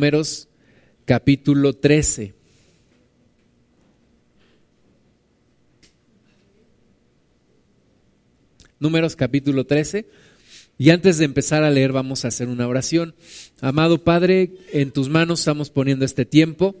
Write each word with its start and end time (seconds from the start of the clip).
Números 0.00 0.48
capítulo 1.04 1.74
13. 1.74 2.32
Números 8.78 9.14
capítulo 9.14 9.66
13. 9.66 10.06
Y 10.78 10.88
antes 10.88 11.18
de 11.18 11.26
empezar 11.26 11.64
a 11.64 11.70
leer 11.70 11.92
vamos 11.92 12.24
a 12.24 12.28
hacer 12.28 12.48
una 12.48 12.66
oración. 12.66 13.14
Amado 13.60 14.02
Padre, 14.02 14.52
en 14.72 14.90
tus 14.90 15.10
manos 15.10 15.40
estamos 15.40 15.68
poniendo 15.68 16.06
este 16.06 16.24
tiempo. 16.24 16.80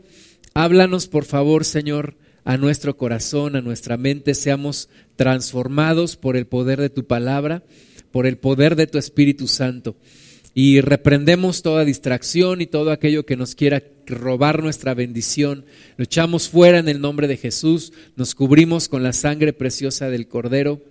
Háblanos, 0.54 1.06
por 1.06 1.26
favor, 1.26 1.66
Señor, 1.66 2.16
a 2.44 2.56
nuestro 2.56 2.96
corazón, 2.96 3.54
a 3.54 3.60
nuestra 3.60 3.98
mente, 3.98 4.32
seamos 4.32 4.88
transformados 5.16 6.16
por 6.16 6.38
el 6.38 6.46
poder 6.46 6.80
de 6.80 6.88
tu 6.88 7.06
palabra, 7.06 7.64
por 8.12 8.26
el 8.26 8.38
poder 8.38 8.76
de 8.76 8.86
tu 8.86 8.96
Espíritu 8.96 9.46
Santo 9.46 9.94
y 10.54 10.80
reprendemos 10.80 11.62
toda 11.62 11.84
distracción 11.84 12.60
y 12.60 12.66
todo 12.66 12.90
aquello 12.90 13.24
que 13.24 13.36
nos 13.36 13.54
quiera 13.54 13.82
robar 14.06 14.62
nuestra 14.62 14.94
bendición. 14.94 15.64
Lo 15.96 16.04
echamos 16.04 16.48
fuera 16.48 16.78
en 16.78 16.88
el 16.88 17.00
nombre 17.00 17.28
de 17.28 17.36
Jesús, 17.36 17.92
nos 18.16 18.34
cubrimos 18.34 18.88
con 18.88 19.02
la 19.02 19.12
sangre 19.12 19.52
preciosa 19.52 20.10
del 20.10 20.26
Cordero. 20.26 20.82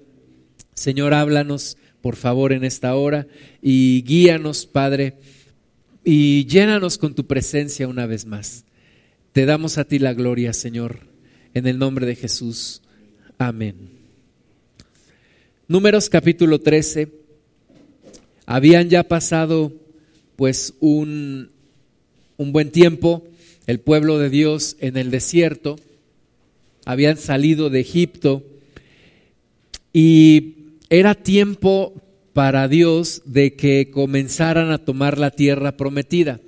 Señor, 0.73 1.13
háblanos 1.13 1.77
por 2.01 2.15
favor 2.15 2.53
en 2.53 2.63
esta 2.63 2.95
hora 2.95 3.27
y 3.61 4.03
guíanos, 4.03 4.65
Padre, 4.65 5.17
y 6.05 6.45
llénanos 6.45 6.97
con 6.97 7.13
tu 7.13 7.27
presencia 7.27 7.87
una 7.87 8.05
vez 8.05 8.25
más. 8.25 8.63
Te 9.33 9.45
damos 9.45 9.77
a 9.77 9.83
ti 9.83 9.99
la 9.99 10.13
gloria, 10.13 10.53
Señor, 10.53 11.01
en 11.53 11.67
el 11.67 11.77
nombre 11.77 12.05
de 12.05 12.15
Jesús. 12.15 12.81
Amén. 13.37 13.75
Números 15.67 16.09
capítulo 16.09 16.59
13 16.59 17.18
habían 18.49 18.89
ya 18.89 19.03
pasado 19.03 19.71
pues 20.35 20.73
un, 20.79 21.51
un 22.37 22.51
buen 22.51 22.71
tiempo 22.71 23.23
el 23.67 23.79
pueblo 23.79 24.17
de 24.17 24.31
Dios 24.31 24.75
en 24.79 24.97
el 24.97 25.11
desierto, 25.11 25.75
habían 26.83 27.17
salido 27.17 27.69
de 27.69 27.81
Egipto 27.81 28.43
y 29.93 30.55
era 30.89 31.13
tiempo 31.13 31.93
para 32.33 32.67
Dios 32.67 33.21
de 33.25 33.53
que 33.53 33.91
comenzaran 33.91 34.71
a 34.71 34.79
tomar 34.79 35.19
la 35.19 35.29
tierra 35.29 35.77
prometida. 35.77 36.39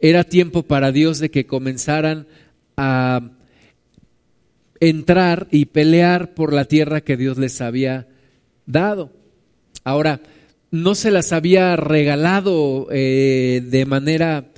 Era 0.00 0.24
tiempo 0.24 0.64
para 0.64 0.90
Dios 0.90 1.20
de 1.20 1.30
que 1.30 1.46
comenzaran 1.46 2.26
a 2.76 3.30
entrar 4.80 5.46
y 5.52 5.66
pelear 5.66 6.34
por 6.34 6.52
la 6.52 6.64
tierra 6.64 7.00
que 7.00 7.16
Dios 7.16 7.38
les 7.38 7.60
había 7.60 8.08
dado. 8.66 9.12
Ahora, 9.84 10.20
no 10.70 10.94
se 10.94 11.10
las 11.10 11.32
había 11.32 11.76
regalado 11.76 12.88
eh, 12.90 13.62
de 13.64 13.86
manera 13.86 14.52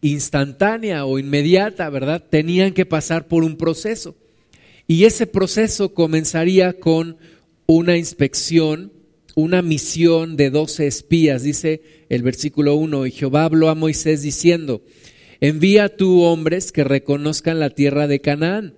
instantánea 0.00 1.04
o 1.04 1.18
inmediata, 1.18 1.90
¿verdad? 1.90 2.24
Tenían 2.28 2.72
que 2.72 2.86
pasar 2.86 3.28
por 3.28 3.44
un 3.44 3.56
proceso. 3.56 4.16
Y 4.86 5.04
ese 5.04 5.26
proceso 5.26 5.94
comenzaría 5.94 6.74
con 6.74 7.18
una 7.66 7.96
inspección, 7.96 8.92
una 9.34 9.62
misión 9.62 10.36
de 10.36 10.50
doce 10.50 10.86
espías, 10.86 11.42
dice 11.42 11.82
el 12.08 12.22
versículo 12.22 12.76
1, 12.76 13.06
y 13.06 13.10
Jehová 13.10 13.44
habló 13.44 13.68
a 13.68 13.74
Moisés 13.74 14.22
diciendo, 14.22 14.82
envía 15.40 15.96
tú 15.96 16.22
hombres 16.22 16.72
que 16.72 16.84
reconozcan 16.84 17.58
la 17.58 17.70
tierra 17.70 18.06
de 18.06 18.20
Canaán, 18.20 18.74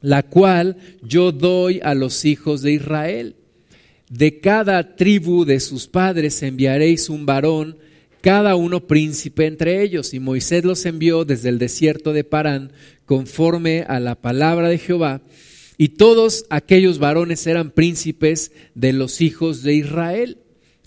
la 0.00 0.22
cual 0.24 0.76
yo 1.02 1.32
doy 1.32 1.80
a 1.82 1.94
los 1.94 2.24
hijos 2.24 2.60
de 2.60 2.72
Israel 2.72 3.36
de 4.12 4.40
cada 4.40 4.94
tribu 4.94 5.46
de 5.46 5.58
sus 5.58 5.86
padres 5.86 6.42
enviaréis 6.42 7.08
un 7.08 7.24
varón, 7.24 7.78
cada 8.20 8.56
uno 8.56 8.86
príncipe 8.86 9.46
entre 9.46 9.82
ellos. 9.82 10.12
Y 10.12 10.20
Moisés 10.20 10.64
los 10.64 10.84
envió 10.84 11.24
desde 11.24 11.48
el 11.48 11.58
desierto 11.58 12.12
de 12.12 12.22
Parán, 12.22 12.72
conforme 13.06 13.86
a 13.88 14.00
la 14.00 14.14
palabra 14.14 14.68
de 14.68 14.76
Jehová. 14.76 15.22
Y 15.78 15.88
todos 15.88 16.44
aquellos 16.50 16.98
varones 16.98 17.46
eran 17.46 17.70
príncipes 17.70 18.52
de 18.74 18.92
los 18.92 19.22
hijos 19.22 19.62
de 19.62 19.76
Israel. 19.76 20.36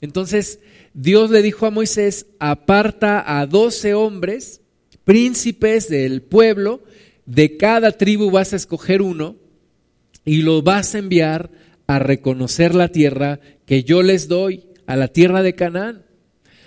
Entonces 0.02 0.60
Dios 0.94 1.32
le 1.32 1.42
dijo 1.42 1.66
a 1.66 1.72
Moisés, 1.72 2.28
aparta 2.38 3.40
a 3.40 3.48
doce 3.48 3.96
hombres, 3.96 4.62
príncipes 5.04 5.90
del 5.90 6.22
pueblo, 6.22 6.84
de 7.26 7.58
cada 7.58 7.92
tribu 7.92 8.30
vas 8.30 8.54
a 8.54 8.58
escoger 8.58 9.02
uno 9.02 9.36
y 10.26 10.44
lo 10.44 10.62
vas 10.62 10.94
a 10.94 11.00
enviar 11.00 11.65
a 11.88 12.00
reconocer 12.00 12.76
la 12.76 12.90
tierra 12.90 13.40
que 13.66 13.84
yo 13.84 14.04
les 14.04 14.28
doy, 14.28 14.64
a 14.88 14.96
la 14.96 15.08
tierra 15.08 15.42
de 15.44 15.56
Canaán. 15.56 16.04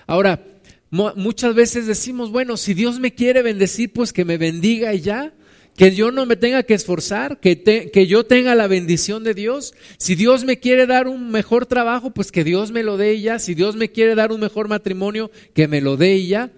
Ahora, 0.06 0.44
muchas 0.90 1.54
veces 1.54 1.86
decimos, 1.86 2.30
bueno, 2.30 2.56
si 2.56 2.74
Dios 2.74 2.98
me 3.00 3.14
quiere 3.14 3.42
bendecir, 3.42 3.92
pues 3.92 4.12
que 4.12 4.24
me 4.24 4.38
bendiga 4.38 4.94
y 4.94 5.00
ya. 5.00 5.34
Que 5.76 5.94
yo 5.94 6.10
no 6.10 6.26
me 6.26 6.34
tenga 6.34 6.64
que 6.64 6.74
esforzar, 6.74 7.38
que, 7.38 7.62
que 7.62 8.06
yo 8.08 8.24
tenga 8.24 8.56
la 8.56 8.66
bendición 8.66 9.22
de 9.22 9.34
Dios. 9.34 9.74
Si 9.96 10.16
Dios 10.16 10.44
me 10.44 10.58
quiere 10.58 10.86
dar 10.86 11.06
un 11.06 11.30
mejor 11.30 11.66
trabajo, 11.66 12.10
pues 12.10 12.32
que 12.32 12.42
Dios 12.42 12.72
me 12.72 12.82
lo 12.82 12.96
dé 12.96 13.14
y 13.14 13.22
ya. 13.22 13.38
Si 13.38 13.54
Dios 13.54 13.76
me 13.76 13.90
quiere 13.92 14.16
dar 14.16 14.32
un 14.32 14.40
mejor 14.40 14.66
matrimonio, 14.66 15.30
que 15.54 15.68
me 15.68 15.80
lo 15.80 15.96
dé 15.96 16.16
y 16.16 16.28
ya. 16.28 16.50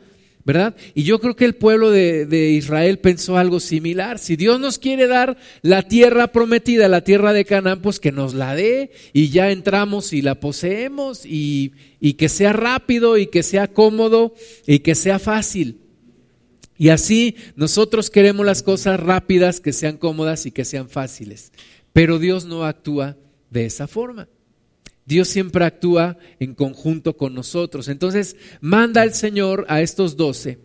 ¿Verdad? 0.44 0.74
Y 0.94 1.02
yo 1.02 1.20
creo 1.20 1.36
que 1.36 1.44
el 1.44 1.54
pueblo 1.54 1.90
de, 1.90 2.50
Israel 2.50 2.98
pensó 2.98 3.36
algo 3.36 3.60
similar. 3.60 4.18
Si 4.18 4.36
Dios 4.36 4.58
nos 4.58 4.78
quiere 4.78 5.06
dar 5.06 5.36
la 5.62 5.82
tierra 5.82 6.28
prometida, 6.28 6.88
la 6.88 7.04
tierra 7.04 7.32
de 7.32 7.44
Canaán, 7.44 7.82
pues 7.82 8.00
que 8.00 8.12
nos 8.12 8.34
la 8.34 8.54
dé 8.54 8.90
y 9.12 9.28
ya 9.28 9.50
entramos 9.50 10.12
y 10.12 10.22
la 10.22 10.40
poseemos 10.40 11.26
y, 11.26 11.72
y 12.00 12.14
que 12.14 12.28
sea 12.28 12.52
rápido 12.52 13.18
y 13.18 13.26
que 13.26 13.42
sea 13.42 13.68
cómodo 13.68 14.34
y 14.66 14.80
que 14.80 14.94
sea 14.94 15.18
fácil. 15.18 15.78
Y 16.78 16.88
así 16.88 17.36
nosotros 17.56 18.08
queremos 18.08 18.46
las 18.46 18.62
cosas 18.62 18.98
rápidas, 18.98 19.60
que 19.60 19.74
sean 19.74 19.98
cómodas 19.98 20.46
y 20.46 20.50
que 20.50 20.64
sean 20.64 20.88
fáciles. 20.88 21.52
Pero 21.92 22.18
Dios 22.18 22.46
no 22.46 22.64
actúa 22.64 23.18
de 23.50 23.66
esa 23.66 23.86
forma. 23.86 24.28
Dios 25.10 25.26
siempre 25.26 25.64
actúa 25.64 26.18
en 26.38 26.54
conjunto 26.54 27.16
con 27.16 27.34
nosotros. 27.34 27.88
Entonces 27.88 28.36
manda 28.60 29.02
el 29.02 29.12
Señor 29.12 29.66
a 29.68 29.82
estos 29.82 30.16
doce. 30.16 30.60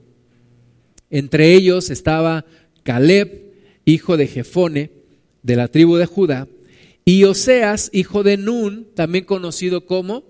Entre 1.10 1.56
ellos 1.56 1.90
estaba 1.90 2.46
Caleb, 2.84 3.54
hijo 3.86 4.18
de 4.18 4.28
Jefone, 4.28 4.92
de 5.42 5.56
la 5.56 5.68
tribu 5.68 5.96
de 5.96 6.06
Judá, 6.06 6.48
y 7.06 7.24
Oseas, 7.24 7.90
hijo 7.92 8.22
de 8.22 8.38
Nun, 8.38 8.88
también 8.94 9.26
conocido 9.26 9.88
como 9.88 10.24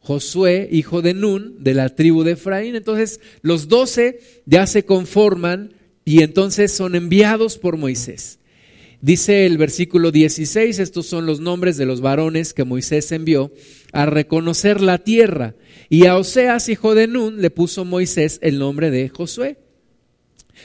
Josué, 0.00 0.68
hijo 0.72 1.00
de 1.00 1.14
Nun, 1.14 1.62
de 1.62 1.74
la 1.74 1.94
tribu 1.94 2.24
de 2.24 2.32
Efraín. 2.32 2.74
Entonces 2.74 3.20
los 3.40 3.68
doce 3.68 4.18
ya 4.46 4.66
se 4.66 4.84
conforman 4.84 5.74
y 6.04 6.24
entonces 6.24 6.72
son 6.72 6.96
enviados 6.96 7.56
por 7.56 7.76
Moisés. 7.76 8.39
Dice 9.02 9.46
el 9.46 9.56
versículo 9.56 10.12
16, 10.12 10.78
estos 10.78 11.06
son 11.06 11.24
los 11.24 11.40
nombres 11.40 11.78
de 11.78 11.86
los 11.86 12.02
varones 12.02 12.52
que 12.52 12.64
Moisés 12.64 13.10
envió 13.12 13.50
a 13.92 14.04
reconocer 14.04 14.82
la 14.82 14.98
tierra. 14.98 15.54
Y 15.88 16.04
a 16.04 16.16
Oseas, 16.18 16.68
hijo 16.68 16.94
de 16.94 17.06
Nun, 17.06 17.40
le 17.40 17.50
puso 17.50 17.86
Moisés 17.86 18.38
el 18.42 18.58
nombre 18.58 18.90
de 18.90 19.08
Josué. 19.08 19.56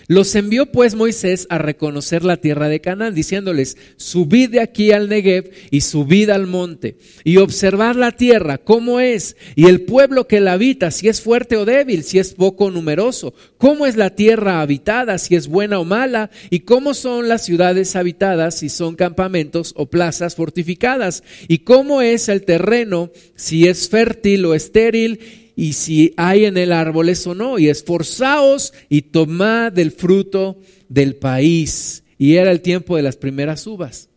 Los 0.08 0.36
envió 0.36 0.68
pues 0.72 0.96
Moisés 0.96 1.48
a 1.50 1.58
reconocer 1.58 2.24
la 2.24 2.38
tierra 2.38 2.70
de 2.70 2.82
Canaán, 2.82 3.16
diciéndoles, 3.16 3.78
subid 3.98 4.50
de 4.50 4.60
aquí 4.60 4.92
al 4.92 5.10
Negev 5.10 5.52
y 5.72 5.82
subid 5.82 6.30
al 6.30 6.48
monte, 6.48 6.98
y 7.24 7.38
observad 7.38 7.96
la 7.96 8.12
tierra, 8.12 8.58
cómo 8.58 9.00
es, 9.00 9.36
y 9.56 9.68
el 9.68 9.82
pueblo 9.82 10.28
que 10.28 10.42
la 10.42 10.54
habita, 10.54 10.92
si 10.92 11.08
es 11.08 11.22
fuerte 11.22 11.58
o 11.58 11.66
débil, 11.66 12.04
si 12.04 12.20
es 12.20 12.34
poco 12.34 12.72
numeroso, 12.72 13.34
cómo 13.58 13.86
es 13.86 13.96
la 13.96 14.12
tierra 14.12 14.62
habitada, 14.62 15.18
si 15.18 15.36
es 15.36 15.48
buena 15.48 15.80
o 15.80 15.86
mala, 15.86 16.30
y 16.50 16.62
cómo 16.62 16.94
son 16.94 17.28
las 17.28 17.44
ciudades 17.44 17.96
habitadas, 17.96 18.56
si 18.56 18.70
son 18.70 18.96
campamentos 18.96 19.74
o 19.76 19.88
plazas 19.88 20.36
fortificadas, 20.36 21.24
y 21.48 21.60
cómo 21.60 22.02
es 22.02 22.30
el 22.30 22.44
terreno, 22.44 23.12
si 23.36 23.68
es 23.68 23.90
fértil 23.90 24.46
o 24.46 24.54
estéril, 24.54 25.45
y 25.56 25.74
si 25.74 26.14
hay 26.18 26.46
en 26.46 26.58
él 26.58 26.72
árboles 26.72 27.26
o 27.28 27.36
no, 27.36 27.58
y 27.60 27.70
esforzaos 27.70 28.74
y 28.90 29.04
tomad 29.04 29.72
del 29.72 29.92
fruto 29.92 30.59
del 30.90 31.16
país. 31.16 32.03
Y 32.18 32.35
era 32.35 32.52
el 32.52 32.62
tiempo 32.62 32.96
de 32.96 33.03
las 33.03 33.18
primeras 33.18 33.66
uvas. 33.68 34.09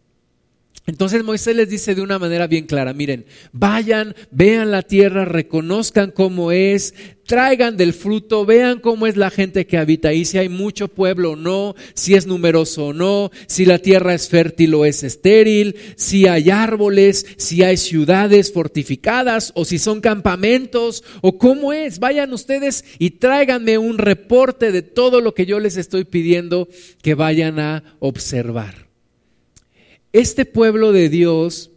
Entonces 0.88 1.23
Moisés 1.23 1.55
les 1.55 1.69
dice 1.69 1.94
de 1.94 2.00
una 2.00 2.19
manera 2.19 2.46
bien 2.46 2.64
clara, 2.64 2.94
miren, 2.94 3.26
vayan, 3.52 4.14
vean 4.31 4.70
la 4.70 4.81
tierra, 4.81 5.26
reconozcan 5.26 6.11
cómo 6.11 6.50
es, 6.50 6.94
traigan 7.26 7.76
del 7.76 7.93
fruto, 7.93 8.46
vean 8.46 8.81
cómo 8.81 9.06
es 9.06 9.19
la 9.19 9.29
gente 9.29 9.67
que 9.67 9.76
habita 9.76 10.08
ahí, 10.08 10.25
si 10.25 10.38
hay 10.38 10.49
mucho 10.49 10.88
pueblo 10.88 11.32
o 11.32 11.37
no, 11.37 11.75
si 11.93 12.14
es 12.14 12.26
numeroso 12.26 12.87
o 12.87 12.93
no, 12.94 13.31
si 13.49 13.67
la 13.67 13.81
tierra 13.81 14.14
es 14.14 14.31
fértil 14.31 14.73
o 14.73 14.87
es 14.87 15.02
estéril, 15.02 15.76
si 15.96 16.26
hay 16.26 16.49
árboles, 16.49 17.26
si 17.37 17.62
hay 17.62 17.76
ciudades 17.76 18.50
fortificadas 18.50 19.52
o 19.56 19.67
si 19.67 19.79
son 19.79 20.00
campamentos 20.00 21.05
o 21.20 21.37
cómo 21.37 21.75
es. 21.75 21.99
Vayan 21.99 22.32
ustedes 22.32 22.87
y 22.99 23.11
tráiganme 23.11 23.76
un 23.76 23.99
reporte 23.99 24.73
de 24.73 24.81
todo 24.81 25.20
lo 25.20 25.35
que 25.35 25.44
yo 25.44 25.61
les 25.61 25.76
estoy 25.76 26.05
pidiendo 26.05 26.67
que 27.02 27.12
vayan 27.12 27.61
a 27.61 27.85
observar. 27.99 28.88
Este 30.15 30.47
pueblo 30.47 30.93
de 30.93 31.11
Dios 31.11 31.71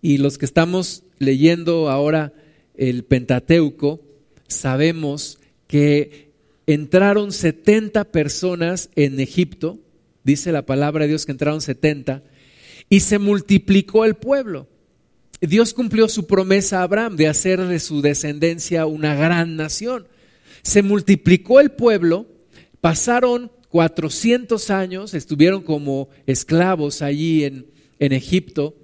y 0.00 0.18
los 0.18 0.38
que 0.38 0.44
estamos 0.44 1.04
leyendo 1.18 1.88
ahora 1.88 2.32
el 2.74 3.04
Pentateuco, 3.04 4.00
sabemos 4.48 5.38
que 5.68 6.32
entraron 6.66 7.30
70 7.30 8.04
personas 8.10 8.90
en 8.96 9.20
Egipto, 9.20 9.78
dice 10.24 10.50
la 10.50 10.66
palabra 10.66 11.04
de 11.04 11.10
Dios 11.10 11.24
que 11.24 11.30
entraron 11.30 11.60
70, 11.60 12.24
y 12.88 13.00
se 13.00 13.20
multiplicó 13.20 14.04
el 14.04 14.16
pueblo. 14.16 14.66
Dios 15.40 15.74
cumplió 15.74 16.08
su 16.08 16.26
promesa 16.26 16.80
a 16.80 16.82
Abraham 16.82 17.14
de 17.14 17.28
hacer 17.28 17.60
de 17.60 17.78
su 17.78 18.02
descendencia 18.02 18.86
una 18.86 19.14
gran 19.14 19.54
nación. 19.54 20.08
Se 20.62 20.82
multiplicó 20.82 21.60
el 21.60 21.70
pueblo, 21.70 22.26
pasaron 22.80 23.52
400 23.72 24.68
años, 24.68 25.14
estuvieron 25.14 25.62
como 25.62 26.10
esclavos 26.26 27.00
allí 27.00 27.44
en, 27.44 27.66
en 27.98 28.12
Egipto, 28.12 28.76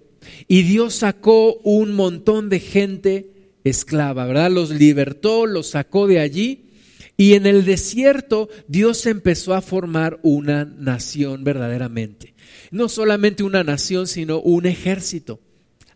y 0.48 0.62
Dios 0.62 0.94
sacó 0.94 1.56
un 1.62 1.92
montón 1.92 2.48
de 2.48 2.58
gente 2.58 3.30
esclava, 3.64 4.26
¿verdad? 4.26 4.50
Los 4.50 4.70
libertó, 4.70 5.44
los 5.44 5.68
sacó 5.68 6.06
de 6.06 6.20
allí. 6.20 6.64
Y 7.18 7.34
en 7.34 7.46
el 7.46 7.64
desierto 7.64 8.48
Dios 8.66 9.04
empezó 9.04 9.54
a 9.54 9.60
formar 9.60 10.20
una 10.22 10.64
nación 10.64 11.44
verdaderamente. 11.44 12.34
No 12.70 12.88
solamente 12.88 13.42
una 13.42 13.64
nación, 13.64 14.06
sino 14.06 14.40
un 14.40 14.66
ejército. 14.66 15.40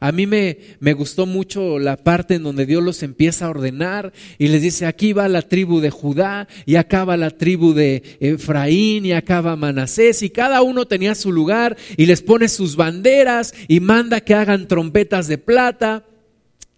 A 0.03 0.11
mí 0.11 0.27
me, 0.27 0.59
me, 0.81 0.95
gustó 0.95 1.27
mucho 1.27 1.79
la 1.79 1.97
parte 1.97 2.35
en 2.35 2.43
donde 2.43 2.67
Dios 2.67 2.83
los 2.83 3.05
empieza 3.05 3.47
a 3.47 3.51
ordenar 3.51 4.13
y 4.37 4.49
les 4.49 4.61
dice, 4.61 4.87
aquí 4.87 5.13
va 5.13 5.29
la 5.29 5.43
tribu 5.43 5.79
de 5.79 5.91
Judá 5.91 6.49
y 6.67 6.75
acá 6.75 7.05
va 7.05 7.17
la 7.17 7.31
tribu 7.31 7.73
de 7.73 8.03
Efraín 8.19 9.07
y 9.07 9.13
acá 9.13 9.41
va 9.41 9.55
Manasés 9.55 10.25
y 10.25 10.31
cada 10.31 10.63
uno 10.63 10.87
tenía 10.87 11.15
su 11.15 11.31
lugar 11.31 11.77
y 11.97 12.07
les 12.07 12.21
pone 12.21 12.49
sus 12.49 12.75
banderas 12.75 13.55
y 13.69 13.79
manda 13.79 14.23
que 14.23 14.35
hagan 14.35 14.67
trompetas 14.67 15.29
de 15.29 15.39
plata. 15.39 16.05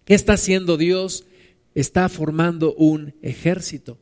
¿Qué 0.05 0.13
está 0.13 0.33
haciendo 0.33 0.77
Dios? 0.77 1.25
Está 1.73 2.09
formando 2.09 2.75
un 2.75 3.15
ejército. 3.23 3.97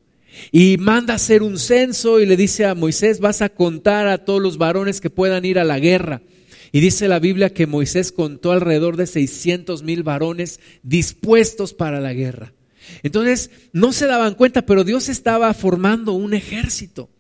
Y 0.52 0.76
manda 0.80 1.14
hacer 1.14 1.44
un 1.44 1.60
censo 1.60 2.20
y 2.20 2.26
le 2.26 2.36
dice 2.36 2.66
a 2.66 2.76
Moisés, 2.76 3.22
vas 3.22 3.42
a 3.42 3.48
contar 3.48 4.10
a 4.10 4.26
todos 4.26 4.42
los 4.42 4.58
varones 4.58 5.00
que 5.00 5.10
puedan 5.10 5.46
ir 5.46 5.60
a 5.60 5.64
la 5.64 5.80
guerra. 5.80 6.24
Y 6.74 6.80
dice 6.80 7.08
la 7.08 7.20
Biblia 7.20 7.54
que 7.54 7.68
Moisés 7.68 8.12
contó 8.12 8.52
alrededor 8.52 8.98
de 8.98 9.06
600 9.06 9.84
mil 9.84 10.02
varones 10.02 10.60
dispuestos 10.82 11.76
para 11.76 12.02
la 12.02 12.14
guerra. 12.14 12.54
Entonces, 13.04 13.52
no 13.74 13.94
se 13.94 14.08
daban 14.08 14.34
cuenta, 14.34 14.66
pero 14.66 14.84
Dios 14.84 15.08
estaba 15.08 15.54
formando 15.54 16.14
un 16.14 16.34
ejército. 16.34 17.12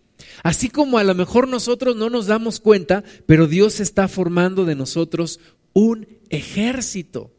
Así 0.41 0.69
como 0.69 0.97
a 0.97 1.03
lo 1.03 1.13
mejor 1.13 1.47
nosotros 1.47 1.95
no 1.95 2.09
nos 2.09 2.25
damos 2.25 2.59
cuenta, 2.59 3.03
pero 3.27 3.45
Dios 3.45 3.79
está 3.79 4.07
formando 4.07 4.65
de 4.65 4.73
nosotros 4.73 5.39
un 5.73 6.07
ejército. 6.29 7.31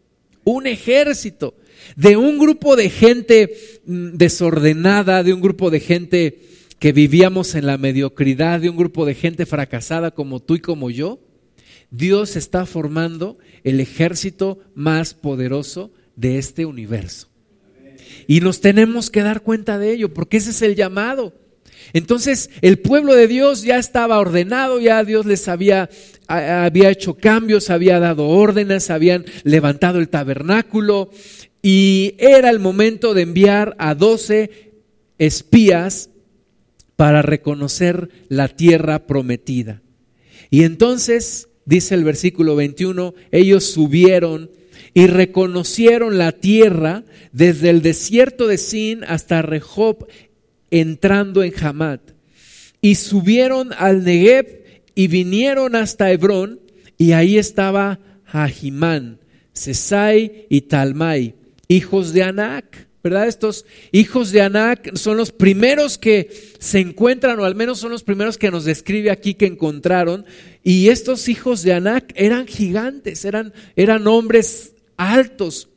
Un 0.44 0.68
ejército. 0.68 1.56
De 1.96 2.16
un 2.16 2.38
grupo 2.38 2.76
de 2.76 2.90
gente 2.90 3.56
mm, 3.86 4.10
desordenada, 4.12 5.24
de 5.24 5.34
un 5.34 5.40
grupo 5.40 5.68
de 5.68 5.80
gente 5.80 6.38
que 6.78 6.92
vivíamos 6.92 7.56
en 7.56 7.66
la 7.66 7.76
mediocridad, 7.76 8.60
de 8.60 8.70
un 8.70 8.76
grupo 8.76 9.04
de 9.04 9.16
gente 9.16 9.46
fracasada 9.46 10.12
como 10.12 10.38
tú 10.38 10.54
y 10.54 10.60
como 10.60 10.90
yo, 10.90 11.18
Dios 11.90 12.36
está 12.36 12.66
formando 12.66 13.38
el 13.62 13.80
ejército 13.80 14.58
más 14.74 15.14
poderoso 15.14 15.90
de 16.16 16.38
este 16.38 16.66
universo. 16.66 17.28
Y 18.26 18.40
nos 18.40 18.60
tenemos 18.60 19.10
que 19.10 19.22
dar 19.22 19.42
cuenta 19.42 19.78
de 19.78 19.92
ello, 19.92 20.12
porque 20.12 20.38
ese 20.38 20.50
es 20.50 20.62
el 20.62 20.74
llamado. 20.74 21.32
Entonces, 21.92 22.50
el 22.62 22.78
pueblo 22.78 23.14
de 23.14 23.28
Dios 23.28 23.62
ya 23.62 23.78
estaba 23.78 24.18
ordenado, 24.18 24.80
ya 24.80 25.04
Dios 25.04 25.26
les 25.26 25.48
había, 25.48 25.90
había 26.26 26.90
hecho 26.90 27.14
cambios, 27.14 27.70
había 27.70 28.00
dado 28.00 28.26
órdenes, 28.28 28.90
habían 28.90 29.24
levantado 29.42 29.98
el 29.98 30.08
tabernáculo 30.08 31.10
y 31.62 32.14
era 32.18 32.50
el 32.50 32.58
momento 32.58 33.14
de 33.14 33.22
enviar 33.22 33.76
a 33.78 33.94
doce 33.94 34.72
espías 35.18 36.10
para 36.96 37.22
reconocer 37.22 38.08
la 38.28 38.48
tierra 38.48 39.06
prometida. 39.06 39.82
Y 40.50 40.64
entonces 40.64 41.48
dice 41.66 41.94
el 41.94 42.04
versículo 42.04 42.56
21, 42.56 43.14
ellos 43.30 43.64
subieron 43.64 44.50
y 44.94 45.06
reconocieron 45.06 46.18
la 46.18 46.32
tierra 46.32 47.04
desde 47.32 47.70
el 47.70 47.82
desierto 47.82 48.46
de 48.46 48.58
Sin 48.58 49.04
hasta 49.04 49.42
Rehob, 49.42 50.06
entrando 50.70 51.42
en 51.42 51.52
Hamat. 51.62 52.00
Y 52.80 52.94
subieron 52.96 53.72
al 53.76 54.04
Negev 54.04 54.62
y 54.94 55.08
vinieron 55.08 55.74
hasta 55.74 56.12
Hebrón, 56.12 56.60
y 56.96 57.12
ahí 57.12 57.38
estaba 57.38 57.98
Ahimán, 58.26 59.18
Sesai 59.52 60.46
y 60.48 60.62
Talmai, 60.62 61.34
hijos 61.68 62.12
de 62.12 62.22
Anac. 62.22 62.88
¿verdad? 63.02 63.28
Estos 63.28 63.66
hijos 63.92 64.30
de 64.32 64.40
Anac 64.40 64.96
son 64.96 65.18
los 65.18 65.30
primeros 65.30 65.98
que 65.98 66.30
se 66.58 66.78
encuentran, 66.78 67.38
o 67.38 67.44
al 67.44 67.54
menos 67.54 67.78
son 67.78 67.90
los 67.90 68.02
primeros 68.02 68.38
que 68.38 68.50
nos 68.50 68.64
describe 68.64 69.10
aquí 69.10 69.34
que 69.34 69.44
encontraron. 69.44 70.24
Y 70.64 70.88
estos 70.88 71.28
hijos 71.28 71.62
de 71.62 71.74
Anac 71.74 72.12
eran 72.16 72.46
gigantes, 72.46 73.26
eran, 73.26 73.52
eran 73.76 74.06
hombres 74.06 74.72
altos, 74.96 75.68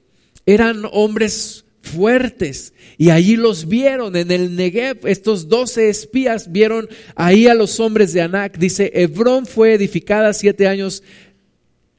eran 0.45 0.84
hombres 0.92 1.66
fuertes. 1.81 2.74
Y 2.98 3.10
allí 3.10 3.36
los 3.36 3.68
vieron 3.68 4.16
en 4.16 4.31
el 4.31 4.56
Negev. 4.56 5.06
Estos 5.06 5.50
doce 5.50 5.89
espías 5.89 6.54
vieron 6.54 6.88
ahí 7.16 7.48
a 7.48 7.54
los 7.54 7.81
hombres 7.81 8.13
de 8.13 8.22
Anac. 8.22 8.57
Dice, 8.57 8.92
Hebrón 8.95 9.45
fue 9.45 9.74
edificada 9.74 10.31
siete 10.31 10.68
años 10.69 11.04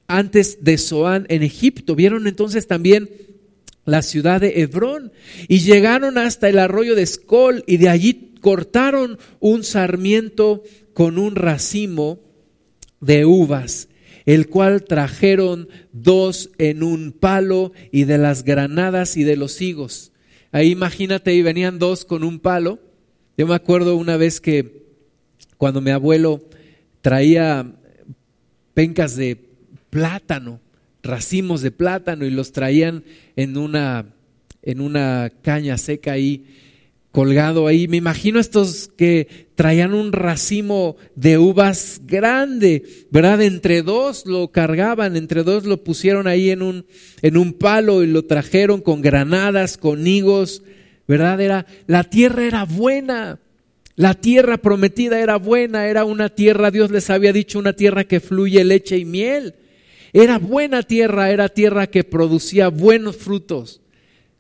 antes 0.07 0.65
de 0.65 0.79
Zoán 0.79 1.27
en 1.29 1.43
Egipto. 1.43 1.95
Vieron 1.95 2.27
entonces 2.27 2.67
también 2.67 3.11
la 3.85 4.03
ciudad 4.03 4.41
de 4.41 4.61
Hebrón, 4.61 5.13
y 5.49 5.61
llegaron 5.61 6.19
hasta 6.19 6.51
el 6.51 6.59
arroyo 6.59 6.95
de 6.95 7.03
Escol, 7.03 7.65
y 7.67 7.79
de 7.79 7.89
allí 7.89 8.35
cortaron 8.43 9.19
un 9.41 9.65
sarmiento 9.65 10.63
con 10.93 11.19
un 11.19 11.37
racimo 11.37 12.21
de 13.01 13.25
uvas, 13.25 13.89
el 14.27 14.49
cual 14.49 14.85
trajeron 14.85 15.69
dos 15.93 16.51
en 16.59 16.83
un 16.83 17.13
palo, 17.13 17.73
y 17.91 18.05
de 18.05 18.19
las 18.19 18.45
granadas 18.45 19.17
y 19.17 19.25
de 19.25 19.37
los 19.37 19.61
higos. 19.61 20.13
Ahí 20.53 20.71
imagínate, 20.71 21.35
y 21.35 21.43
venían 21.43 21.79
dos 21.79 22.05
con 22.05 22.25
un 22.25 22.39
palo. 22.39 22.79
Yo 23.37 23.47
me 23.47 23.55
acuerdo 23.55 23.97
una 23.97 24.17
vez 24.17 24.41
que 24.41 24.87
cuando 25.57 25.81
mi 25.81 25.91
abuelo 25.91 26.43
traía 27.01 27.75
pencas 28.75 29.17
de 29.17 29.37
plátano, 29.91 30.61
racimos 31.03 31.63
de 31.63 31.71
plátano 31.71 32.27
y 32.27 32.31
los 32.31 32.53
traían 32.53 33.05
en 33.37 33.57
una, 33.57 34.07
en 34.63 34.81
una 34.81 35.33
caña 35.43 35.79
seca 35.79 36.13
ahí, 36.13 36.45
colgado 37.13 37.67
ahí. 37.67 37.89
Me 37.89 37.97
imagino 37.97 38.39
estos 38.39 38.91
que 38.97 39.49
traían 39.55 39.95
un 39.95 40.13
racimo 40.13 40.97
de 41.17 41.39
uvas 41.39 42.03
grande, 42.05 42.85
¿verdad? 43.11 43.43
Entre 43.43 43.83
dos 43.83 44.27
lo 44.27 44.53
cargaban, 44.53 45.17
entre 45.17 45.43
dos 45.43 45.65
lo 45.65 45.83
pusieron 45.83 46.27
ahí 46.27 46.51
en 46.51 46.63
un, 46.63 46.87
en 47.23 47.37
un 47.37 47.53
palo 47.55 48.03
y 48.03 48.07
lo 48.07 48.25
trajeron 48.25 48.81
con 48.81 49.03
granadas, 49.03 49.77
con 49.77 50.07
higos, 50.07 50.63
¿verdad? 51.07 51.41
Era, 51.41 51.67
la 51.87 52.05
tierra 52.05 52.45
era 52.45 52.65
buena. 52.65 53.41
La 53.97 54.15
tierra 54.15 54.59
prometida 54.59 55.19
era 55.19 55.39
buena, 55.39 55.89
era 55.89 56.05
una 56.05 56.29
tierra, 56.29 56.71
Dios 56.71 56.93
les 56.93 57.11
había 57.11 57.33
dicho, 57.33 57.59
una 57.59 57.73
tierra 57.73 58.05
que 58.05 58.21
fluye 58.21 58.63
leche 58.63 58.97
y 58.97 59.05
miel. 59.05 59.57
Era 60.13 60.39
buena 60.39 60.85
tierra, 60.85 61.33
era 61.33 61.49
tierra 61.49 61.89
que 61.89 62.05
producía 62.05 62.69
buenos 62.69 63.17
frutos, 63.17 63.81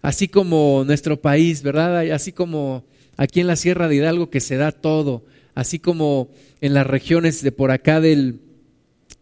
así 0.02 0.28
como 0.28 0.84
nuestro 0.86 1.20
país, 1.20 1.62
¿verdad? 1.62 2.10
Así 2.10 2.32
como 2.32 2.84
aquí 3.16 3.40
en 3.40 3.46
la 3.46 3.56
Sierra 3.56 3.88
de 3.88 3.96
Hidalgo 3.96 4.30
que 4.30 4.40
se 4.40 4.56
da 4.56 4.72
todo, 4.72 5.24
así 5.54 5.78
como 5.78 6.30
en 6.60 6.74
las 6.74 6.86
regiones 6.86 7.42
de 7.42 7.52
por 7.52 7.70
acá 7.70 8.00
del, 8.00 8.40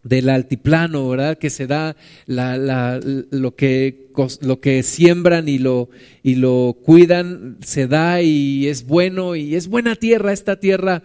del 0.03 0.29
altiplano, 0.29 1.09
¿verdad? 1.09 1.39
Que 1.39 1.51
se 1.51 1.67
da 1.67 1.97
lo, 2.27 3.57
que, 3.57 4.11
lo 4.41 4.61
que 4.61 4.83
siembran 4.83 5.49
y 5.49 5.59
lo, 5.59 5.89
y 6.23 6.37
lo 6.37 6.77
cuidan, 6.83 7.59
se 7.63 7.87
da 7.87 8.23
y 8.23 8.69
es 8.69 8.87
bueno 8.87 9.35
y 9.35 9.55
es 9.55 9.69
buena 9.69 9.97
tierra, 9.97 10.33
esta 10.33 10.61
tierra 10.61 11.03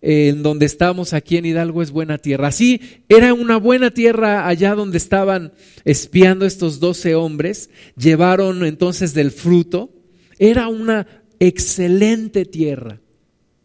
en 0.00 0.42
donde 0.42 0.66
estamos 0.66 1.12
aquí 1.12 1.36
en 1.36 1.46
Hidalgo 1.46 1.82
es 1.82 1.90
buena 1.90 2.18
tierra. 2.18 2.48
Así 2.48 2.80
era 3.08 3.34
una 3.34 3.56
buena 3.56 3.90
tierra 3.90 4.46
allá 4.46 4.74
donde 4.74 4.98
estaban 4.98 5.52
espiando 5.84 6.46
estos 6.46 6.80
doce 6.80 7.14
hombres, 7.14 7.70
llevaron 7.96 8.64
entonces 8.64 9.14
del 9.14 9.30
fruto, 9.30 9.90
era 10.38 10.68
una 10.68 11.06
excelente 11.40 12.44
tierra, 12.44 13.00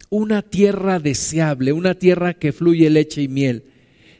una 0.09 0.41
tierra 0.41 0.99
deseable, 0.99 1.71
una 1.71 1.95
tierra 1.95 2.33
que 2.33 2.51
fluye 2.51 2.89
leche 2.89 3.21
y 3.21 3.27
miel. 3.27 3.65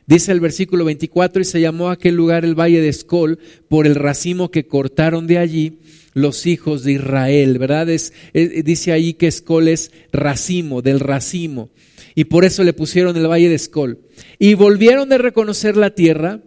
Dice 0.06 0.34
el 0.34 0.42
versículo 0.42 0.84
24, 0.86 1.42
y 1.42 1.46
se 1.46 1.62
llamó 1.62 1.90
aquel 1.90 2.16
lugar 2.16 2.44
el 2.44 2.60
valle 2.60 2.82
de 2.82 2.90
Escol 2.90 3.40
por 3.70 3.88
el 3.88 3.96
racimo 3.96 4.52
que 4.52 4.68
cortaron 4.68 5.28
de 5.28 5.38
allí 5.38 5.80
los 6.14 6.46
hijos 6.46 6.84
de 6.84 6.92
Israel, 6.92 7.58
¿verdad? 7.58 7.88
dice 8.34 8.92
ahí 8.92 9.14
que 9.14 9.28
Escol 9.28 9.70
es 9.70 9.92
racimo, 10.12 10.84
del 10.84 11.00
racimo 11.00 11.70
y 12.16 12.26
por 12.26 12.46
eso 12.46 12.64
le 12.64 12.74
pusieron 12.74 13.16
el 13.18 13.28
valle 13.28 13.50
de 13.50 13.56
Escol. 13.56 14.00
Y 14.40 14.54
volvieron 14.54 15.10
de 15.10 15.18
reconocer 15.18 15.78
la 15.78 15.92
tierra 15.92 16.42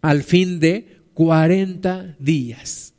al 0.00 0.22
fin 0.22 0.60
de 0.60 0.98
40 1.14 2.16
días. 2.18 2.94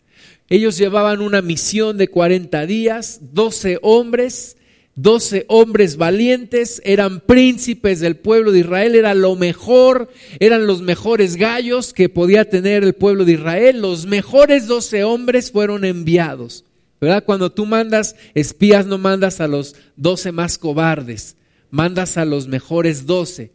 Ellos 0.50 0.78
llevaban 0.78 1.22
una 1.22 1.42
misión 1.42 1.98
de 1.98 2.08
40 2.08 2.66
días, 2.66 3.20
12 3.34 3.80
hombres 3.82 4.58
doce 5.02 5.46
hombres 5.48 5.96
valientes, 5.96 6.82
eran 6.84 7.22
príncipes 7.22 8.02
del 8.02 8.18
pueblo 8.18 8.52
de 8.52 8.60
Israel, 8.60 8.96
era 8.96 9.14
lo 9.14 9.36
mejor, 9.36 10.10
eran 10.40 10.68
los 10.68 10.82
mejores 10.82 11.38
gallos 11.38 11.94
que 11.94 12.10
podía 12.10 12.50
tener 12.50 12.84
el 12.84 12.94
pueblo 12.94 13.24
de 13.24 13.34
Israel, 13.34 13.82
los 13.82 14.06
mejores 14.06 14.68
doce 14.68 15.04
hombres 15.04 15.52
fueron 15.52 15.86
enviados. 15.86 16.66
¿Verdad? 17.02 17.24
Cuando 17.24 17.50
tú 17.50 17.66
mandas 17.66 18.18
espías, 18.34 18.86
no 18.86 18.98
mandas 18.98 19.40
a 19.40 19.48
los 19.48 19.74
doce 19.96 20.34
más 20.34 20.58
cobardes, 20.58 21.38
mandas 21.70 22.18
a 22.18 22.26
los 22.26 22.48
mejores 22.48 23.06
doce, 23.06 23.52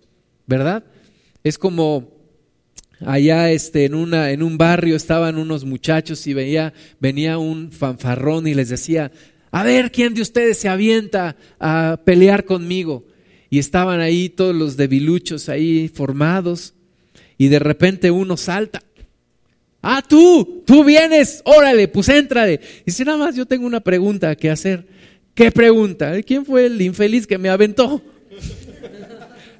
¿verdad? 0.46 0.84
Es 1.42 1.58
como 1.58 2.12
allá 3.00 3.50
este, 3.50 3.84
en, 3.84 3.94
una, 3.94 4.30
en 4.30 4.42
un 4.42 4.56
barrio 4.56 4.96
estaban 4.96 5.38
unos 5.38 5.64
muchachos 5.64 6.26
y 6.26 6.34
veía, 6.34 6.72
venía 7.00 7.38
un 7.38 7.72
fanfarrón 7.72 8.46
y 8.46 8.54
les 8.54 8.68
decía, 8.68 9.10
a 9.50 9.62
ver 9.62 9.92
quién 9.92 10.14
de 10.14 10.22
ustedes 10.22 10.58
se 10.58 10.68
avienta 10.68 11.36
a 11.60 12.00
pelear 12.04 12.44
conmigo. 12.44 13.04
Y 13.50 13.60
estaban 13.60 14.00
ahí 14.00 14.28
todos 14.28 14.54
los 14.54 14.76
debiluchos 14.76 15.48
ahí 15.48 15.88
formados 15.88 16.74
y 17.38 17.48
de 17.48 17.60
repente 17.60 18.10
uno 18.10 18.36
salta. 18.36 18.82
Ah, 19.80 20.02
tú, 20.06 20.64
tú 20.66 20.82
vienes, 20.82 21.42
órale, 21.44 21.86
pues 21.88 22.08
éntrale. 22.08 22.58
Y 22.86 22.90
si 22.90 23.04
nada 23.04 23.18
más 23.18 23.36
yo 23.36 23.46
tengo 23.46 23.66
una 23.66 23.80
pregunta 23.80 24.34
que 24.34 24.50
hacer. 24.50 24.86
¿Qué 25.34 25.50
pregunta? 25.50 26.22
¿Quién 26.22 26.46
fue 26.46 26.66
el 26.66 26.80
infeliz 26.80 27.26
que 27.26 27.38
me 27.38 27.48
aventó? 27.48 28.00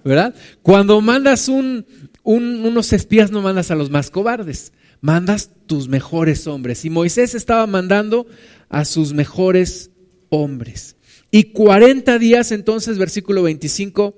¿Verdad? 0.05 0.35
Cuando 0.63 1.01
mandas 1.01 1.49
un, 1.49 1.85
unos 2.23 2.93
espías 2.93 3.33
no 3.33 3.43
mandas 3.43 3.71
a 3.71 3.75
los 3.75 3.91
más 3.91 4.11
cobardes, 4.11 4.73
mandas 5.01 5.51
tus 5.67 5.89
mejores 5.89 6.47
hombres. 6.47 6.85
Y 6.85 6.91
Moisés 6.91 7.35
estaba 7.35 7.67
mandando 7.67 8.27
a 8.69 8.85
sus 8.85 9.13
mejores 9.13 9.91
hombres. 10.29 10.97
Y 11.33 11.45
40 11.45 12.19
días 12.21 12.53
entonces, 12.53 12.97
versículo 12.97 13.43
25, 13.43 14.15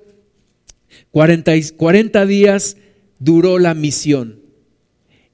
40, 1.09 1.53
40 1.75 2.25
días 2.27 2.77
duró 3.17 3.57
la 3.57 3.73
misión. 3.73 4.41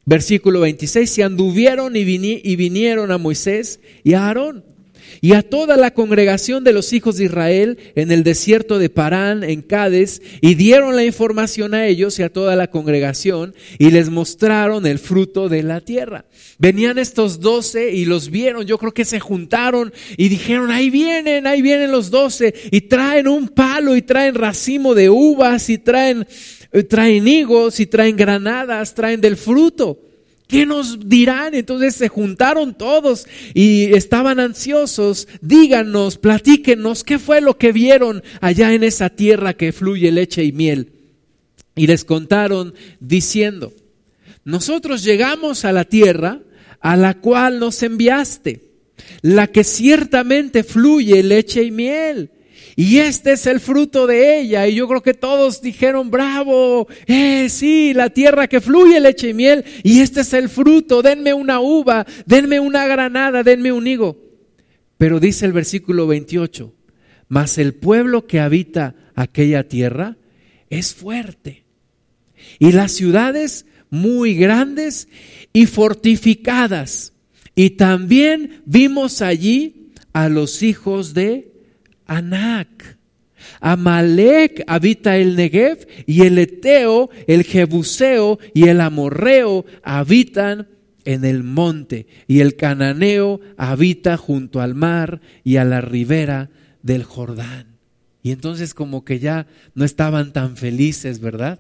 Versículo 0.06 0.62
26, 0.62 1.10
se 1.10 1.24
anduvieron 1.24 1.96
y 1.96 2.56
vinieron 2.56 3.12
a 3.12 3.18
Moisés 3.18 3.82
y 4.04 4.14
a 4.14 4.28
Aarón 4.28 4.73
y 5.22 5.34
a 5.34 5.42
toda 5.42 5.78
la 5.78 5.94
congregación 5.94 6.64
de 6.64 6.74
los 6.74 6.94
hijos 6.94 7.18
de 7.18 7.26
Israel 7.26 7.78
en 7.96 8.12
el 8.12 8.24
desierto 8.24 8.80
de 8.80 8.90
Parán, 8.90 9.44
en 9.44 9.62
Cádiz, 9.62 10.22
y 10.42 10.56
dieron 10.56 10.96
la 10.96 11.06
información 11.06 11.74
a 11.74 11.88
ellos 11.88 12.20
y 12.20 12.24
a 12.24 12.32
toda 12.32 12.56
la 12.56 12.70
congregación, 12.70 13.56
y 13.78 13.92
les 13.92 14.10
mostraron 14.10 14.86
el 14.86 15.00
fruto 15.00 15.50
de 15.50 15.64
la 15.64 15.82
tierra. 15.82 16.26
Venían 16.58 16.98
estos 16.98 17.40
doce 17.40 17.94
y 17.94 18.06
los 18.06 18.30
vieron, 18.30 18.66
yo 18.66 18.78
creo 18.78 18.94
que 18.94 19.06
se 19.06 19.20
juntaron 19.20 19.94
y 20.18 20.30
dijeron, 20.30 20.72
ahí 20.72 20.90
vienen, 20.90 21.48
ahí 21.48 21.62
vienen 21.62 21.92
los 21.92 22.10
doce, 22.10 22.54
y 22.72 22.82
traen 22.82 23.28
un 23.28 23.50
palo 23.50 23.96
y 23.96 24.02
traen 24.02 24.36
racimo 24.36 24.94
de 24.94 25.10
uvas 25.10 25.70
y 25.70 25.78
traen, 25.78 26.28
eh, 26.72 26.84
traen 26.84 27.28
higos 27.28 27.80
y 27.80 27.86
traen 27.86 28.16
granadas, 28.16 28.94
traen 28.94 29.22
del 29.22 29.38
fruto. 29.38 30.13
¿Qué 30.48 30.66
nos 30.66 31.10
dirán? 31.10 31.56
Entonces 31.56 31.96
se 31.96 32.10
juntaron 32.10 32.76
todos 32.76 33.28
y 33.54 33.94
estaban 33.96 34.40
ansiosos. 34.40 35.28
Díganos, 35.42 36.18
platíquenos, 36.18 37.04
¿qué 37.04 37.20
fue 37.20 37.42
lo 37.42 37.58
que 37.58 37.72
vieron 37.72 38.24
allá 38.42 38.74
en 38.74 38.84
esa 38.84 39.10
tierra 39.10 39.54
que 39.54 39.72
fluye 39.72 40.12
leche 40.12 40.44
y 40.44 40.52
miel? 40.52 40.92
Y 41.76 41.88
les 41.88 42.06
contaron 42.06 42.74
diciendo, 43.00 43.74
nosotros 44.44 45.04
llegamos 45.04 45.66
a 45.66 45.72
la 45.72 45.86
tierra 45.86 46.40
a 46.82 46.98
la 46.98 47.16
cual 47.16 47.60
nos 47.60 47.82
enviaste, 47.82 48.62
la 49.22 49.48
que 49.48 49.64
ciertamente 49.64 50.64
fluye 50.64 51.24
leche 51.24 51.64
y 51.64 51.72
miel 51.72 52.30
y 52.76 52.98
este 52.98 53.34
es 53.34 53.46
el 53.46 53.60
fruto 53.60 54.08
de 54.08 54.40
ella. 54.40 54.68
Y 54.68 54.76
yo 54.76 54.88
creo 54.88 55.04
que 55.04 55.14
todos 55.14 55.62
dijeron, 55.62 56.10
bravo, 56.10 56.88
eh, 57.06 57.48
sí, 57.50 57.94
la 57.94 58.10
tierra 58.10 58.48
que 58.48 58.62
fluye 58.62 59.00
leche 59.00 59.30
y 59.30 59.34
miel. 59.34 59.64
Y 59.84 60.00
este 60.00 60.22
es 60.22 60.34
el 60.34 60.50
fruto, 60.50 61.02
denme 61.02 61.34
una 61.34 61.60
uva, 61.60 62.06
denme 62.26 62.60
una 62.60 62.88
granada, 62.88 63.44
denme 63.44 63.72
un 63.72 63.86
higo. 63.86 64.18
Pero 64.98 65.20
dice 65.20 65.46
el 65.46 65.54
versículo 65.54 66.08
28, 66.08 66.74
mas 67.28 67.58
el 67.58 67.76
pueblo 67.76 68.26
que 68.26 68.40
habita 68.40 68.96
aquella 69.16 69.68
tierra 69.68 70.18
es 70.70 70.94
fuerte. 70.94 71.66
Y 72.58 72.72
las 72.72 72.92
ciudades 72.92 73.66
muy 73.90 74.36
grandes 74.36 75.08
y 75.52 75.68
fortificadas. 75.68 77.14
Y 77.56 77.72
también 77.72 78.64
vimos 78.66 79.22
allí 79.22 79.92
a 80.14 80.30
los 80.30 80.64
hijos 80.64 81.14
de 81.14 81.53
Anac. 82.06 82.98
Amalek 83.60 84.64
habita 84.68 85.18
el 85.18 85.36
Negev 85.36 85.88
y 86.06 86.22
el 86.22 86.38
Eteo, 86.38 87.10
el 87.28 87.44
Jebuseo 87.44 88.40
y 88.54 88.68
el 88.68 88.82
Amorreo 88.82 89.66
habitan 89.84 90.68
en 91.06 91.26
el 91.26 91.44
monte 91.44 92.08
y 92.28 92.40
el 92.40 92.56
Cananeo 92.56 93.42
habita 93.58 94.18
junto 94.18 94.62
al 94.62 94.76
mar 94.76 95.22
y 95.44 95.58
a 95.58 95.66
la 95.66 95.82
ribera 95.82 96.50
del 96.82 97.04
Jordán. 97.04 97.78
Y 98.22 98.32
entonces 98.32 98.74
como 98.74 99.04
que 99.04 99.20
ya 99.20 99.48
no 99.76 99.84
estaban 99.84 100.32
tan 100.32 100.56
felices, 100.56 101.20
¿verdad? 101.20 101.60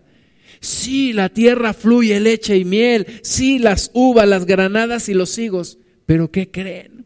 Sí, 0.62 1.12
la 1.12 1.30
tierra 1.30 1.74
fluye 1.74 2.20
leche 2.20 2.58
y 2.58 2.64
miel, 2.64 3.08
sí, 3.22 3.60
las 3.60 3.92
uvas, 3.94 4.28
las 4.28 4.46
granadas 4.46 5.10
y 5.10 5.14
los 5.14 5.38
higos, 5.38 5.78
pero 6.06 6.32
¿qué 6.32 6.50
creen? 6.52 7.06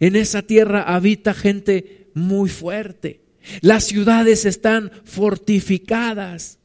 En 0.00 0.16
esa 0.16 0.42
tierra 0.42 0.82
habita 0.82 1.34
gente 1.34 2.01
muy 2.14 2.48
fuerte. 2.48 3.20
Las 3.60 3.84
ciudades 3.84 4.44
están 4.44 4.90
fortificadas. 5.04 6.58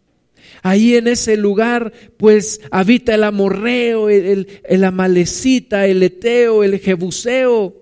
Ahí 0.64 0.96
en 0.96 1.08
ese 1.08 1.38
lugar, 1.38 1.92
pues 2.18 2.62
habita 2.72 3.16
el 3.16 3.24
amorreo, 3.24 4.10
el, 4.10 4.62
el, 4.64 4.84
amalecita, 4.84 5.88
el 5.88 6.04
eteo, 6.04 6.64
el 6.64 6.80
jebuseo. 6.80 7.76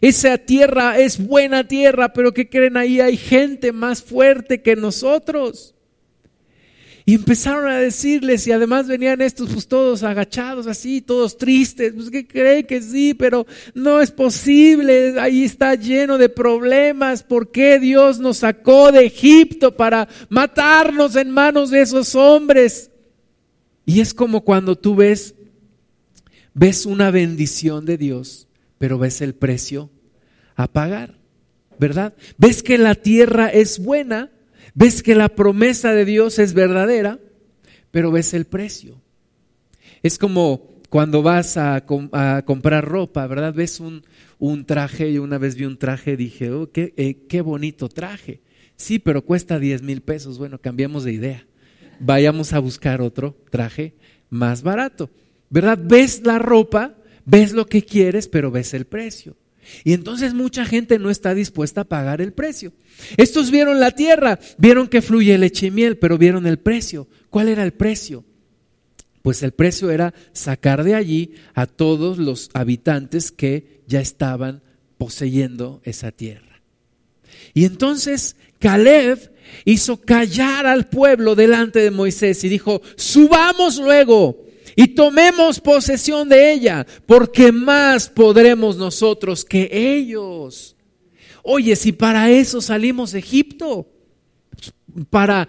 Esa 0.00 0.38
tierra 0.38 0.98
es 0.98 1.24
buena 1.24 1.68
tierra, 1.68 2.12
pero 2.12 2.32
que 2.32 2.48
creen 2.48 2.76
ahí 2.76 3.00
hay 3.00 3.16
gente 3.16 3.72
más 3.72 4.02
fuerte 4.02 4.62
que 4.62 4.76
nosotros. 4.76 5.74
Y 7.10 7.14
empezaron 7.14 7.68
a 7.68 7.78
decirles, 7.78 8.46
y 8.46 8.52
además 8.52 8.86
venían 8.86 9.20
estos 9.20 9.52
pues 9.52 9.66
todos 9.66 10.04
agachados 10.04 10.68
así, 10.68 11.00
todos 11.00 11.36
tristes, 11.36 11.92
pues 11.92 12.08
que 12.08 12.24
creen 12.24 12.64
que 12.64 12.80
sí, 12.80 13.14
pero 13.14 13.48
no 13.74 14.00
es 14.00 14.12
posible, 14.12 15.18
ahí 15.18 15.42
está 15.42 15.74
lleno 15.74 16.18
de 16.18 16.28
problemas, 16.28 17.24
¿por 17.24 17.50
qué 17.50 17.80
Dios 17.80 18.20
nos 18.20 18.36
sacó 18.36 18.92
de 18.92 19.06
Egipto 19.06 19.76
para 19.76 20.06
matarnos 20.28 21.16
en 21.16 21.30
manos 21.30 21.70
de 21.70 21.80
esos 21.80 22.14
hombres? 22.14 22.92
Y 23.84 23.98
es 23.98 24.14
como 24.14 24.42
cuando 24.42 24.78
tú 24.78 24.94
ves, 24.94 25.34
ves 26.54 26.86
una 26.86 27.10
bendición 27.10 27.86
de 27.86 27.98
Dios, 27.98 28.46
pero 28.78 29.00
ves 29.00 29.20
el 29.20 29.34
precio 29.34 29.90
a 30.54 30.68
pagar, 30.68 31.18
¿verdad? 31.76 32.14
Ves 32.38 32.62
que 32.62 32.78
la 32.78 32.94
tierra 32.94 33.48
es 33.48 33.80
buena, 33.80 34.30
Ves 34.74 35.02
que 35.02 35.14
la 35.14 35.28
promesa 35.28 35.92
de 35.92 36.04
Dios 36.04 36.38
es 36.38 36.54
verdadera, 36.54 37.18
pero 37.90 38.10
ves 38.10 38.34
el 38.34 38.46
precio. 38.46 39.00
Es 40.02 40.18
como 40.18 40.80
cuando 40.88 41.22
vas 41.22 41.56
a, 41.56 41.84
comprar 42.44 42.84
ropa, 42.84 43.26
¿verdad? 43.26 43.54
Ves 43.54 43.80
un, 43.80 44.64
traje, 44.64 45.12
yo 45.12 45.22
una 45.22 45.38
vez 45.38 45.54
vi 45.54 45.64
un 45.64 45.78
traje, 45.78 46.16
dije, 46.16 46.50
oh, 46.50 46.70
qué, 46.70 46.94
eh, 46.96 47.26
qué 47.28 47.40
bonito 47.40 47.88
traje. 47.88 48.40
Sí, 48.76 48.98
pero 48.98 49.24
cuesta 49.24 49.58
10 49.58 49.82
mil 49.82 50.00
pesos. 50.00 50.38
Bueno, 50.38 50.58
cambiamos 50.58 51.04
de 51.04 51.12
idea. 51.12 51.46
Vayamos 52.00 52.52
a 52.52 52.58
buscar 52.58 53.02
otro 53.02 53.36
traje 53.50 53.94
más 54.30 54.62
barato. 54.62 55.10
¿Verdad? 55.50 55.78
Ves 55.82 56.22
la 56.24 56.38
ropa, 56.38 56.96
ves 57.24 57.52
lo 57.52 57.66
que 57.66 57.84
quieres, 57.84 58.26
pero 58.26 58.50
ves 58.50 58.72
el 58.72 58.86
precio. 58.86 59.36
Y 59.84 59.92
entonces 59.92 60.34
mucha 60.34 60.64
gente 60.64 60.98
no 60.98 61.10
está 61.10 61.34
dispuesta 61.34 61.82
a 61.82 61.84
pagar 61.84 62.20
el 62.20 62.32
precio. 62.32 62.72
Estos 63.16 63.50
vieron 63.50 63.80
la 63.80 63.92
tierra, 63.92 64.38
vieron 64.58 64.88
que 64.88 65.02
fluye 65.02 65.36
leche 65.38 65.66
y 65.66 65.70
miel, 65.70 65.98
pero 65.98 66.18
vieron 66.18 66.46
el 66.46 66.58
precio. 66.58 67.08
¿Cuál 67.30 67.48
era 67.48 67.62
el 67.62 67.72
precio? 67.72 68.24
Pues 69.22 69.42
el 69.42 69.52
precio 69.52 69.90
era 69.90 70.14
sacar 70.32 70.84
de 70.84 70.94
allí 70.94 71.32
a 71.54 71.66
todos 71.66 72.18
los 72.18 72.50
habitantes 72.54 73.30
que 73.30 73.82
ya 73.86 74.00
estaban 74.00 74.62
poseyendo 74.98 75.80
esa 75.84 76.10
tierra. 76.10 76.62
Y 77.54 77.64
entonces 77.64 78.36
Caleb 78.58 79.32
hizo 79.64 80.00
callar 80.00 80.66
al 80.66 80.88
pueblo 80.88 81.34
delante 81.34 81.80
de 81.80 81.90
Moisés 81.90 82.44
y 82.44 82.48
dijo, 82.48 82.82
subamos 82.96 83.78
luego 83.78 84.46
y 84.76 84.88
tomemos 84.88 85.60
posesión 85.60 86.28
de 86.28 86.52
ella, 86.52 86.86
porque 87.06 87.52
más 87.52 88.08
podremos 88.08 88.76
nosotros 88.76 89.44
que 89.44 89.68
ellos. 89.72 90.76
Oye, 91.42 91.76
si 91.76 91.92
para 91.92 92.30
eso 92.30 92.60
salimos 92.60 93.12
de 93.12 93.20
Egipto, 93.20 93.88
para 95.08 95.48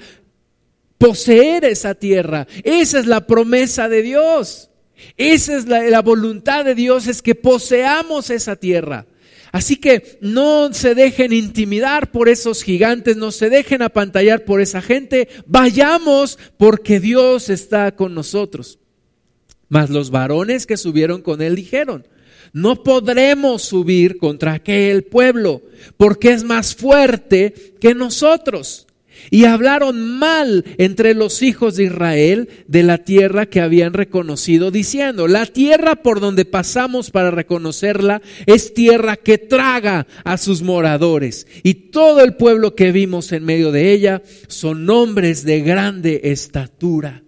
poseer 0.98 1.66
esa 1.66 1.96
tierra, 1.96 2.48
esa 2.63 3.00
es 3.00 3.06
la 3.06 3.25
promesa 3.25 3.90
de 3.90 4.01
Dios. 4.01 4.70
Esa 5.18 5.56
es 5.56 5.68
la, 5.68 6.01
voluntad 6.01 6.66
de 6.66 6.75
Dios, 6.75 7.08
es 7.08 7.22
que 7.22 7.36
poseamos 7.36 8.30
esa 8.30 8.56
tierra. 8.56 9.08
Así 9.51 9.75
que 9.75 10.18
no 10.22 10.74
se 10.74 10.96
dejen 10.96 11.34
intimidar 11.34 12.12
por 12.12 12.30
esos 12.30 12.63
gigantes, 12.63 13.18
no 13.18 13.32
se 13.32 13.50
dejen 13.50 13.82
apantallar 13.82 14.46
por 14.46 14.62
esa 14.62 14.82
gente, 14.82 15.28
vayamos 15.46 16.40
porque 16.58 17.01
Dios 17.01 17.50
está 17.50 17.94
con 17.94 18.13
nosotros. 18.13 18.80
Mas 19.72 19.90
los 19.90 20.12
varones 20.12 20.68
que 20.68 20.75
subieron 20.75 21.22
con 21.22 21.42
él 21.42 21.56
dijeron, 21.56 22.06
no 22.51 22.84
podremos 22.84 23.62
subir 23.62 24.18
contra 24.18 24.51
aquel 24.51 25.04
pueblo, 25.04 25.62
porque 25.96 26.34
es 26.34 26.44
más 26.44 26.75
fuerte 26.75 27.54
que 27.80 27.96
nosotros. 27.96 28.86
Y 29.30 29.46
hablaron 29.46 30.20
mal 30.20 30.66
entre 30.78 31.13
los 31.13 31.42
hijos 31.42 31.78
de 31.78 31.86
Israel 31.86 32.50
de 32.68 32.84
la 32.84 32.98
tierra 32.98 33.46
que 33.46 33.62
habían 33.62 33.94
reconocido, 33.94 34.72
diciendo, 34.72 35.30
la 35.30 35.46
tierra 35.46 35.96
por 35.96 36.20
donde 36.20 36.44
pasamos 36.44 37.10
para 37.10 37.32
reconocerla 37.32 38.22
es 38.48 38.74
tierra 38.74 39.16
que 39.16 39.38
traga 39.38 40.06
a 40.25 40.38
sus 40.38 40.63
moradores. 40.63 41.48
Y 41.63 41.75
todo 41.75 42.25
el 42.25 42.36
pueblo 42.36 42.75
que 42.75 42.92
vimos 42.92 43.32
en 43.32 43.46
medio 43.46 43.72
de 43.72 43.94
ella 43.94 44.22
son 44.50 44.90
hombres 44.90 45.46
de 45.46 45.62
grande 45.62 46.20
estatura. 46.25 47.24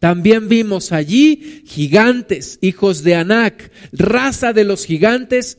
También 0.00 0.48
vimos 0.48 0.92
allí 0.92 1.62
gigantes, 1.66 2.58
hijos 2.62 3.04
de 3.04 3.14
Anac, 3.14 3.70
raza 3.92 4.52
de 4.52 4.64
los 4.64 4.86
gigantes, 4.86 5.58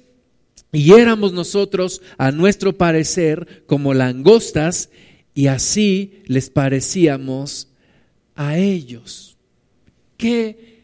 y 0.73 0.93
éramos 0.93 1.31
nosotros, 1.31 2.01
a 2.17 2.31
nuestro 2.31 2.77
parecer, 2.77 3.63
como 3.67 3.93
langostas, 3.93 4.89
y 5.33 5.47
así 5.47 6.23
les 6.25 6.49
parecíamos 6.49 7.69
a 8.35 8.57
ellos. 8.57 9.37
Qué 10.17 10.81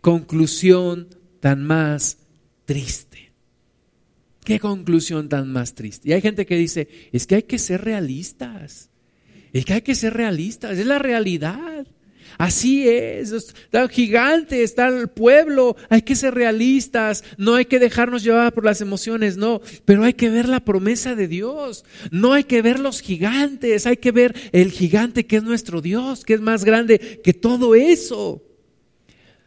conclusión 0.00 1.08
tan 1.40 1.62
más 1.62 2.18
triste. 2.64 3.32
Qué 4.44 4.58
conclusión 4.60 5.28
tan 5.28 5.52
más 5.52 5.74
triste. 5.74 6.08
Y 6.08 6.12
hay 6.12 6.22
gente 6.22 6.46
que 6.46 6.56
dice, 6.56 6.88
es 7.12 7.26
que 7.26 7.36
hay 7.36 7.42
que 7.42 7.58
ser 7.58 7.82
realistas. 7.82 8.90
Es 9.52 9.64
que 9.64 9.74
hay 9.74 9.82
que 9.82 9.94
ser 9.94 10.14
realistas. 10.14 10.78
Es 10.78 10.86
la 10.86 10.98
realidad. 10.98 11.86
Así 12.38 12.88
es, 12.88 13.32
está 13.32 13.88
gigante, 13.88 14.62
está 14.62 14.88
el 14.88 15.08
pueblo, 15.08 15.76
hay 15.88 16.02
que 16.02 16.16
ser 16.16 16.34
realistas, 16.34 17.22
no 17.38 17.54
hay 17.54 17.66
que 17.66 17.78
dejarnos 17.78 18.22
llevar 18.24 18.52
por 18.52 18.64
las 18.64 18.80
emociones, 18.80 19.36
no, 19.36 19.60
pero 19.84 20.04
hay 20.04 20.14
que 20.14 20.30
ver 20.30 20.48
la 20.48 20.64
promesa 20.64 21.14
de 21.14 21.28
Dios, 21.28 21.84
no 22.10 22.32
hay 22.32 22.44
que 22.44 22.62
ver 22.62 22.80
los 22.80 23.00
gigantes, 23.00 23.86
hay 23.86 23.98
que 23.98 24.12
ver 24.12 24.34
el 24.52 24.72
gigante 24.72 25.26
que 25.26 25.36
es 25.36 25.42
nuestro 25.42 25.80
Dios, 25.80 26.24
que 26.24 26.34
es 26.34 26.40
más 26.40 26.64
grande 26.64 27.20
que 27.22 27.32
todo 27.32 27.74
eso. 27.74 28.42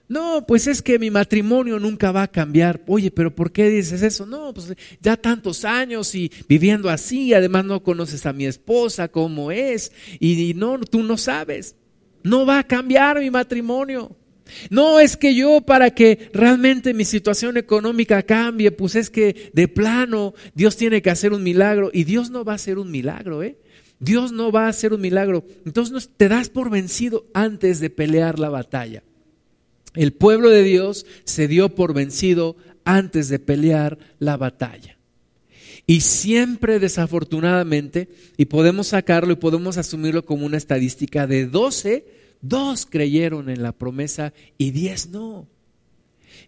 No, 0.09 0.45
pues 0.47 0.67
es 0.67 0.81
que 0.81 0.99
mi 0.99 1.11
matrimonio 1.11 1.79
nunca 1.79 2.13
va 2.13 2.23
a 2.23 2.31
cambiar. 2.31 2.81
Oye, 2.87 3.11
pero 3.11 3.35
¿por 3.35 3.51
qué 3.51 3.69
dices 3.69 4.01
eso? 4.01 4.25
No, 4.25 4.53
pues 4.53 4.73
ya 5.01 5.17
tantos 5.17 5.65
años 5.65 6.15
y 6.15 6.31
viviendo 6.47 6.89
así, 6.89 7.33
además 7.33 7.65
no 7.65 7.83
conoces 7.83 8.25
a 8.25 8.31
mi 8.31 8.45
esposa, 8.45 9.09
cómo 9.09 9.51
es, 9.51 9.91
y 10.19 10.53
no, 10.53 10.79
tú 10.79 11.03
no 11.03 11.17
sabes. 11.17 11.75
No 12.27 12.45
va 12.45 12.59
a 12.59 12.67
cambiar 12.67 13.19
mi 13.19 13.31
matrimonio. 13.31 14.15
No 14.69 14.99
es 14.99 15.17
que 15.17 15.35
yo 15.35 15.61
para 15.61 15.91
que 15.91 16.29
realmente 16.33 16.93
mi 16.93 17.05
situación 17.05 17.57
económica 17.57 18.23
cambie, 18.23 18.71
pues 18.71 18.95
es 18.95 19.09
que 19.09 19.51
de 19.53 19.67
plano 19.67 20.33
Dios 20.53 20.77
tiene 20.77 21.01
que 21.01 21.09
hacer 21.09 21.33
un 21.33 21.43
milagro 21.43 21.89
y 21.93 22.03
Dios 22.03 22.29
no 22.29 22.43
va 22.43 22.53
a 22.53 22.55
hacer 22.55 22.77
un 22.77 22.91
milagro, 22.91 23.43
¿eh? 23.43 23.57
Dios 23.99 24.31
no 24.31 24.51
va 24.51 24.65
a 24.65 24.69
hacer 24.69 24.93
un 24.93 25.01
milagro. 25.01 25.43
Entonces 25.65 26.09
te 26.15 26.29
das 26.29 26.49
por 26.49 26.69
vencido 26.69 27.25
antes 27.33 27.79
de 27.79 27.89
pelear 27.89 28.39
la 28.39 28.49
batalla. 28.49 29.03
El 29.95 30.13
pueblo 30.13 30.49
de 30.49 30.63
Dios 30.63 31.05
se 31.23 31.47
dio 31.47 31.69
por 31.73 31.93
vencido 31.93 32.57
antes 32.85 33.29
de 33.29 33.39
pelear 33.39 33.97
la 34.19 34.37
batalla. 34.37 34.97
Y 35.87 36.01
siempre 36.01 36.79
desafortunadamente, 36.79 38.09
y 38.35 38.45
podemos 38.45 38.87
sacarlo 38.87 39.33
y 39.33 39.37
podemos 39.37 39.77
asumirlo 39.77 40.25
como 40.25 40.45
una 40.45 40.57
estadística 40.57 41.25
de 41.25 41.47
12, 41.47 42.16
dos 42.41 42.85
creyeron 42.85 43.49
en 43.49 43.63
la 43.63 43.71
promesa 43.71 44.33
y 44.57 44.71
10 44.71 45.09
no. 45.09 45.47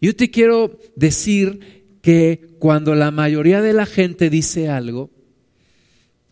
Yo 0.02 0.16
te 0.16 0.32
quiero 0.32 0.78
decir 0.96 1.84
que 2.02 2.56
cuando 2.60 2.96
la 2.96 3.12
mayoría 3.12 3.62
de 3.62 3.74
la 3.74 3.86
gente 3.86 4.30
dice 4.30 4.70
algo, 4.70 5.10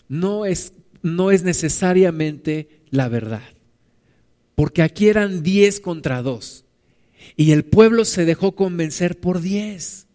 no 0.08 0.46
es, 0.46 0.74
no 1.02 1.32
es 1.32 1.44
necesariamente 1.44 2.82
la 2.90 3.10
verdad. 3.10 3.44
Porque 4.56 4.82
aquí 4.82 5.08
eran 5.08 5.44
10 5.44 5.82
contra 5.82 6.22
2 6.22 6.66
y 7.36 7.52
el 7.52 7.66
pueblo 7.66 8.06
se 8.06 8.26
dejó 8.26 8.56
convencer 8.56 9.20
por 9.20 9.42
10. 9.42 10.08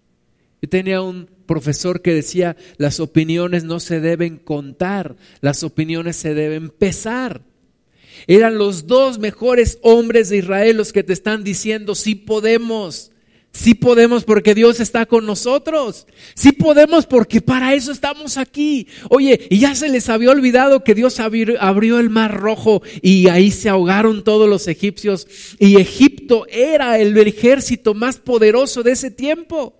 Yo 0.62 0.68
tenía 0.68 1.02
un 1.02 1.28
profesor 1.46 2.02
que 2.02 2.14
decía, 2.14 2.56
las 2.76 3.00
opiniones 3.00 3.64
no 3.64 3.80
se 3.80 4.00
deben 4.00 4.38
contar, 4.38 5.16
las 5.40 5.62
opiniones 5.64 6.16
se 6.16 6.34
deben 6.34 6.70
pesar. 6.70 7.42
Eran 8.26 8.58
los 8.58 8.86
dos 8.86 9.18
mejores 9.18 9.78
hombres 9.82 10.28
de 10.28 10.38
Israel 10.38 10.76
los 10.76 10.92
que 10.92 11.02
te 11.02 11.12
están 11.12 11.44
diciendo, 11.44 11.94
sí 11.94 12.14
podemos, 12.14 13.10
sí 13.52 13.74
podemos 13.74 14.24
porque 14.24 14.54
Dios 14.54 14.80
está 14.80 15.06
con 15.06 15.26
nosotros, 15.26 16.06
sí 16.34 16.52
podemos 16.52 17.06
porque 17.06 17.40
para 17.40 17.74
eso 17.74 17.92
estamos 17.92 18.36
aquí. 18.36 18.86
Oye, 19.10 19.46
y 19.50 19.58
ya 19.58 19.74
se 19.74 19.88
les 19.88 20.08
había 20.08 20.30
olvidado 20.30 20.84
que 20.84 20.94
Dios 20.94 21.20
abrió 21.20 21.98
el 21.98 22.10
mar 22.10 22.38
rojo 22.38 22.82
y 23.02 23.28
ahí 23.28 23.50
se 23.50 23.68
ahogaron 23.68 24.24
todos 24.24 24.48
los 24.48 24.68
egipcios 24.68 25.26
y 25.58 25.80
Egipto 25.80 26.46
era 26.48 26.98
el 26.98 27.16
ejército 27.18 27.94
más 27.94 28.18
poderoso 28.18 28.82
de 28.82 28.92
ese 28.92 29.10
tiempo. 29.10 29.74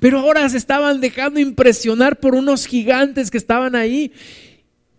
Pero 0.00 0.18
ahora 0.18 0.48
se 0.48 0.58
estaban 0.58 1.00
dejando 1.00 1.40
impresionar 1.40 2.20
por 2.20 2.34
unos 2.34 2.66
gigantes 2.66 3.30
que 3.30 3.38
estaban 3.38 3.74
ahí. 3.74 4.12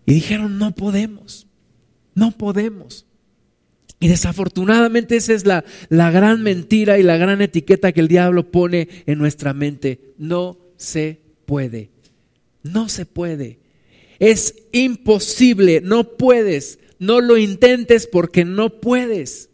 Y 0.05 0.13
dijeron, 0.13 0.57
no 0.57 0.73
podemos, 0.73 1.47
no 2.15 2.31
podemos. 2.31 3.05
Y 3.99 4.07
desafortunadamente 4.07 5.17
esa 5.17 5.33
es 5.33 5.45
la, 5.45 5.65
la 5.89 6.09
gran 6.09 6.41
mentira 6.41 6.99
y 6.99 7.03
la 7.03 7.17
gran 7.17 7.41
etiqueta 7.41 7.91
que 7.91 7.99
el 7.99 8.07
diablo 8.07 8.49
pone 8.49 8.87
en 9.05 9.17
nuestra 9.17 9.53
mente. 9.53 10.13
No 10.17 10.57
se 10.77 11.19
puede, 11.45 11.89
no 12.63 12.87
se 12.87 13.05
puede. 13.05 13.59
Es 14.19 14.55
imposible, 14.71 15.81
no 15.81 16.15
puedes, 16.17 16.79
no 16.97 17.19
lo 17.19 17.37
intentes 17.37 18.07
porque 18.07 18.45
no 18.45 18.79
puedes. 18.79 19.48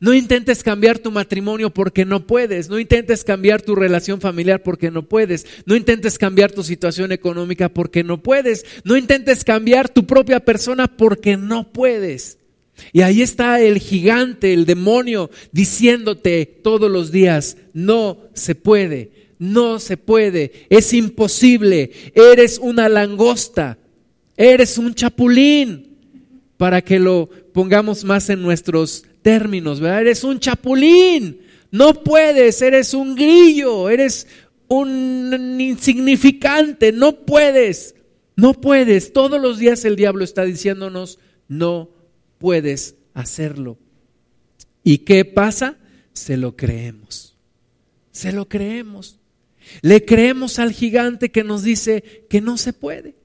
No 0.00 0.14
intentes 0.14 0.62
cambiar 0.62 0.98
tu 0.98 1.10
matrimonio 1.10 1.70
porque 1.70 2.04
no 2.04 2.26
puedes. 2.26 2.68
No 2.68 2.78
intentes 2.78 3.24
cambiar 3.24 3.62
tu 3.62 3.74
relación 3.74 4.20
familiar 4.20 4.62
porque 4.62 4.90
no 4.90 5.02
puedes. 5.02 5.46
No 5.66 5.76
intentes 5.76 6.18
cambiar 6.18 6.52
tu 6.52 6.62
situación 6.62 7.12
económica 7.12 7.68
porque 7.68 8.04
no 8.04 8.22
puedes. 8.22 8.64
No 8.84 8.96
intentes 8.96 9.44
cambiar 9.44 9.88
tu 9.88 10.06
propia 10.06 10.40
persona 10.40 10.86
porque 10.86 11.36
no 11.36 11.72
puedes. 11.72 12.38
Y 12.92 13.02
ahí 13.02 13.22
está 13.22 13.60
el 13.60 13.78
gigante, 13.78 14.52
el 14.52 14.64
demonio, 14.64 15.30
diciéndote 15.52 16.46
todos 16.46 16.90
los 16.90 17.10
días, 17.10 17.56
no 17.72 18.18
se 18.34 18.54
puede, 18.54 19.10
no 19.38 19.80
se 19.80 19.96
puede, 19.96 20.52
es 20.70 20.92
imposible, 20.92 21.90
eres 22.14 22.58
una 22.58 22.88
langosta, 22.88 23.78
eres 24.36 24.78
un 24.78 24.94
chapulín, 24.94 25.88
para 26.58 26.82
que 26.82 26.98
lo 26.98 27.30
pongamos 27.54 28.04
más 28.04 28.28
en 28.28 28.42
nuestros 28.42 29.04
términos, 29.22 29.80
¿verdad? 29.80 30.02
Eres 30.02 30.24
un 30.24 30.40
chapulín, 30.40 31.40
no 31.70 32.02
puedes, 32.02 32.60
eres 32.62 32.94
un 32.94 33.14
grillo, 33.14 33.88
eres 33.90 34.26
un 34.68 35.56
insignificante, 35.60 36.92
no 36.92 37.24
puedes, 37.24 37.94
no 38.36 38.54
puedes. 38.54 39.12
Todos 39.12 39.40
los 39.40 39.58
días 39.58 39.84
el 39.84 39.96
diablo 39.96 40.24
está 40.24 40.44
diciéndonos, 40.44 41.18
no 41.48 41.90
puedes 42.38 42.96
hacerlo. 43.14 43.78
¿Y 44.84 44.98
qué 44.98 45.24
pasa? 45.24 45.76
Se 46.12 46.36
lo 46.36 46.56
creemos, 46.56 47.36
se 48.12 48.32
lo 48.32 48.48
creemos. 48.48 49.18
Le 49.82 50.04
creemos 50.04 50.58
al 50.58 50.72
gigante 50.72 51.30
que 51.30 51.44
nos 51.44 51.62
dice 51.62 52.24
que 52.30 52.40
no 52.40 52.56
se 52.56 52.72
puede. 52.72 53.16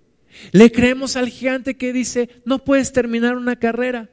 Le 0.51 0.71
creemos 0.71 1.15
al 1.15 1.29
gigante 1.29 1.77
que 1.77 1.93
dice, 1.93 2.29
no 2.45 2.63
puedes 2.63 2.91
terminar 2.91 3.38
una 3.38 3.58
carrera. 3.58 4.10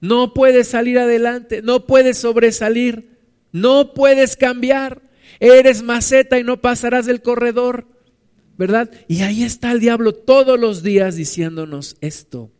No 0.00 0.34
puedes 0.34 0.68
salir 0.68 0.98
adelante, 0.98 1.62
no 1.62 1.86
puedes 1.86 2.18
sobresalir, 2.18 3.18
no 3.52 3.94
puedes 3.94 4.36
cambiar. 4.36 5.02
Eres 5.40 5.82
maceta 5.82 6.38
y 6.38 6.44
no 6.44 6.60
pasarás 6.60 7.06
del 7.06 7.22
corredor, 7.22 7.86
¿verdad? 8.56 8.90
Y 9.08 9.22
ahí 9.22 9.42
está 9.42 9.72
el 9.72 9.80
diablo 9.80 10.12
todos 10.14 10.58
los 10.58 10.82
días 10.82 11.16
diciéndonos 11.16 11.96
esto. 12.00 12.50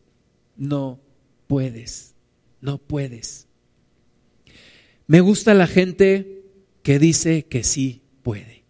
No 0.57 1.01
puedes, 1.46 2.14
no 2.61 2.79
puedes. 2.79 3.46
Me 5.07 5.20
gusta 5.20 5.55
la 5.55 5.66
gente 5.66 6.44
que 6.83 6.98
dice 6.98 7.46
que 7.46 7.64
sí 7.64 8.03
puede. 8.22 8.64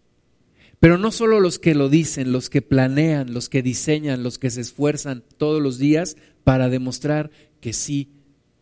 Pero 0.79 0.97
no 0.97 1.11
solo 1.11 1.39
los 1.39 1.59
que 1.59 1.75
lo 1.75 1.89
dicen, 1.89 2.31
los 2.31 2.49
que 2.49 2.61
planean, 2.61 3.33
los 3.33 3.49
que 3.49 3.61
diseñan, 3.61 4.23
los 4.23 4.39
que 4.39 4.49
se 4.49 4.61
esfuerzan 4.61 5.23
todos 5.37 5.61
los 5.61 5.77
días 5.77 6.15
para 6.45 6.69
demostrar 6.69 7.31
que 7.59 7.73
sí 7.73 8.09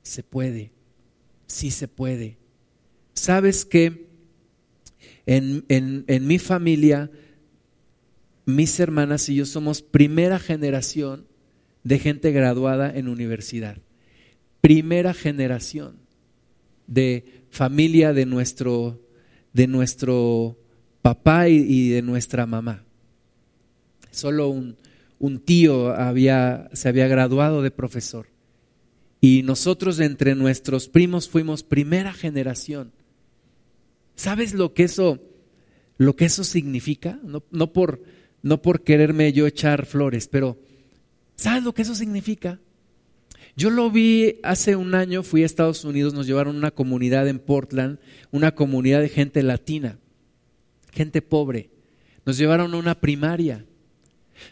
se 0.07 0.23
puede, 0.23 0.71
sí 1.45 1.71
se 1.71 1.87
puede. 1.87 2.37
¿Sabes 3.13 3.65
que 3.65 4.07
en, 5.25 5.65
en 5.69 6.27
mi 6.27 6.39
familia 6.39 7.11
mis 8.47 8.79
hermanas 8.79 9.27
y 9.27 9.35
yo 9.35 9.45
somos 9.45 9.81
primera 9.81 10.39
generación 10.39 11.27
de 11.83 11.99
gente 11.99 12.31
graduada 12.31 12.89
en 12.89 13.09
universidad. 13.09 13.77
Primera 14.61 15.13
generación 15.13 15.97
de 16.87 17.43
familia 17.49 18.13
de 18.13 18.25
nuestro, 18.25 19.01
de 19.51 19.67
nuestro 19.67 20.57
papá 21.01 21.49
y, 21.49 21.89
de 21.89 22.01
nuestra 22.01 22.45
mamá. 22.45 22.85
Solo 24.11 24.47
un, 24.47 24.77
un 25.19 25.39
tío 25.39 25.93
había, 25.93 26.69
se 26.71 26.87
había 26.87 27.09
graduado 27.09 27.61
de 27.61 27.71
profesor. 27.71 28.27
Y 29.19 29.43
nosotros 29.43 29.99
entre 29.99 30.35
nuestros 30.35 30.87
primos 30.87 31.27
fuimos 31.27 31.63
primera 31.63 32.13
generación. 32.13 32.91
¿Sabes 34.15 34.53
lo 34.53 34.73
que 34.73 34.83
eso, 34.83 35.19
lo 35.97 36.15
que 36.15 36.25
eso 36.25 36.43
significa? 36.43 37.19
No, 37.23 37.73
por, 37.73 38.01
no 38.41 38.61
por 38.61 38.83
quererme 38.83 39.33
yo 39.33 39.47
echar 39.47 39.85
flores, 39.85 40.27
pero 40.27 40.57
¿sabes 41.35 41.63
lo 41.63 41.73
que 41.73 41.83
eso 41.83 41.95
significa? 41.95 42.59
Yo 43.55 43.71
lo 43.71 43.89
vi 43.89 44.39
hace 44.43 44.75
un 44.75 44.93
año, 44.93 45.23
fui 45.23 45.41
a 45.43 45.45
Estados 45.47 45.83
Unidos, 45.83 46.13
nos 46.13 46.27
llevaron 46.27 46.55
a 46.55 46.59
una 46.59 46.71
comunidad 46.71 47.27
en 47.27 47.39
Portland, 47.39 47.99
una 48.31 48.53
comunidad 48.53 49.01
de 49.01 49.09
gente 49.09 49.41
latina, 49.41 49.97
gente 50.91 51.23
pobre. 51.23 51.71
Nos 52.25 52.37
llevaron 52.37 52.73
a 52.73 52.77
una 52.77 52.99
primaria. 52.99 53.65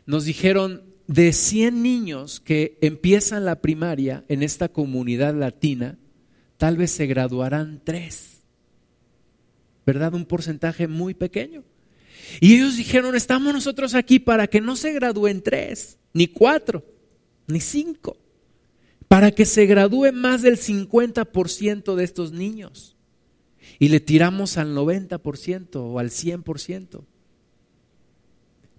Nos 0.06 0.26
dijeron, 0.26 0.84
de 1.08 1.34
100 1.34 1.84
niños 1.84 2.40
que 2.40 2.78
empiezan 2.82 3.46
la 3.46 3.62
primaria 3.62 4.26
en 4.28 4.44
esta 4.44 4.70
comunidad 4.70 5.36
latina, 5.36 5.98
tal 6.58 6.78
vez 6.78 6.92
se 6.92 7.06
graduarán 7.06 7.82
tres. 7.84 8.44
¿Verdad? 9.86 10.14
Un 10.16 10.26
porcentaje 10.26 10.88
muy 10.88 11.14
pequeño. 11.14 11.64
Y 12.40 12.56
ellos 12.56 12.78
dijeron, 12.78 13.16
estamos 13.16 13.54
nosotros 13.54 13.94
aquí 13.94 14.20
para 14.20 14.48
que 14.48 14.62
no 14.62 14.76
se 14.76 14.94
gradúen 14.94 15.42
tres, 15.42 16.00
ni 16.14 16.28
cuatro, 16.28 16.84
ni 17.48 17.60
cinco, 17.60 18.18
para 19.08 19.32
que 19.32 19.46
se 19.46 19.68
gradúe 19.68 20.12
más 20.12 20.42
del 20.42 20.58
50% 20.58 21.96
de 21.96 22.04
estos 22.04 22.32
niños. 22.32 22.96
Y 23.78 23.90
le 23.90 24.00
tiramos 24.00 24.58
al 24.58 24.76
90% 24.76 25.76
o 25.76 26.00
al 26.00 26.10
100%. 26.10 27.04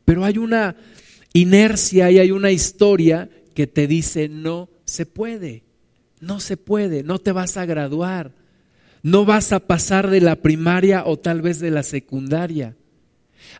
Pero 0.04 0.24
hay 0.24 0.38
una 0.38 0.76
inercia 1.36 2.10
y 2.10 2.18
hay 2.18 2.30
una 2.30 2.50
historia 2.50 3.28
que 3.54 3.66
te 3.66 3.86
dice 3.86 4.28
no 4.28 4.68
se 4.84 5.06
puede, 5.06 5.64
no 6.20 6.40
se 6.40 6.56
puede, 6.56 7.02
no 7.02 7.18
te 7.18 7.32
vas 7.32 7.56
a 7.56 7.66
graduar, 7.66 8.32
no 9.02 9.24
vas 9.24 9.52
a 9.52 9.60
pasar 9.60 10.10
de 10.10 10.20
la 10.20 10.36
primaria 10.36 11.04
o 11.06 11.18
tal 11.18 11.42
vez 11.42 11.60
de 11.60 11.70
la 11.70 11.82
secundaria. 11.82 12.76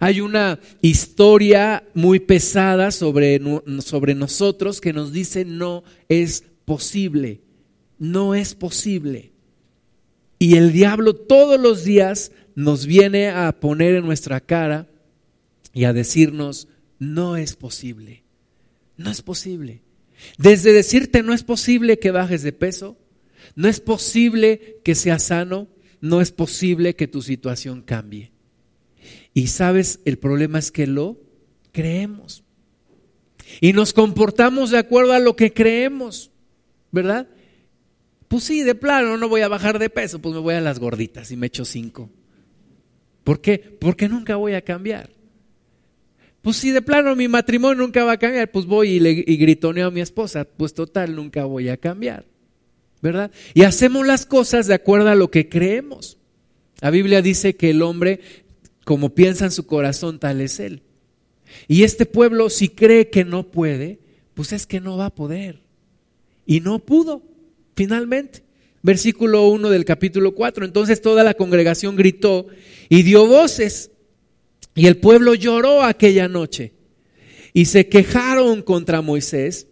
Hay 0.00 0.20
una 0.20 0.58
historia 0.82 1.84
muy 1.94 2.20
pesada 2.20 2.90
sobre, 2.90 3.40
sobre 3.80 4.14
nosotros 4.14 4.80
que 4.80 4.92
nos 4.92 5.12
dice 5.12 5.44
no 5.44 5.84
es 6.08 6.44
posible, 6.64 7.40
no 7.98 8.34
es 8.34 8.54
posible. 8.54 9.32
Y 10.38 10.56
el 10.56 10.72
diablo 10.72 11.14
todos 11.14 11.60
los 11.60 11.84
días 11.84 12.32
nos 12.54 12.86
viene 12.86 13.28
a 13.28 13.52
poner 13.52 13.94
en 13.94 14.04
nuestra 14.04 14.40
cara 14.40 14.86
y 15.72 15.84
a 15.84 15.92
decirnos, 15.92 16.68
no 16.98 17.36
es 17.36 17.56
posible, 17.56 18.24
no 18.96 19.10
es 19.10 19.22
posible. 19.22 19.82
Desde 20.38 20.72
decirte 20.72 21.22
no 21.22 21.32
es 21.32 21.42
posible 21.42 21.98
que 21.98 22.10
bajes 22.10 22.42
de 22.42 22.52
peso, 22.52 22.96
no 23.54 23.68
es 23.68 23.80
posible 23.80 24.80
que 24.84 24.94
seas 24.94 25.24
sano, 25.24 25.68
no 26.00 26.20
es 26.20 26.32
posible 26.32 26.96
que 26.96 27.08
tu 27.08 27.22
situación 27.22 27.82
cambie. 27.82 28.32
Y 29.34 29.48
sabes, 29.48 30.00
el 30.04 30.18
problema 30.18 30.58
es 30.58 30.72
que 30.72 30.86
lo 30.86 31.20
creemos. 31.72 32.42
Y 33.60 33.72
nos 33.72 33.92
comportamos 33.92 34.70
de 34.70 34.78
acuerdo 34.78 35.12
a 35.12 35.20
lo 35.20 35.36
que 35.36 35.52
creemos, 35.52 36.30
¿verdad? 36.90 37.28
Pues 38.28 38.44
sí, 38.44 38.62
de 38.62 38.74
plano, 38.74 39.16
no 39.16 39.28
voy 39.28 39.42
a 39.42 39.48
bajar 39.48 39.78
de 39.78 39.90
peso, 39.90 40.20
pues 40.20 40.34
me 40.34 40.40
voy 40.40 40.54
a 40.54 40.60
las 40.60 40.78
gorditas 40.78 41.30
y 41.30 41.36
me 41.36 41.46
echo 41.46 41.64
cinco. 41.64 42.10
¿Por 43.22 43.40
qué? 43.40 43.58
Porque 43.58 44.08
nunca 44.08 44.36
voy 44.36 44.54
a 44.54 44.62
cambiar. 44.62 45.10
Pues 46.46 46.58
si 46.58 46.70
de 46.70 46.80
plano 46.80 47.16
mi 47.16 47.26
matrimonio 47.26 47.82
nunca 47.82 48.04
va 48.04 48.12
a 48.12 48.18
cambiar, 48.18 48.52
pues 48.52 48.66
voy 48.66 49.04
y, 49.04 49.36
gritoneo 49.36 49.88
a 49.88 49.90
mi 49.90 50.00
esposa, 50.00 50.44
pues 50.44 50.74
total, 50.74 51.16
nunca 51.16 51.44
voy 51.44 51.68
a 51.70 51.76
cambiar. 51.76 52.24
¿Verdad? 53.02 53.32
Y 53.52 53.64
hacemos 53.64 54.06
las 54.06 54.26
cosas 54.26 54.68
de 54.68 54.74
acuerdo 54.74 55.08
a 55.08 55.16
lo 55.16 55.28
que 55.28 55.48
creemos. 55.48 56.18
La 56.80 56.90
Biblia 56.90 57.20
dice 57.20 57.56
que 57.56 57.70
el 57.70 57.82
hombre 57.82 58.20
como 58.84 59.12
piensa 59.12 59.46
en 59.46 59.50
su 59.50 59.66
corazón, 59.66 60.20
tal 60.20 60.40
es 60.40 60.60
él. 60.60 60.82
Y 61.66 61.82
este 61.82 62.06
pueblo, 62.06 62.48
si 62.48 62.68
cree 62.68 63.10
que 63.10 63.24
no 63.24 63.50
puede, 63.50 63.98
pues 64.34 64.52
es 64.52 64.68
que 64.68 64.78
no 64.78 64.96
va 64.96 65.06
a 65.06 65.14
poder. 65.16 65.62
Y 66.46 66.60
no 66.60 66.78
pudo, 66.78 67.24
finalmente. 67.74 68.44
Versículo 68.82 69.48
1 69.48 69.68
del 69.68 69.84
capítulo 69.84 70.32
4. 70.32 70.64
Entonces 70.64 71.02
toda 71.02 71.24
la 71.24 71.34
congregación 71.34 71.96
gritó 71.96 72.46
y 72.88 73.02
dio 73.02 73.26
voces. 73.26 73.90
Y 74.76 74.86
el 74.86 74.98
pueblo 74.98 75.34
lloró 75.34 75.82
aquella 75.82 76.28
noche. 76.28 76.74
Y 77.52 77.64
se 77.64 77.88
quejaron 77.88 78.62
contra 78.62 79.00
Moisés 79.00 79.66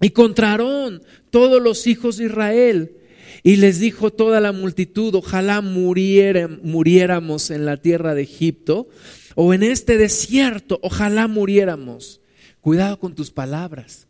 y 0.00 0.10
contra 0.10 0.50
Aarón, 0.50 1.02
todos 1.30 1.62
los 1.62 1.86
hijos 1.86 2.18
de 2.18 2.24
Israel. 2.24 2.96
Y 3.44 3.56
les 3.56 3.78
dijo 3.78 4.12
toda 4.12 4.40
la 4.40 4.52
multitud, 4.52 5.14
ojalá 5.14 5.60
muriéramos 5.60 7.50
en 7.50 7.64
la 7.64 7.76
tierra 7.76 8.14
de 8.14 8.22
Egipto 8.22 8.88
o 9.36 9.54
en 9.54 9.62
este 9.62 9.96
desierto, 9.96 10.80
ojalá 10.82 11.28
muriéramos. 11.28 12.20
Cuidado 12.60 12.98
con 12.98 13.14
tus 13.14 13.30
palabras, 13.30 14.08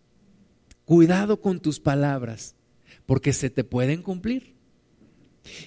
cuidado 0.84 1.40
con 1.40 1.60
tus 1.60 1.80
palabras, 1.80 2.54
porque 3.04 3.32
se 3.32 3.50
te 3.50 3.64
pueden 3.64 4.00
cumplir. 4.00 4.54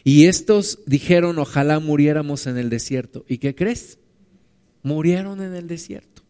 Y 0.04 0.26
estos 0.26 0.80
dijeron, 0.88 1.38
ojalá 1.38 1.80
muriéramos 1.80 2.48
en 2.48 2.58
el 2.58 2.70
desierto. 2.70 3.26
¿Y 3.28 3.38
qué 3.38 3.54
crees? 3.54 4.00
Murieron 4.88 5.42
en 5.42 5.54
el 5.54 5.68
desierto. 5.68 6.22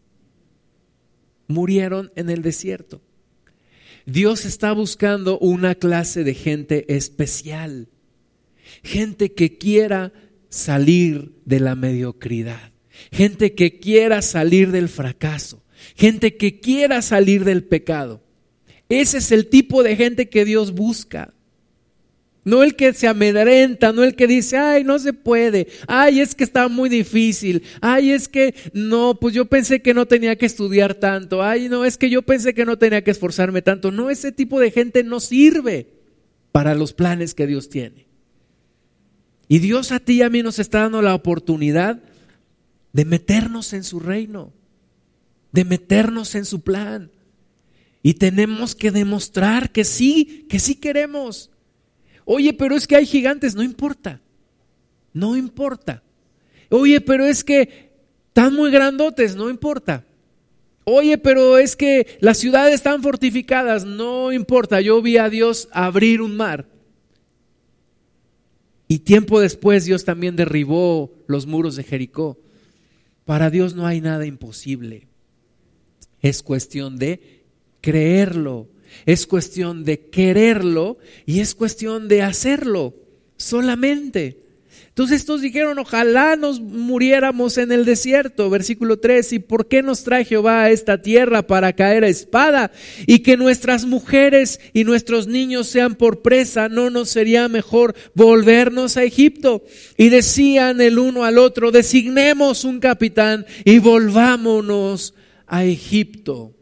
Murieron 1.46 2.10
en 2.16 2.28
el 2.28 2.42
desierto. 2.42 3.00
Dios 4.04 4.44
está 4.44 4.72
buscando 4.72 5.38
una 5.38 5.76
clase 5.76 6.24
de 6.24 6.34
gente 6.34 6.84
especial, 6.92 7.86
gente 8.82 9.32
que 9.32 9.58
quiera 9.58 10.12
salir 10.48 11.36
de 11.44 11.60
la 11.60 11.76
mediocridad, 11.76 12.72
gente 13.12 13.54
que 13.54 13.78
quiera 13.78 14.22
salir 14.22 14.72
del 14.72 14.88
fracaso, 14.88 15.62
gente 15.94 16.36
que 16.36 16.58
quiera 16.58 17.00
salir 17.00 17.44
del 17.44 17.62
pecado. 17.62 18.24
Ese 18.88 19.18
es 19.18 19.30
el 19.30 19.46
tipo 19.46 19.84
de 19.84 19.94
gente 19.94 20.28
que 20.28 20.44
Dios 20.44 20.72
busca. 20.72 21.32
No 22.48 22.62
el 22.62 22.76
que 22.76 22.94
se 22.94 23.06
amedrenta, 23.06 23.92
no 23.92 24.02
el 24.02 24.14
que 24.14 24.26
dice, 24.26 24.56
ay, 24.56 24.82
no 24.82 24.98
se 24.98 25.12
puede, 25.12 25.68
ay, 25.86 26.20
es 26.20 26.34
que 26.34 26.44
está 26.44 26.68
muy 26.68 26.88
difícil, 26.88 27.62
ay, 27.82 28.10
es 28.12 28.26
que 28.26 28.54
no, 28.72 29.18
pues 29.20 29.34
yo 29.34 29.44
pensé 29.44 29.82
que 29.82 29.92
no 29.92 30.06
tenía 30.06 30.34
que 30.36 30.46
estudiar 30.46 30.94
tanto, 30.94 31.42
ay, 31.42 31.68
no, 31.68 31.84
es 31.84 31.98
que 31.98 32.08
yo 32.08 32.22
pensé 32.22 32.54
que 32.54 32.64
no 32.64 32.78
tenía 32.78 33.04
que 33.04 33.10
esforzarme 33.10 33.60
tanto. 33.60 33.90
No, 33.90 34.08
ese 34.08 34.32
tipo 34.32 34.60
de 34.60 34.70
gente 34.70 35.04
no 35.04 35.20
sirve 35.20 35.88
para 36.50 36.74
los 36.74 36.94
planes 36.94 37.34
que 37.34 37.46
Dios 37.46 37.68
tiene. 37.68 38.06
Y 39.46 39.58
Dios 39.58 39.92
a 39.92 40.00
ti 40.00 40.14
y 40.14 40.22
a 40.22 40.30
mí 40.30 40.42
nos 40.42 40.58
está 40.58 40.80
dando 40.80 41.02
la 41.02 41.14
oportunidad 41.14 42.02
de 42.94 43.04
meternos 43.04 43.74
en 43.74 43.84
su 43.84 44.00
reino, 44.00 44.54
de 45.52 45.66
meternos 45.66 46.34
en 46.34 46.46
su 46.46 46.62
plan. 46.62 47.10
Y 48.02 48.14
tenemos 48.14 48.74
que 48.74 48.90
demostrar 48.90 49.70
que 49.70 49.84
sí, 49.84 50.46
que 50.48 50.58
sí 50.58 50.76
queremos 50.76 51.50
Oye, 52.30 52.52
pero 52.52 52.76
es 52.76 52.86
que 52.86 52.94
hay 52.94 53.06
gigantes, 53.06 53.54
no 53.54 53.62
importa, 53.62 54.20
no 55.14 55.34
importa. 55.34 56.02
Oye, 56.68 57.00
pero 57.00 57.24
es 57.24 57.42
que 57.42 57.88
están 58.26 58.52
muy 58.52 58.70
grandotes, 58.70 59.34
no 59.34 59.48
importa. 59.48 60.04
Oye, 60.84 61.16
pero 61.16 61.56
es 61.56 61.74
que 61.74 62.18
las 62.20 62.36
ciudades 62.36 62.74
están 62.74 63.02
fortificadas, 63.02 63.86
no 63.86 64.30
importa. 64.30 64.82
Yo 64.82 65.00
vi 65.00 65.16
a 65.16 65.30
Dios 65.30 65.70
abrir 65.72 66.20
un 66.20 66.36
mar. 66.36 66.66
Y 68.88 68.98
tiempo 68.98 69.40
después 69.40 69.86
Dios 69.86 70.04
también 70.04 70.36
derribó 70.36 71.10
los 71.28 71.46
muros 71.46 71.76
de 71.76 71.84
Jericó. 71.84 72.38
Para 73.24 73.48
Dios 73.48 73.74
no 73.74 73.86
hay 73.86 74.02
nada 74.02 74.26
imposible. 74.26 75.08
Es 76.20 76.42
cuestión 76.42 76.98
de 76.98 77.46
creerlo 77.80 78.68
es 79.06 79.26
cuestión 79.26 79.84
de 79.84 80.00
quererlo 80.08 80.98
y 81.26 81.40
es 81.40 81.54
cuestión 81.54 82.08
de 82.08 82.22
hacerlo 82.22 82.94
solamente. 83.36 84.48
Entonces 84.98 85.20
estos 85.20 85.42
dijeron, 85.42 85.78
ojalá 85.78 86.34
nos 86.34 86.60
muriéramos 86.60 87.56
en 87.56 87.70
el 87.70 87.84
desierto. 87.84 88.50
Versículo 88.50 88.98
3, 88.98 89.34
¿y 89.34 89.38
por 89.38 89.68
qué 89.68 89.80
nos 89.80 90.02
trae 90.02 90.24
Jehová 90.24 90.64
a 90.64 90.70
esta 90.70 91.00
tierra 91.00 91.46
para 91.46 91.72
caer 91.72 92.02
a 92.02 92.08
espada? 92.08 92.72
Y 93.06 93.20
que 93.20 93.36
nuestras 93.36 93.84
mujeres 93.84 94.58
y 94.72 94.82
nuestros 94.82 95.28
niños 95.28 95.68
sean 95.68 95.94
por 95.94 96.20
presa, 96.20 96.68
¿no 96.68 96.90
nos 96.90 97.10
sería 97.10 97.46
mejor 97.46 97.94
volvernos 98.14 98.96
a 98.96 99.04
Egipto? 99.04 99.62
Y 99.96 100.08
decían 100.08 100.80
el 100.80 100.98
uno 100.98 101.22
al 101.22 101.38
otro, 101.38 101.70
designemos 101.70 102.64
un 102.64 102.80
capitán 102.80 103.46
y 103.64 103.78
volvámonos 103.78 105.14
a 105.46 105.64
Egipto. 105.64 106.57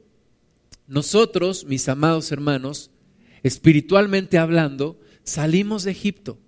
Nosotros, 0.88 1.64
mis 1.64 1.88
amados 1.88 2.31
hermanos, 2.33 2.90
espiritualmente 3.42 4.38
hablando, 4.38 5.01
salimos 5.25 5.85
de 5.85 5.90
Egipto 5.92 6.38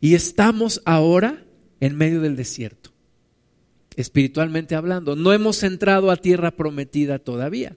y 0.00 0.14
estamos 0.14 0.82
ahora 0.84 1.44
en 1.80 1.96
medio 1.96 2.20
del 2.20 2.36
desierto, 2.36 2.90
espiritualmente 3.96 4.74
hablando. 4.74 5.16
No 5.16 5.32
hemos 5.32 5.62
entrado 5.62 6.10
a 6.10 6.16
tierra 6.16 6.52
prometida 6.52 7.18
todavía. 7.18 7.76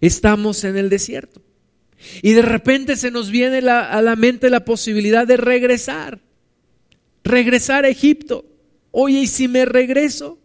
Estamos 0.00 0.64
en 0.64 0.76
el 0.76 0.88
desierto. 0.88 1.42
Y 2.22 2.32
de 2.32 2.42
repente 2.42 2.96
se 2.96 3.10
nos 3.10 3.30
viene 3.30 3.58
a 3.68 4.02
la 4.02 4.16
mente 4.16 4.50
la 4.50 4.64
posibilidad 4.64 5.26
de 5.26 5.36
regresar, 5.36 6.20
regresar 7.24 7.84
a 7.84 7.88
Egipto. 7.88 8.44
Oye, 8.90 9.20
¿y 9.20 9.26
si 9.26 9.48
me 9.48 9.64
regreso? 9.64 10.38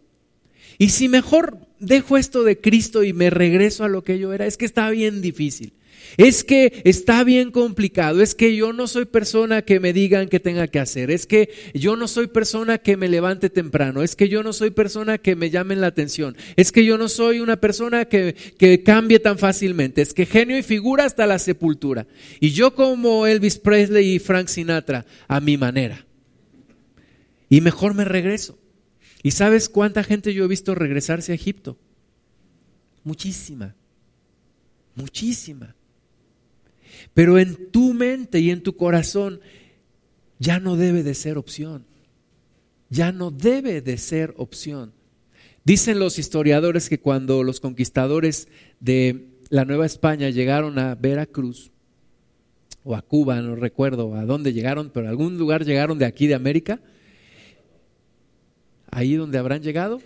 ¿Y 0.78 0.90
si 0.90 1.08
mejor 1.08 1.58
dejo 1.82 2.16
esto 2.16 2.42
de 2.42 2.58
Cristo 2.58 3.04
y 3.04 3.12
me 3.12 3.28
regreso 3.28 3.84
a 3.84 3.88
lo 3.88 4.02
que 4.02 4.18
yo 4.18 4.32
era? 4.32 4.46
Es 4.46 4.56
que 4.56 4.64
está 4.64 4.88
bien 4.90 5.20
difícil. 5.20 5.74
Es 6.16 6.44
que 6.44 6.82
está 6.84 7.24
bien 7.24 7.50
complicado, 7.50 8.20
es 8.20 8.34
que 8.34 8.54
yo 8.54 8.72
no 8.72 8.86
soy 8.86 9.06
persona 9.06 9.62
que 9.62 9.80
me 9.80 9.92
digan 9.92 10.28
que 10.28 10.40
tenga 10.40 10.66
que 10.66 10.78
hacer, 10.78 11.10
es 11.10 11.26
que 11.26 11.48
yo 11.72 11.96
no 11.96 12.06
soy 12.06 12.26
persona 12.26 12.78
que 12.78 12.96
me 12.96 13.08
levante 13.08 13.48
temprano, 13.48 14.02
es 14.02 14.14
que 14.14 14.28
yo 14.28 14.42
no 14.42 14.52
soy 14.52 14.70
persona 14.70 15.18
que 15.18 15.36
me 15.36 15.48
llamen 15.48 15.80
la 15.80 15.86
atención, 15.86 16.36
es 16.56 16.70
que 16.70 16.84
yo 16.84 16.98
no 16.98 17.08
soy 17.08 17.40
una 17.40 17.56
persona 17.56 18.04
que, 18.04 18.34
que 18.58 18.82
cambie 18.82 19.20
tan 19.20 19.38
fácilmente, 19.38 20.02
es 20.02 20.12
que 20.12 20.26
genio 20.26 20.58
y 20.58 20.62
figura 20.62 21.04
hasta 21.04 21.26
la 21.26 21.38
sepultura. 21.38 22.06
Y 22.40 22.50
yo 22.50 22.74
como 22.74 23.26
Elvis 23.26 23.58
Presley 23.58 24.16
y 24.16 24.18
Frank 24.18 24.48
Sinatra, 24.48 25.06
a 25.28 25.40
mi 25.40 25.56
manera. 25.56 26.04
Y 27.48 27.60
mejor 27.60 27.94
me 27.94 28.04
regreso. 28.04 28.58
¿Y 29.22 29.30
sabes 29.30 29.68
cuánta 29.68 30.02
gente 30.02 30.34
yo 30.34 30.44
he 30.44 30.48
visto 30.48 30.74
regresarse 30.74 31.32
a 31.32 31.34
Egipto? 31.34 31.78
Muchísima, 33.04 33.74
muchísima. 34.94 35.74
Pero 37.14 37.38
en 37.38 37.70
tu 37.70 37.94
mente 37.94 38.40
y 38.40 38.50
en 38.50 38.62
tu 38.62 38.76
corazón 38.76 39.40
ya 40.38 40.60
no 40.60 40.76
debe 40.76 41.02
de 41.02 41.14
ser 41.14 41.38
opción. 41.38 41.86
Ya 42.90 43.12
no 43.12 43.30
debe 43.30 43.80
de 43.80 43.96
ser 43.96 44.34
opción. 44.36 44.92
Dicen 45.64 45.98
los 45.98 46.18
historiadores 46.18 46.88
que 46.88 47.00
cuando 47.00 47.42
los 47.44 47.60
conquistadores 47.60 48.48
de 48.80 49.28
la 49.48 49.64
Nueva 49.64 49.86
España 49.86 50.30
llegaron 50.30 50.78
a 50.78 50.94
Veracruz, 50.94 51.72
o 52.84 52.96
a 52.96 53.02
Cuba, 53.02 53.40
no 53.40 53.54
recuerdo 53.54 54.14
a 54.16 54.24
dónde 54.24 54.52
llegaron, 54.52 54.90
pero 54.90 55.06
a 55.06 55.10
algún 55.10 55.38
lugar 55.38 55.64
llegaron 55.64 55.98
de 55.98 56.06
aquí 56.06 56.26
de 56.26 56.34
América, 56.34 56.80
ahí 58.92 59.16
donde 59.16 59.38
habrán 59.38 59.62
llegado, 59.62 60.00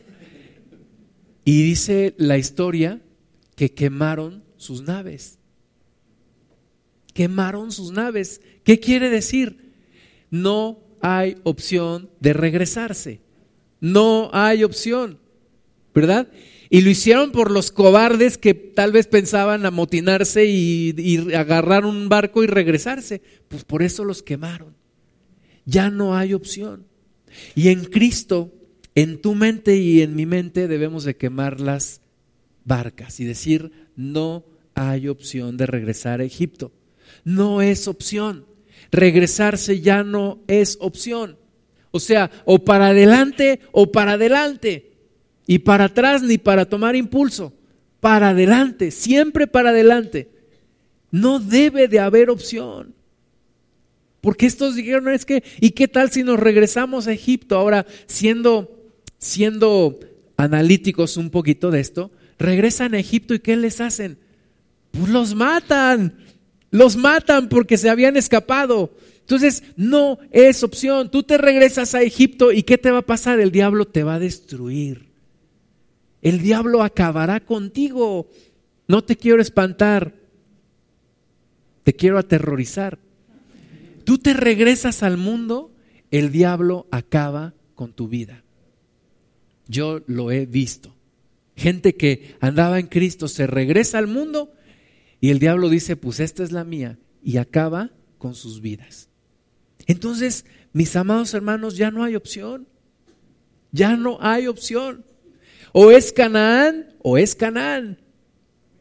y 1.44 1.62
dice 1.62 2.14
la 2.16 2.38
historia 2.38 3.02
que 3.54 3.74
quemaron 3.74 4.42
sus 4.56 4.80
naves 4.82 5.38
quemaron 7.16 7.72
sus 7.72 7.90
naves. 7.90 8.42
¿Qué 8.62 8.78
quiere 8.78 9.08
decir? 9.08 9.72
No 10.30 10.78
hay 11.00 11.38
opción 11.44 12.10
de 12.20 12.34
regresarse. 12.34 13.20
No 13.80 14.30
hay 14.32 14.62
opción, 14.62 15.18
¿verdad? 15.94 16.28
Y 16.68 16.82
lo 16.82 16.90
hicieron 16.90 17.32
por 17.32 17.50
los 17.50 17.72
cobardes 17.72 18.36
que 18.36 18.52
tal 18.52 18.92
vez 18.92 19.06
pensaban 19.06 19.64
amotinarse 19.64 20.44
y, 20.44 20.94
y, 20.98 21.32
agarrar 21.34 21.86
un 21.86 22.08
barco 22.08 22.44
y 22.44 22.48
regresarse. 22.48 23.22
Pues 23.48 23.64
por 23.64 23.82
eso 23.82 24.04
los 24.04 24.22
quemaron. 24.22 24.74
Ya 25.64 25.90
no 25.90 26.16
hay 26.16 26.34
opción. 26.34 26.86
Y 27.54 27.68
en 27.68 27.84
Cristo, 27.84 28.52
en 28.96 29.20
tu 29.20 29.36
mente 29.36 29.76
y 29.76 30.02
en 30.02 30.16
mi 30.16 30.26
mente 30.26 30.66
debemos 30.66 31.04
de 31.04 31.16
quemar 31.16 31.60
las 31.60 32.00
barcas 32.64 33.20
y 33.20 33.24
decir, 33.24 33.70
no 33.94 34.44
hay 34.74 35.06
opción 35.06 35.56
de 35.56 35.66
regresar 35.66 36.20
a 36.20 36.24
Egipto 36.24 36.72
no 37.24 37.62
es 37.62 37.88
opción. 37.88 38.46
Regresarse 38.90 39.80
ya 39.80 40.04
no 40.04 40.40
es 40.46 40.78
opción. 40.80 41.36
O 41.90 42.00
sea, 42.00 42.30
o 42.44 42.64
para 42.64 42.88
adelante 42.88 43.60
o 43.72 43.90
para 43.90 44.12
adelante. 44.12 44.92
Y 45.46 45.60
para 45.60 45.84
atrás 45.84 46.22
ni 46.22 46.38
para 46.38 46.66
tomar 46.66 46.96
impulso. 46.96 47.52
Para 48.00 48.30
adelante, 48.30 48.90
siempre 48.90 49.46
para 49.46 49.70
adelante. 49.70 50.30
No 51.10 51.38
debe 51.38 51.88
de 51.88 51.98
haber 51.98 52.30
opción. 52.30 52.94
Porque 54.20 54.46
estos 54.46 54.74
dijeron, 54.74 55.08
es 55.08 55.24
que, 55.24 55.44
¿y 55.60 55.70
qué 55.70 55.88
tal 55.88 56.10
si 56.10 56.24
nos 56.24 56.38
regresamos 56.38 57.06
a 57.06 57.12
Egipto? 57.12 57.56
Ahora, 57.56 57.86
siendo, 58.06 58.75
siendo 59.26 59.98
analíticos 60.36 61.16
un 61.16 61.30
poquito 61.30 61.70
de 61.70 61.80
esto, 61.80 62.10
regresan 62.38 62.94
a 62.94 62.98
Egipto 62.98 63.34
y 63.34 63.40
¿qué 63.40 63.56
les 63.56 63.80
hacen? 63.80 64.18
Pues 64.92 65.08
los 65.10 65.34
matan. 65.34 66.18
Los 66.70 66.96
matan 66.96 67.48
porque 67.48 67.78
se 67.78 67.90
habían 67.90 68.16
escapado. 68.16 68.92
Entonces, 69.20 69.62
no 69.76 70.18
es 70.30 70.62
opción. 70.62 71.10
Tú 71.10 71.22
te 71.22 71.38
regresas 71.38 71.94
a 71.94 72.02
Egipto 72.02 72.52
y 72.52 72.62
¿qué 72.62 72.78
te 72.78 72.90
va 72.90 72.98
a 72.98 73.06
pasar? 73.06 73.40
El 73.40 73.50
diablo 73.50 73.86
te 73.86 74.02
va 74.02 74.14
a 74.14 74.20
destruir. 74.20 75.08
El 76.22 76.40
diablo 76.40 76.82
acabará 76.82 77.40
contigo. 77.40 78.28
No 78.88 79.02
te 79.04 79.16
quiero 79.16 79.42
espantar. 79.42 80.14
Te 81.82 81.94
quiero 81.94 82.18
aterrorizar. 82.18 82.98
Tú 84.04 84.18
te 84.18 84.34
regresas 84.34 85.02
al 85.02 85.16
mundo, 85.16 85.72
el 86.12 86.30
diablo 86.30 86.86
acaba 86.92 87.54
con 87.74 87.92
tu 87.92 88.06
vida. 88.06 88.44
Yo 89.68 90.00
lo 90.06 90.30
he 90.30 90.46
visto. 90.46 90.94
Gente 91.56 91.94
que 91.94 92.36
andaba 92.40 92.78
en 92.78 92.86
Cristo 92.86 93.28
se 93.28 93.46
regresa 93.46 93.98
al 93.98 94.06
mundo 94.06 94.52
y 95.20 95.30
el 95.30 95.38
diablo 95.38 95.68
dice, 95.68 95.96
pues 95.96 96.20
esta 96.20 96.42
es 96.42 96.52
la 96.52 96.64
mía, 96.64 96.98
y 97.22 97.38
acaba 97.38 97.90
con 98.18 98.34
sus 98.34 98.60
vidas. 98.60 99.08
Entonces, 99.86 100.44
mis 100.72 100.94
amados 100.96 101.32
hermanos, 101.34 101.76
ya 101.76 101.90
no 101.90 102.04
hay 102.04 102.16
opción. 102.16 102.66
Ya 103.72 103.96
no 103.96 104.18
hay 104.20 104.46
opción. 104.46 105.04
O 105.72 105.90
es 105.90 106.12
Canaán 106.12 106.94
o 107.02 107.18
es 107.18 107.34
Canaán. 107.34 107.98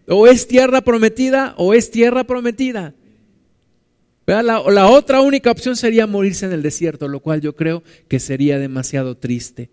O 0.07 0.27
es 0.27 0.47
tierra 0.47 0.81
prometida 0.81 1.55
o 1.57 1.73
es 1.73 1.91
tierra 1.91 2.23
prometida. 2.25 2.93
La, 4.25 4.41
la, 4.41 4.87
otra 4.89 5.21
única 5.21 5.51
opción 5.51 5.75
sería 5.75 6.07
morirse 6.07 6.47
en 6.47 6.51
el 6.51 6.63
desierto, 6.63 7.07
lo 7.07 7.19
cual 7.19 7.41
yo 7.41 7.55
creo 7.55 7.83
que 8.07 8.19
sería 8.19 8.57
demasiado 8.57 9.17
triste. 9.17 9.69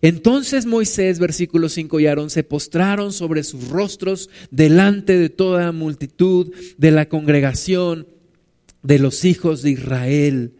Entonces 0.00 0.66
Moisés, 0.66 1.18
versículos 1.18 1.72
5 1.72 2.00
y 2.00 2.06
Aarón, 2.06 2.30
se 2.30 2.44
postraron 2.44 3.12
sobre 3.12 3.42
sus 3.42 3.68
rostros 3.68 4.30
delante 4.50 5.18
de 5.18 5.28
toda 5.28 5.66
la 5.66 5.72
multitud 5.72 6.52
de 6.76 6.90
la 6.90 7.08
congregación 7.08 8.06
de 8.82 8.98
los 8.98 9.24
hijos 9.24 9.62
de 9.62 9.70
Israel. 9.70 10.52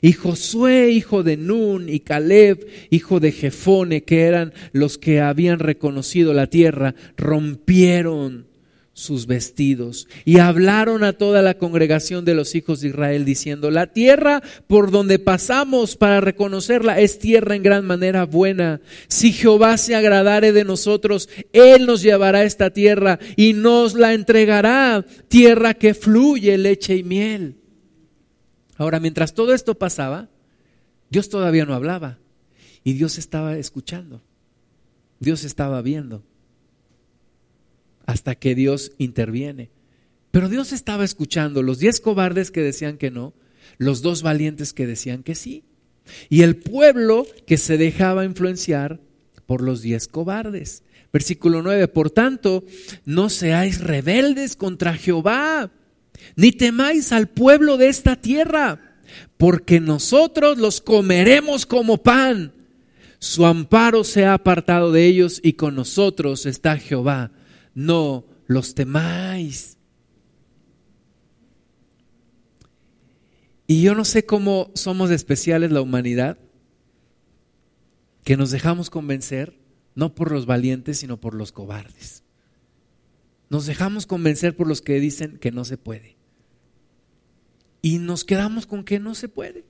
Y 0.00 0.12
Josué, 0.12 0.90
hijo 0.90 1.22
de 1.22 1.36
Nun, 1.36 1.88
y 1.88 2.00
Caleb, 2.00 2.66
hijo 2.90 3.20
de 3.20 3.32
Jefone, 3.32 4.04
que 4.04 4.22
eran 4.22 4.52
los 4.72 4.98
que 4.98 5.20
habían 5.20 5.58
reconocido 5.58 6.32
la 6.32 6.46
tierra, 6.46 6.94
rompieron 7.16 8.46
sus 8.94 9.26
vestidos 9.26 10.06
y 10.24 10.38
hablaron 10.38 11.02
a 11.02 11.14
toda 11.14 11.40
la 11.40 11.56
congregación 11.56 12.24
de 12.24 12.34
los 12.34 12.54
hijos 12.54 12.80
de 12.80 12.88
Israel 12.88 13.24
diciendo, 13.24 13.70
la 13.70 13.86
tierra 13.86 14.42
por 14.66 14.90
donde 14.90 15.18
pasamos 15.18 15.96
para 15.96 16.20
reconocerla 16.20 17.00
es 17.00 17.18
tierra 17.18 17.56
en 17.56 17.62
gran 17.62 17.86
manera 17.86 18.26
buena. 18.26 18.80
Si 19.08 19.32
Jehová 19.32 19.78
se 19.78 19.94
agradare 19.94 20.52
de 20.52 20.64
nosotros, 20.64 21.28
Él 21.52 21.86
nos 21.86 22.02
llevará 22.02 22.44
esta 22.44 22.70
tierra 22.70 23.18
y 23.36 23.54
nos 23.54 23.94
la 23.94 24.12
entregará, 24.12 25.04
tierra 25.28 25.74
que 25.74 25.94
fluye 25.94 26.58
leche 26.58 26.96
y 26.96 27.02
miel. 27.02 27.56
Ahora, 28.76 29.00
mientras 29.00 29.32
todo 29.32 29.54
esto 29.54 29.74
pasaba, 29.74 30.28
Dios 31.08 31.28
todavía 31.28 31.64
no 31.64 31.74
hablaba 31.74 32.18
y 32.84 32.92
Dios 32.94 33.16
estaba 33.16 33.56
escuchando, 33.56 34.22
Dios 35.18 35.44
estaba 35.44 35.80
viendo 35.82 36.24
hasta 38.06 38.34
que 38.34 38.54
Dios 38.54 38.92
interviene. 38.98 39.70
Pero 40.30 40.48
Dios 40.48 40.72
estaba 40.72 41.04
escuchando 41.04 41.62
los 41.62 41.78
diez 41.78 42.00
cobardes 42.00 42.50
que 42.50 42.62
decían 42.62 42.96
que 42.96 43.10
no, 43.10 43.34
los 43.78 44.02
dos 44.02 44.22
valientes 44.22 44.72
que 44.72 44.86
decían 44.86 45.22
que 45.22 45.34
sí, 45.34 45.64
y 46.28 46.42
el 46.42 46.56
pueblo 46.56 47.26
que 47.46 47.58
se 47.58 47.76
dejaba 47.78 48.24
influenciar 48.24 49.00
por 49.46 49.62
los 49.62 49.82
diez 49.82 50.08
cobardes. 50.08 50.82
Versículo 51.12 51.62
9, 51.62 51.88
por 51.88 52.10
tanto, 52.10 52.64
no 53.04 53.28
seáis 53.28 53.80
rebeldes 53.80 54.56
contra 54.56 54.94
Jehová, 54.94 55.70
ni 56.36 56.52
temáis 56.52 57.12
al 57.12 57.28
pueblo 57.28 57.76
de 57.76 57.88
esta 57.88 58.16
tierra 58.16 58.92
porque 59.36 59.80
nosotros 59.80 60.58
los 60.58 60.80
comeremos 60.80 61.66
como 61.66 61.98
pan. 61.98 62.52
Su 63.18 63.46
amparo 63.46 64.04
se 64.04 64.24
ha 64.24 64.34
apartado 64.34 64.92
de 64.92 65.06
ellos 65.06 65.40
y 65.42 65.54
con 65.54 65.74
nosotros 65.74 66.46
está 66.46 66.76
Jehová. 66.76 67.30
No 67.74 68.24
los 68.46 68.74
temáis. 68.74 69.78
Y 73.66 73.82
yo 73.82 73.94
no 73.94 74.04
sé 74.04 74.26
cómo 74.26 74.70
somos 74.74 75.10
especiales 75.10 75.70
la 75.70 75.80
humanidad, 75.80 76.38
que 78.24 78.36
nos 78.36 78.50
dejamos 78.50 78.90
convencer 78.90 79.58
no 79.94 80.14
por 80.14 80.32
los 80.32 80.46
valientes, 80.46 80.98
sino 80.98 81.20
por 81.20 81.34
los 81.34 81.52
cobardes. 81.52 82.22
Nos 83.50 83.66
dejamos 83.66 84.06
convencer 84.06 84.56
por 84.56 84.66
los 84.66 84.80
que 84.80 85.00
dicen 85.00 85.38
que 85.38 85.52
no 85.52 85.64
se 85.64 85.76
puede. 85.76 86.16
Y 87.82 87.98
nos 87.98 88.24
quedamos 88.24 88.66
con 88.66 88.84
que 88.84 88.98
no 88.98 89.14
se 89.14 89.28
puede. 89.28 89.64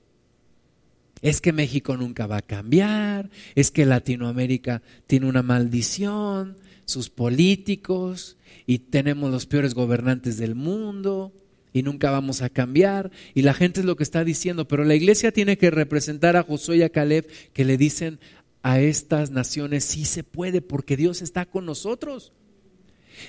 Es 1.23 1.41
que 1.41 1.53
México 1.53 1.97
nunca 1.97 2.27
va 2.27 2.37
a 2.37 2.41
cambiar, 2.41 3.31
es 3.55 3.71
que 3.71 3.85
Latinoamérica 3.85 4.83
tiene 5.07 5.25
una 5.25 5.41
maldición, 5.41 6.57
sus 6.85 7.09
políticos, 7.09 8.37
y 8.67 8.79
tenemos 8.79 9.31
los 9.31 9.45
peores 9.45 9.73
gobernantes 9.73 10.37
del 10.37 10.53
mundo 10.53 11.33
y 11.71 11.81
nunca 11.81 12.11
vamos 12.11 12.41
a 12.41 12.49
cambiar. 12.49 13.09
Y 13.33 13.41
la 13.41 13.53
gente 13.53 13.79
es 13.79 13.85
lo 13.85 13.95
que 13.95 14.03
está 14.03 14.23
diciendo, 14.23 14.67
pero 14.67 14.83
la 14.83 14.95
iglesia 14.95 15.31
tiene 15.31 15.57
que 15.57 15.71
representar 15.71 16.35
a 16.35 16.43
Josué 16.43 16.77
y 16.77 16.83
a 16.83 16.89
Caleb 16.89 17.27
que 17.53 17.65
le 17.65 17.77
dicen 17.77 18.19
a 18.61 18.79
estas 18.79 19.31
naciones, 19.31 19.85
sí 19.85 20.05
se 20.05 20.23
puede, 20.23 20.61
porque 20.61 20.97
Dios 20.97 21.21
está 21.21 21.45
con 21.45 21.65
nosotros. 21.65 22.33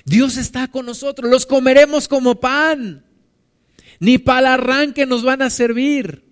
Dios 0.03 0.35
está 0.35 0.67
con 0.67 0.85
nosotros, 0.85 1.31
los 1.31 1.45
comeremos 1.45 2.07
como 2.09 2.41
pan. 2.41 3.05
Ni 3.99 4.17
para 4.17 4.39
el 4.39 4.45
arranque 4.47 5.05
nos 5.05 5.23
van 5.23 5.41
a 5.41 5.49
servir, 5.49 6.24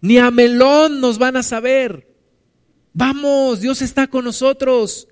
ni 0.00 0.18
a 0.18 0.30
melón 0.30 1.00
nos 1.00 1.18
van 1.18 1.36
a 1.36 1.42
saber. 1.42 2.06
Vamos, 2.92 3.60
Dios 3.60 3.82
está 3.82 4.06
con 4.06 4.24
nosotros. 4.24 5.08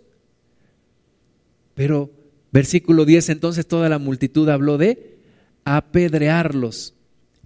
Pero 1.75 2.11
versículo 2.53 3.05
10, 3.05 3.31
entonces 3.31 3.67
toda 3.67 3.89
la 3.89 3.99
multitud 3.99 4.49
habló 4.49 4.79
de 4.79 5.19
apedrearlos. 5.65 6.95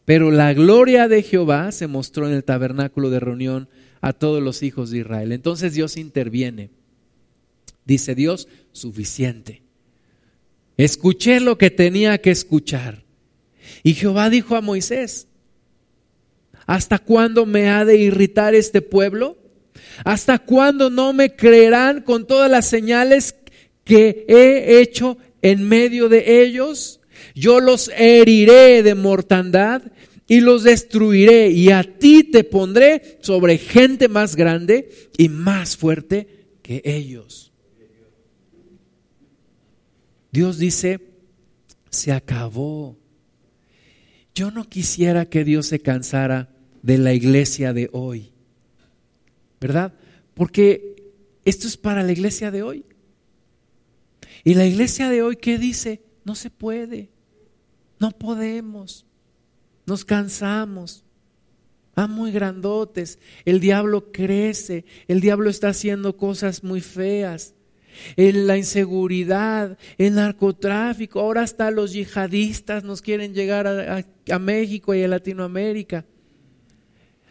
Pero 0.04 0.30
la 0.30 0.54
gloria 0.54 1.08
de 1.08 1.22
Jehová 1.22 1.72
se 1.72 1.86
mostró 1.86 2.26
en 2.26 2.34
el 2.34 2.44
tabernáculo 2.44 3.10
de 3.10 3.20
reunión 3.20 3.68
a 4.00 4.12
todos 4.12 4.42
los 4.42 4.62
hijos 4.62 4.90
de 4.90 4.98
Israel. 4.98 5.32
Entonces 5.32 5.74
Dios 5.74 5.96
interviene. 5.96 6.70
Dice 7.84 8.14
Dios, 8.14 8.48
suficiente. 8.72 9.62
Escuché 10.76 11.40
lo 11.40 11.58
que 11.58 11.70
tenía 11.70 12.18
que 12.18 12.30
escuchar. 12.30 13.04
Y 13.82 13.94
Jehová 13.94 14.30
dijo 14.30 14.56
a 14.56 14.60
Moisés, 14.60 15.27
¿hasta 16.68 17.00
cuándo 17.00 17.46
me 17.46 17.68
ha 17.68 17.84
de 17.84 17.96
irritar 17.96 18.54
este 18.54 18.80
pueblo? 18.80 19.36
¿Hasta 20.04 20.38
cuándo 20.38 20.88
no 20.88 21.12
me 21.12 21.34
creerán 21.34 22.02
con 22.02 22.28
todas 22.28 22.48
las 22.48 22.66
señales 22.66 23.34
que 23.82 24.24
he 24.28 24.80
hecho 24.80 25.18
en 25.42 25.68
medio 25.68 26.08
de 26.08 26.42
ellos? 26.42 26.98
yo 27.34 27.60
los 27.60 27.90
heriré 27.96 28.82
de 28.82 28.94
mortandad 28.94 29.82
y 30.26 30.40
los 30.40 30.64
destruiré 30.64 31.50
y 31.50 31.70
a 31.70 31.82
ti 31.82 32.24
te 32.24 32.44
pondré 32.44 33.18
sobre 33.22 33.58
gente 33.58 34.08
más 34.08 34.36
grande 34.36 35.08
y 35.16 35.28
más 35.28 35.76
fuerte 35.76 36.48
que 36.62 36.82
ellos. 36.84 37.52
Dios 40.30 40.58
dice, 40.58 41.00
se 41.90 42.12
acabó. 42.12 42.98
Yo 44.34 44.50
no 44.50 44.68
quisiera 44.68 45.24
que 45.26 45.44
Dios 45.44 45.66
se 45.66 45.80
cansara 45.80 46.50
de 46.82 46.98
la 46.98 47.12
iglesia 47.12 47.72
de 47.72 47.88
hoy, 47.92 48.32
¿verdad? 49.60 49.92
Porque 50.34 51.12
esto 51.44 51.66
es 51.66 51.76
para 51.76 52.02
la 52.02 52.12
iglesia 52.12 52.50
de 52.50 52.62
hoy. 52.62 52.84
Y 54.44 54.54
la 54.54 54.66
iglesia 54.66 55.08
de 55.08 55.22
hoy, 55.22 55.36
¿qué 55.36 55.58
dice? 55.58 56.02
No 56.24 56.34
se 56.34 56.50
puede. 56.50 57.10
No 57.98 58.10
podemos. 58.10 59.06
Nos 59.86 60.04
cansamos. 60.04 61.04
Ah, 61.94 62.06
muy 62.06 62.30
grandotes. 62.30 63.18
El 63.44 63.60
diablo 63.60 64.12
crece. 64.12 64.84
El 65.08 65.20
diablo 65.20 65.50
está 65.50 65.70
haciendo 65.70 66.16
cosas 66.16 66.62
muy 66.62 66.80
feas. 66.80 67.54
En 68.16 68.46
la 68.46 68.56
inseguridad, 68.56 69.76
el 69.96 70.14
narcotráfico. 70.14 71.18
Ahora 71.18 71.42
hasta 71.42 71.70
los 71.70 71.92
yihadistas 71.92 72.84
nos 72.84 73.02
quieren 73.02 73.34
llegar 73.34 73.66
a, 73.66 74.04
a 74.30 74.38
México 74.38 74.94
y 74.94 75.02
a 75.02 75.08
Latinoamérica. 75.08 76.04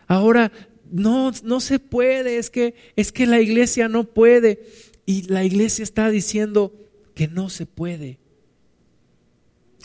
Ahora 0.07 0.51
no, 0.91 1.31
no 1.43 1.59
se 1.59 1.79
puede. 1.79 2.37
Es 2.37 2.49
que, 2.49 2.75
es 2.95 3.11
que 3.11 3.27
la 3.27 3.39
iglesia 3.39 3.89
no 3.89 4.05
puede. 4.05 4.65
Y 5.05 5.23
la 5.23 5.43
iglesia 5.43 5.83
está 5.83 6.09
diciendo 6.09 6.73
que 7.13 7.27
no 7.27 7.49
se 7.49 7.65
puede. 7.65 8.19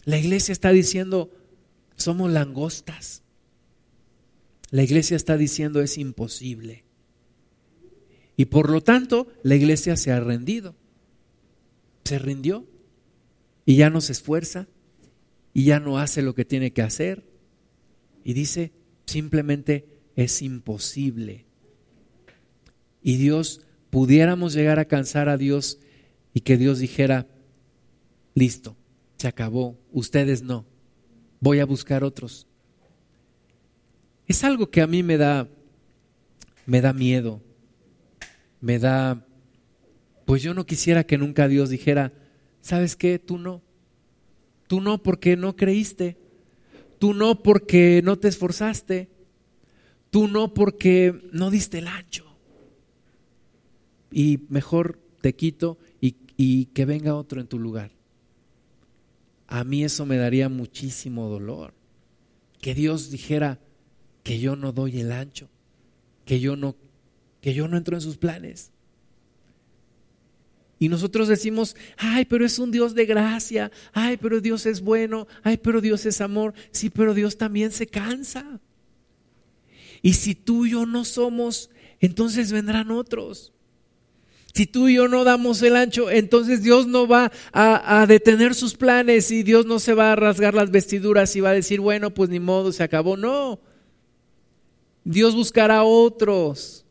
La 0.05 0.19
iglesia 0.19 0.53
está 0.53 0.71
diciendo, 0.71 1.31
somos 1.97 2.31
langostas. 2.31 3.23
La 4.71 4.83
iglesia 4.83 5.17
está 5.17 5.37
diciendo, 5.37 5.81
es 5.81 5.99
imposible. 5.99 6.85
Y 8.37 8.47
por 8.47 8.71
lo 8.71 8.81
tanto, 8.81 9.29
la 9.43 9.55
iglesia 9.55 9.97
se 9.97 10.11
ha 10.11 10.21
rendido. 10.21 10.75
Se 12.05 12.19
rindió 12.19 12.67
y 13.65 13.77
ya 13.77 13.91
no 13.91 14.01
se 14.01 14.13
esfuerza 14.13 14.67
y 15.55 15.65
ya 15.65 15.79
no 15.79 15.99
hace 15.99 16.23
lo 16.23 16.35
que 16.35 16.45
tiene 16.45 16.73
que 16.73 16.83
hacer. 16.83 17.25
Y 18.25 18.33
dice, 18.33 18.73
simplemente 19.07 19.87
es 20.17 20.43
imposible. 20.43 21.47
Y 23.03 23.17
Dios, 23.17 23.63
pudiéramos 23.91 24.55
llegar 24.55 24.79
a 24.79 24.87
cansar 24.87 25.29
a 25.29 25.37
Dios 25.37 25.79
y 26.33 26.41
que 26.41 26.57
Dios 26.57 26.79
dijera, 26.79 27.27
listo, 28.35 28.77
se 29.19 29.29
acabó, 29.29 29.79
ustedes 29.93 30.43
no, 30.43 30.65
voy 31.41 31.61
a 31.61 31.67
buscar 31.67 32.03
otros. 32.03 32.47
Es 34.27 34.45
algo 34.45 34.71
que 34.71 34.81
a 34.81 34.87
mí 34.87 35.03
me 35.03 35.19
da, 35.19 35.49
me 36.65 36.81
da 36.81 36.93
miedo, 36.93 37.43
me 38.61 38.79
da, 38.79 39.27
pues 40.25 40.43
yo 40.43 40.55
no 40.55 40.65
quisiera 40.65 41.05
que 41.05 41.19
nunca 41.19 41.49
Dios 41.49 41.69
dijera, 41.69 42.13
¿sabes 42.63 42.97
qué? 42.97 43.19
Tú 43.19 43.37
no, 43.37 43.63
tú 44.69 44.81
no 44.81 45.03
porque 45.03 45.37
no 45.37 45.55
creíste, 45.55 46.17
tú 46.99 47.13
no 47.13 47.43
porque 47.43 48.01
no 48.03 48.19
te 48.19 48.29
esforzaste, 48.29 49.12
tú 50.13 50.29
no 50.29 50.55
porque 50.55 51.29
no 51.33 51.51
diste 51.51 51.79
el 51.79 51.89
ancho. 51.89 52.25
Y 54.13 54.43
mejor 54.49 55.01
te 55.21 55.35
quito 55.35 55.79
y, 56.01 56.67
que 56.67 56.85
venga 56.85 57.15
otro 57.15 57.41
en 57.41 57.47
tu 57.47 57.59
lugar 57.59 57.93
a 59.53 59.65
mí 59.65 59.85
eso 59.85 60.07
me 60.07 60.17
daría 60.17 60.49
muchísimo 60.49 61.29
dolor. 61.29 61.75
Que 62.63 62.75
Dios 62.75 63.11
dijera 63.11 63.61
que 64.23 64.41
yo 64.41 64.57
no 64.57 64.73
doy 64.73 64.99
el 64.99 65.13
ancho, 65.13 65.51
que 66.25 66.41
yo 66.41 66.57
no, 66.57 66.75
que 67.43 67.53
yo 67.53 67.69
no 67.69 67.77
entro 67.77 67.95
en 67.95 68.01
sus 68.01 68.17
planes. 68.17 68.71
Y 70.79 70.89
nosotros 70.89 71.29
decimos, 71.29 71.77
ay, 71.99 72.25
pero 72.25 72.47
es 72.47 72.59
un 72.59 72.71
Dios 72.71 72.95
de 72.95 73.05
gracia, 73.05 73.71
ay, 73.93 74.17
pero 74.17 74.41
Dios 74.41 74.65
es 74.65 74.81
bueno, 74.81 75.29
ay, 75.43 75.59
pero 75.59 75.83
Dios 75.83 76.07
es 76.07 76.23
amor. 76.23 76.55
Sí, 76.71 76.89
pero 76.89 77.13
Dios 77.13 77.37
también 77.37 77.73
se 77.73 77.87
cansa. 77.87 78.59
Y 80.03 80.15
si 80.15 80.35
tú 80.35 80.67
y 80.67 80.73
yo 80.73 80.85
no 80.85 81.05
somos, 81.05 81.71
entonces 82.01 82.51
vendrán 82.51 82.91
otros. 82.91 83.53
Si 84.53 84.67
tú 84.67 84.89
y 84.89 84.97
yo 84.97 85.09
no 85.09 85.25
damos 85.25 85.63
el 85.63 85.77
ancho, 85.77 86.11
entonces 86.11 86.63
Dios 86.63 86.87
no 86.87 87.07
va 87.07 87.33
a, 87.53 88.05
detener 88.07 88.55
sus 88.55 88.75
planes 88.75 89.31
y 89.31 89.43
Dios 89.43 89.65
no 89.65 89.79
se 89.79 89.95
va 89.95 90.13
a 90.13 90.17
rasgar 90.17 90.53
las 90.55 90.71
vestiduras 90.71 91.35
y 91.37 91.41
va 91.41 91.51
a 91.51 91.55
decir, 91.55 91.81
bueno, 91.81 92.13
pues 92.13 92.29
ni 92.29 92.39
modo, 92.39 92.71
se 92.73 92.83
acabó. 92.83 93.17
No. 93.17 93.61
Dios 95.05 95.35
buscará 95.35 95.85
otros. 95.85 96.85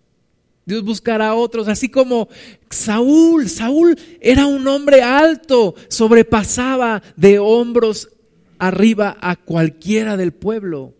Dios 0.65 0.83
buscará 0.83 1.35
otros. 1.35 1.67
Así 1.67 1.87
como 1.89 2.29
Saúl. 2.69 3.47
Saúl 3.47 3.95
era 4.21 4.47
un 4.47 4.67
hombre 4.67 5.03
alto, 5.03 5.75
sobrepasaba 5.87 7.03
de 7.15 7.37
hombros 7.37 8.09
arriba 8.57 9.17
a 9.21 9.35
cualquiera 9.35 10.17
del 10.17 10.31
pueblo. 10.31 10.95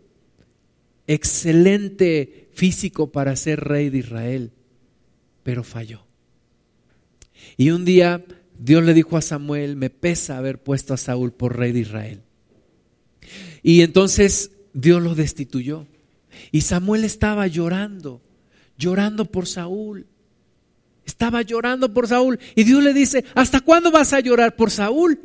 Excelente 1.14 2.48
físico 2.54 3.12
para 3.12 3.36
ser 3.36 3.60
rey 3.60 3.90
de 3.90 3.98
Israel, 3.98 4.54
pero 5.44 5.62
falló. 5.62 6.06
Y 7.58 7.72
un 7.72 7.84
día 7.84 8.24
Dios 8.58 8.82
le 8.86 8.94
dijo 8.94 9.18
a 9.18 9.22
Samuel, 9.22 9.76
me 9.76 9.90
pesa 9.90 10.38
haber 10.38 10.64
puesto 10.64 10.94
a 10.94 10.98
Saúl 10.98 11.34
por 11.34 11.58
rey 11.58 11.74
de 11.74 11.82
Israel. 11.82 12.22
Y 13.62 13.82
entonces 13.82 14.52
Dios 14.74 15.04
lo 15.04 15.14
destituyó. 15.14 15.86
Y 16.50 16.62
Samuel 16.62 17.04
estaba 17.04 17.46
llorando, 17.46 18.22
llorando 18.78 19.26
por 19.26 19.48
Saúl. 19.48 20.08
Estaba 21.06 21.42
llorando 21.42 21.94
por 21.94 22.08
Saúl. 22.08 22.40
Y 22.56 22.64
Dios 22.64 22.82
le 22.82 22.94
dice, 22.94 23.26
¿hasta 23.36 23.60
cuándo 23.60 23.92
vas 23.92 24.14
a 24.14 24.22
llorar 24.22 24.56
por 24.56 24.72
Saúl? 24.72 25.20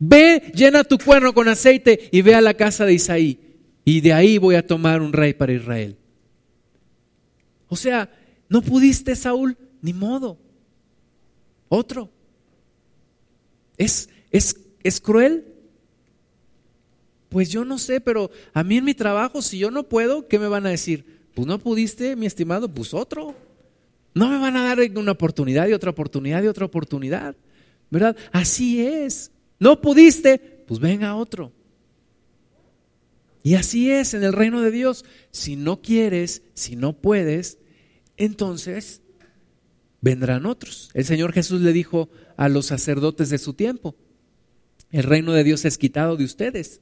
Ve, 0.00 0.50
llena 0.56 0.82
tu 0.82 0.98
cuerno 0.98 1.32
con 1.32 1.46
aceite 1.46 2.08
y 2.10 2.22
ve 2.22 2.34
a 2.34 2.40
la 2.40 2.54
casa 2.54 2.84
de 2.84 2.94
Isaí. 2.94 3.41
Y 3.84 4.00
de 4.00 4.12
ahí 4.12 4.38
voy 4.38 4.54
a 4.54 4.66
tomar 4.66 5.02
un 5.02 5.12
rey 5.12 5.34
para 5.34 5.52
Israel. 5.52 5.96
O 7.68 7.76
sea, 7.76 8.10
no 8.48 8.62
pudiste, 8.62 9.16
Saúl, 9.16 9.56
ni 9.80 9.92
modo. 9.92 10.38
Otro. 11.68 12.10
¿Es, 13.76 14.08
es, 14.30 14.60
es 14.82 15.00
cruel? 15.00 15.46
Pues 17.28 17.48
yo 17.48 17.64
no 17.64 17.78
sé, 17.78 18.00
pero 18.00 18.30
a 18.52 18.62
mí 18.62 18.76
en 18.76 18.84
mi 18.84 18.94
trabajo, 18.94 19.40
si 19.40 19.58
yo 19.58 19.70
no 19.70 19.84
puedo, 19.84 20.28
¿qué 20.28 20.38
me 20.38 20.48
van 20.48 20.66
a 20.66 20.70
decir? 20.70 21.22
Pues 21.34 21.46
no 21.46 21.58
pudiste, 21.58 22.14
mi 22.14 22.26
estimado, 22.26 22.68
pues 22.68 22.92
otro. 22.92 23.34
No 24.14 24.28
me 24.28 24.38
van 24.38 24.56
a 24.56 24.64
dar 24.64 24.78
una 24.96 25.12
oportunidad 25.12 25.66
y 25.66 25.72
otra 25.72 25.90
oportunidad 25.90 26.42
y 26.42 26.46
otra 26.46 26.66
oportunidad. 26.66 27.34
¿Verdad? 27.90 28.16
Así 28.30 28.84
es. 28.84 29.30
No 29.58 29.80
pudiste, 29.80 30.38
pues 30.38 30.78
venga 30.78 31.14
otro. 31.14 31.52
Y 33.42 33.54
así 33.54 33.90
es 33.90 34.14
en 34.14 34.22
el 34.22 34.32
reino 34.32 34.60
de 34.60 34.70
Dios. 34.70 35.04
Si 35.30 35.56
no 35.56 35.82
quieres, 35.82 36.42
si 36.54 36.76
no 36.76 37.00
puedes, 37.00 37.58
entonces 38.16 39.02
vendrán 40.00 40.46
otros. 40.46 40.90
El 40.94 41.04
Señor 41.04 41.32
Jesús 41.32 41.60
le 41.60 41.72
dijo 41.72 42.08
a 42.36 42.48
los 42.48 42.66
sacerdotes 42.66 43.30
de 43.30 43.38
su 43.38 43.54
tiempo, 43.54 43.96
el 44.90 45.04
reino 45.04 45.32
de 45.32 45.42
Dios 45.42 45.64
es 45.64 45.78
quitado 45.78 46.16
de 46.16 46.24
ustedes. 46.24 46.80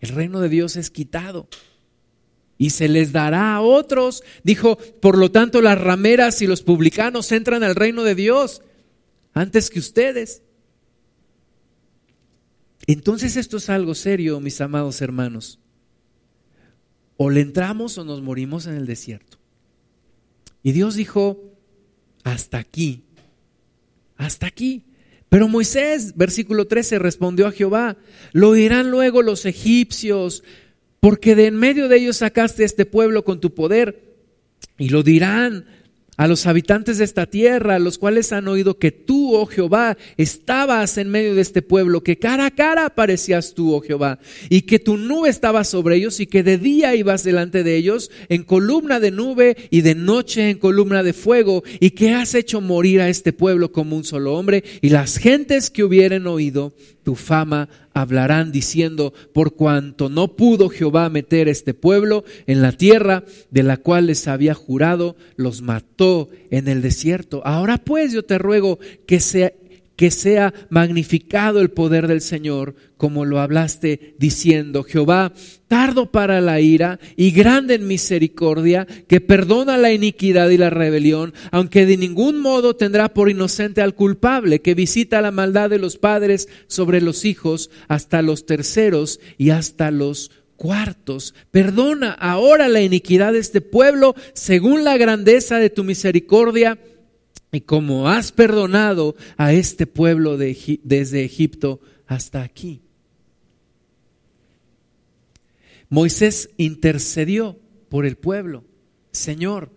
El 0.00 0.10
reino 0.10 0.40
de 0.40 0.48
Dios 0.48 0.76
es 0.76 0.90
quitado 0.90 1.48
y 2.56 2.70
se 2.70 2.88
les 2.88 3.12
dará 3.12 3.54
a 3.54 3.62
otros. 3.62 4.22
Dijo, 4.44 4.76
por 4.76 5.16
lo 5.16 5.30
tanto, 5.30 5.62
las 5.62 5.80
rameras 5.80 6.42
y 6.42 6.46
los 6.46 6.62
publicanos 6.62 7.32
entran 7.32 7.62
al 7.62 7.74
reino 7.74 8.04
de 8.04 8.14
Dios 8.14 8.62
antes 9.32 9.70
que 9.70 9.78
ustedes. 9.78 10.42
Entonces 12.86 13.36
esto 13.36 13.58
es 13.58 13.70
algo 13.70 13.94
serio, 13.94 14.40
mis 14.40 14.60
amados 14.60 15.00
hermanos. 15.00 15.58
O 17.16 17.30
le 17.30 17.40
entramos 17.40 17.98
o 17.98 18.04
nos 18.04 18.22
morimos 18.22 18.66
en 18.66 18.74
el 18.74 18.86
desierto. 18.86 19.38
Y 20.62 20.72
Dios 20.72 20.94
dijo, 20.94 21.54
hasta 22.24 22.58
aquí, 22.58 23.04
hasta 24.16 24.46
aquí. 24.46 24.84
Pero 25.28 25.48
Moisés, 25.48 26.16
versículo 26.16 26.66
13, 26.66 26.98
respondió 26.98 27.46
a 27.46 27.52
Jehová, 27.52 27.96
lo 28.32 28.50
oirán 28.50 28.90
luego 28.90 29.22
los 29.22 29.46
egipcios, 29.46 30.42
porque 30.98 31.34
de 31.34 31.46
en 31.46 31.56
medio 31.56 31.88
de 31.88 31.98
ellos 31.98 32.18
sacaste 32.18 32.64
este 32.64 32.84
pueblo 32.84 33.24
con 33.24 33.40
tu 33.40 33.54
poder, 33.54 34.16
y 34.76 34.88
lo 34.88 35.02
dirán 35.02 35.66
a 36.20 36.28
los 36.28 36.46
habitantes 36.46 36.98
de 36.98 37.04
esta 37.04 37.24
tierra, 37.24 37.78
los 37.78 37.96
cuales 37.96 38.30
han 38.32 38.46
oído 38.46 38.76
que 38.76 38.92
tú, 38.92 39.34
oh 39.34 39.46
Jehová, 39.46 39.96
estabas 40.18 40.98
en 40.98 41.08
medio 41.08 41.34
de 41.34 41.40
este 41.40 41.62
pueblo, 41.62 42.02
que 42.02 42.18
cara 42.18 42.44
a 42.44 42.50
cara 42.50 42.84
aparecías 42.84 43.54
tú, 43.54 43.74
oh 43.74 43.80
Jehová, 43.80 44.18
y 44.50 44.60
que 44.62 44.78
tu 44.78 44.98
nube 44.98 45.30
estaba 45.30 45.64
sobre 45.64 45.96
ellos 45.96 46.20
y 46.20 46.26
que 46.26 46.42
de 46.42 46.58
día 46.58 46.94
ibas 46.94 47.24
delante 47.24 47.62
de 47.64 47.74
ellos 47.74 48.10
en 48.28 48.42
columna 48.42 49.00
de 49.00 49.12
nube 49.12 49.56
y 49.70 49.80
de 49.80 49.94
noche 49.94 50.50
en 50.50 50.58
columna 50.58 51.02
de 51.02 51.14
fuego, 51.14 51.62
y 51.80 51.92
que 51.92 52.10
has 52.10 52.34
hecho 52.34 52.60
morir 52.60 53.00
a 53.00 53.08
este 53.08 53.32
pueblo 53.32 53.72
como 53.72 53.96
un 53.96 54.04
solo 54.04 54.34
hombre, 54.34 54.62
y 54.82 54.90
las 54.90 55.16
gentes 55.16 55.70
que 55.70 55.84
hubieren 55.84 56.26
oído 56.26 56.74
tu 57.02 57.14
fama 57.14 57.68
hablarán 57.92 58.52
diciendo, 58.52 59.12
por 59.32 59.54
cuanto 59.54 60.08
no 60.08 60.36
pudo 60.36 60.68
Jehová 60.68 61.08
meter 61.08 61.48
este 61.48 61.74
pueblo 61.74 62.24
en 62.46 62.62
la 62.62 62.72
tierra 62.72 63.24
de 63.50 63.62
la 63.62 63.76
cual 63.76 64.06
les 64.06 64.28
había 64.28 64.54
jurado, 64.54 65.16
los 65.36 65.62
mató 65.62 66.28
en 66.50 66.68
el 66.68 66.82
desierto. 66.82 67.42
Ahora 67.44 67.78
pues 67.78 68.12
yo 68.12 68.24
te 68.24 68.38
ruego 68.38 68.78
que 69.06 69.20
sea 69.20 69.52
que 70.00 70.10
sea 70.10 70.54
magnificado 70.70 71.60
el 71.60 71.72
poder 71.72 72.08
del 72.08 72.22
Señor, 72.22 72.74
como 72.96 73.26
lo 73.26 73.38
hablaste 73.38 74.14
diciendo, 74.18 74.82
Jehová, 74.82 75.34
tardo 75.68 76.10
para 76.10 76.40
la 76.40 76.58
ira 76.58 76.98
y 77.16 77.32
grande 77.32 77.74
en 77.74 77.86
misericordia, 77.86 78.86
que 78.86 79.20
perdona 79.20 79.76
la 79.76 79.92
iniquidad 79.92 80.48
y 80.48 80.56
la 80.56 80.70
rebelión, 80.70 81.34
aunque 81.50 81.84
de 81.84 81.98
ningún 81.98 82.40
modo 82.40 82.76
tendrá 82.76 83.12
por 83.12 83.28
inocente 83.28 83.82
al 83.82 83.94
culpable, 83.94 84.62
que 84.62 84.74
visita 84.74 85.20
la 85.20 85.32
maldad 85.32 85.68
de 85.68 85.78
los 85.78 85.98
padres 85.98 86.48
sobre 86.66 87.02
los 87.02 87.26
hijos 87.26 87.68
hasta 87.86 88.22
los 88.22 88.46
terceros 88.46 89.20
y 89.36 89.50
hasta 89.50 89.90
los 89.90 90.30
cuartos. 90.56 91.34
Perdona 91.50 92.12
ahora 92.12 92.68
la 92.68 92.80
iniquidad 92.80 93.34
de 93.34 93.40
este 93.40 93.60
pueblo 93.60 94.14
según 94.32 94.82
la 94.82 94.96
grandeza 94.96 95.58
de 95.58 95.68
tu 95.68 95.84
misericordia 95.84 96.78
y 97.52 97.62
como 97.62 98.08
has 98.08 98.32
perdonado 98.32 99.16
a 99.36 99.52
este 99.52 99.86
pueblo 99.86 100.36
desde 100.36 101.24
Egipto 101.24 101.80
hasta 102.06 102.42
aquí. 102.42 102.80
Moisés 105.88 106.50
intercedió 106.56 107.58
por 107.88 108.06
el 108.06 108.16
pueblo. 108.16 108.64
Señor, 109.10 109.70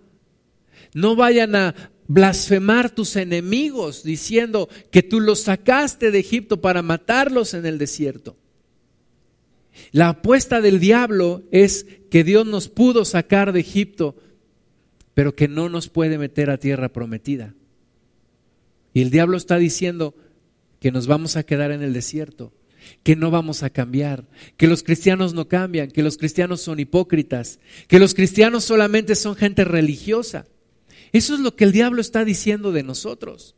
no 0.94 1.16
vayan 1.16 1.56
a 1.56 1.76
blasfemar 2.08 2.92
tus 2.92 3.16
enemigos 3.16 4.04
diciendo 4.04 4.70
que 4.92 5.02
tú 5.02 5.20
los 5.20 5.42
sacaste 5.42 6.12
de 6.12 6.20
Egipto 6.20 6.62
para 6.62 6.84
matarlos 6.84 7.56
en 7.56 7.66
el 7.66 7.80
desierto. 7.80 8.38
La 9.92 10.10
apuesta 10.10 10.62
del 10.62 10.80
diablo 10.80 11.42
es 11.52 11.88
que 12.12 12.24
Dios 12.24 12.46
nos 12.46 12.70
pudo 12.70 13.06
sacar 13.06 13.52
de 13.54 13.62
Egipto, 13.62 14.16
pero 15.16 15.36
que 15.36 15.48
no 15.48 15.68
nos 15.70 15.90
puede 15.90 16.20
meter 16.20 16.52
a 16.52 16.60
tierra 16.60 16.90
prometida. 16.90 17.56
Y 18.94 19.02
el 19.02 19.10
diablo 19.10 19.38
está 19.38 19.58
diciendo 19.58 20.16
que 20.80 20.92
nos 20.92 21.08
vamos 21.08 21.36
a 21.36 21.44
quedar 21.44 21.72
en 21.72 21.82
el 21.82 21.94
desierto, 21.94 22.54
que 23.04 23.16
no 23.16 23.32
vamos 23.32 23.64
a 23.64 23.70
cambiar, 23.70 24.26
que 24.58 24.68
los 24.68 24.84
cristianos 24.84 25.34
no 25.34 25.48
cambian, 25.48 25.90
que 25.90 26.04
los 26.04 26.18
cristianos 26.18 26.62
son 26.62 26.80
hipócritas, 26.80 27.60
que 27.88 28.00
los 28.00 28.14
cristianos 28.14 28.64
solamente 28.64 29.16
son 29.16 29.36
gente 29.36 29.64
religiosa. 29.64 30.46
Eso 31.12 31.34
es 31.36 31.40
lo 31.40 31.56
que 31.56 31.64
el 31.64 31.72
diablo 31.72 32.02
está 32.02 32.26
diciendo 32.26 32.72
de 32.72 32.84
nosotros, 32.84 33.56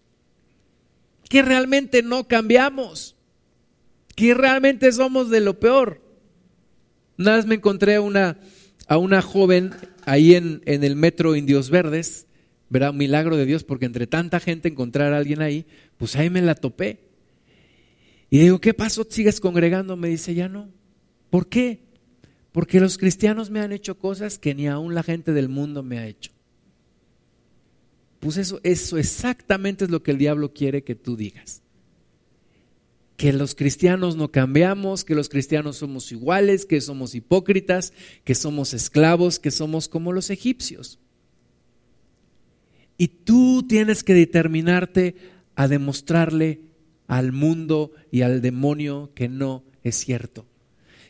que 1.30 1.42
realmente 1.42 2.04
no 2.04 2.28
cambiamos, 2.28 3.16
que 4.16 4.34
realmente 4.34 4.92
somos 4.92 5.30
de 5.30 5.42
lo 5.42 5.60
peor. 5.60 6.02
Una 7.18 7.36
vez 7.36 7.46
me 7.46 7.56
encontré 7.56 7.96
a 7.96 8.02
una, 8.02 8.38
a 8.88 8.98
una 8.98 9.22
joven 9.22 9.74
ahí 10.06 10.36
en, 10.36 10.62
en 10.66 10.84
el 10.84 10.96
metro 10.96 11.36
Indios 11.36 11.70
Verdes, 11.70 12.28
Verá, 12.76 12.92
un 12.92 12.98
milagro 12.98 13.38
de 13.38 13.46
Dios, 13.46 13.64
porque 13.64 13.86
entre 13.86 14.06
tanta 14.06 14.42
gente 14.42 14.68
encontrar 14.68 15.14
a 15.14 15.18
alguien 15.18 15.42
ahí, 15.42 15.66
pues 15.96 16.18
ahí 16.18 16.30
me 16.30 16.42
la 16.42 16.56
topé. 16.56 17.08
Y 18.30 18.40
digo, 18.40 18.60
¿qué 18.60 18.74
pasó? 18.74 19.08
¿Sigues 19.10 19.40
congregando? 19.40 19.96
Me 19.96 20.10
dice, 20.10 20.36
ya 20.36 20.50
no. 20.50 20.68
¿Por 21.30 21.48
qué? 21.48 21.86
Porque 22.52 22.82
los 22.82 22.98
cristianos 22.98 23.50
me 23.50 23.62
han 23.62 23.72
hecho 23.72 23.98
cosas 23.98 24.38
que 24.38 24.54
ni 24.54 24.68
aún 24.68 24.94
la 24.94 25.04
gente 25.04 25.32
del 25.32 25.48
mundo 25.48 25.84
me 25.84 26.00
ha 26.00 26.06
hecho. 26.06 26.34
Pues 28.20 28.36
eso, 28.36 28.60
eso 28.64 28.98
exactamente 28.98 29.86
es 29.86 29.90
lo 29.90 30.04
que 30.04 30.12
el 30.12 30.18
diablo 30.18 30.52
quiere 30.52 30.84
que 30.84 30.96
tú 30.96 31.16
digas. 31.16 31.62
Que 33.16 33.32
los 33.32 33.56
cristianos 33.56 34.18
no 34.18 34.34
cambiamos, 34.34 35.06
que 35.06 35.16
los 35.16 35.30
cristianos 35.30 35.78
somos 35.78 36.12
iguales, 36.12 36.66
que 36.66 36.82
somos 36.82 37.16
hipócritas, 37.16 37.94
que 38.26 38.36
somos 38.36 38.74
esclavos, 38.74 39.40
que 39.40 39.52
somos 39.52 39.88
como 39.88 40.12
los 40.12 40.30
egipcios. 40.30 41.00
Y 42.98 43.08
tú 43.08 43.66
tienes 43.68 44.04
que 44.04 44.14
determinarte 44.14 45.16
a 45.56 45.68
demostrarle 45.68 46.62
al 47.08 47.32
mundo 47.32 47.92
y 48.12 48.22
al 48.22 48.42
demonio 48.42 49.12
que 49.14 49.28
no 49.28 49.64
es 49.84 49.96
cierto. 49.96 50.46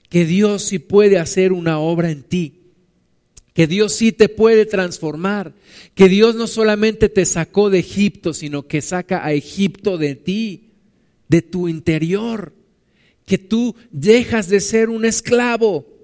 Que 0.09 0.25
Dios 0.25 0.63
sí 0.63 0.79
puede 0.79 1.17
hacer 1.17 1.51
una 1.51 1.79
obra 1.79 2.11
en 2.11 2.23
ti. 2.23 2.61
Que 3.53 3.67
Dios 3.67 3.93
sí 3.93 4.11
te 4.11 4.29
puede 4.29 4.65
transformar. 4.65 5.53
Que 5.93 6.09
Dios 6.09 6.35
no 6.35 6.47
solamente 6.47 7.09
te 7.09 7.25
sacó 7.25 7.69
de 7.69 7.79
Egipto, 7.79 8.33
sino 8.33 8.67
que 8.67 8.81
saca 8.81 9.25
a 9.25 9.33
Egipto 9.33 9.97
de 9.97 10.15
ti, 10.15 10.71
de 11.27 11.41
tu 11.41 11.67
interior. 11.67 12.53
Que 13.25 13.37
tú 13.37 13.75
dejas 13.91 14.49
de 14.49 14.59
ser 14.59 14.89
un 14.89 15.05
esclavo 15.05 15.94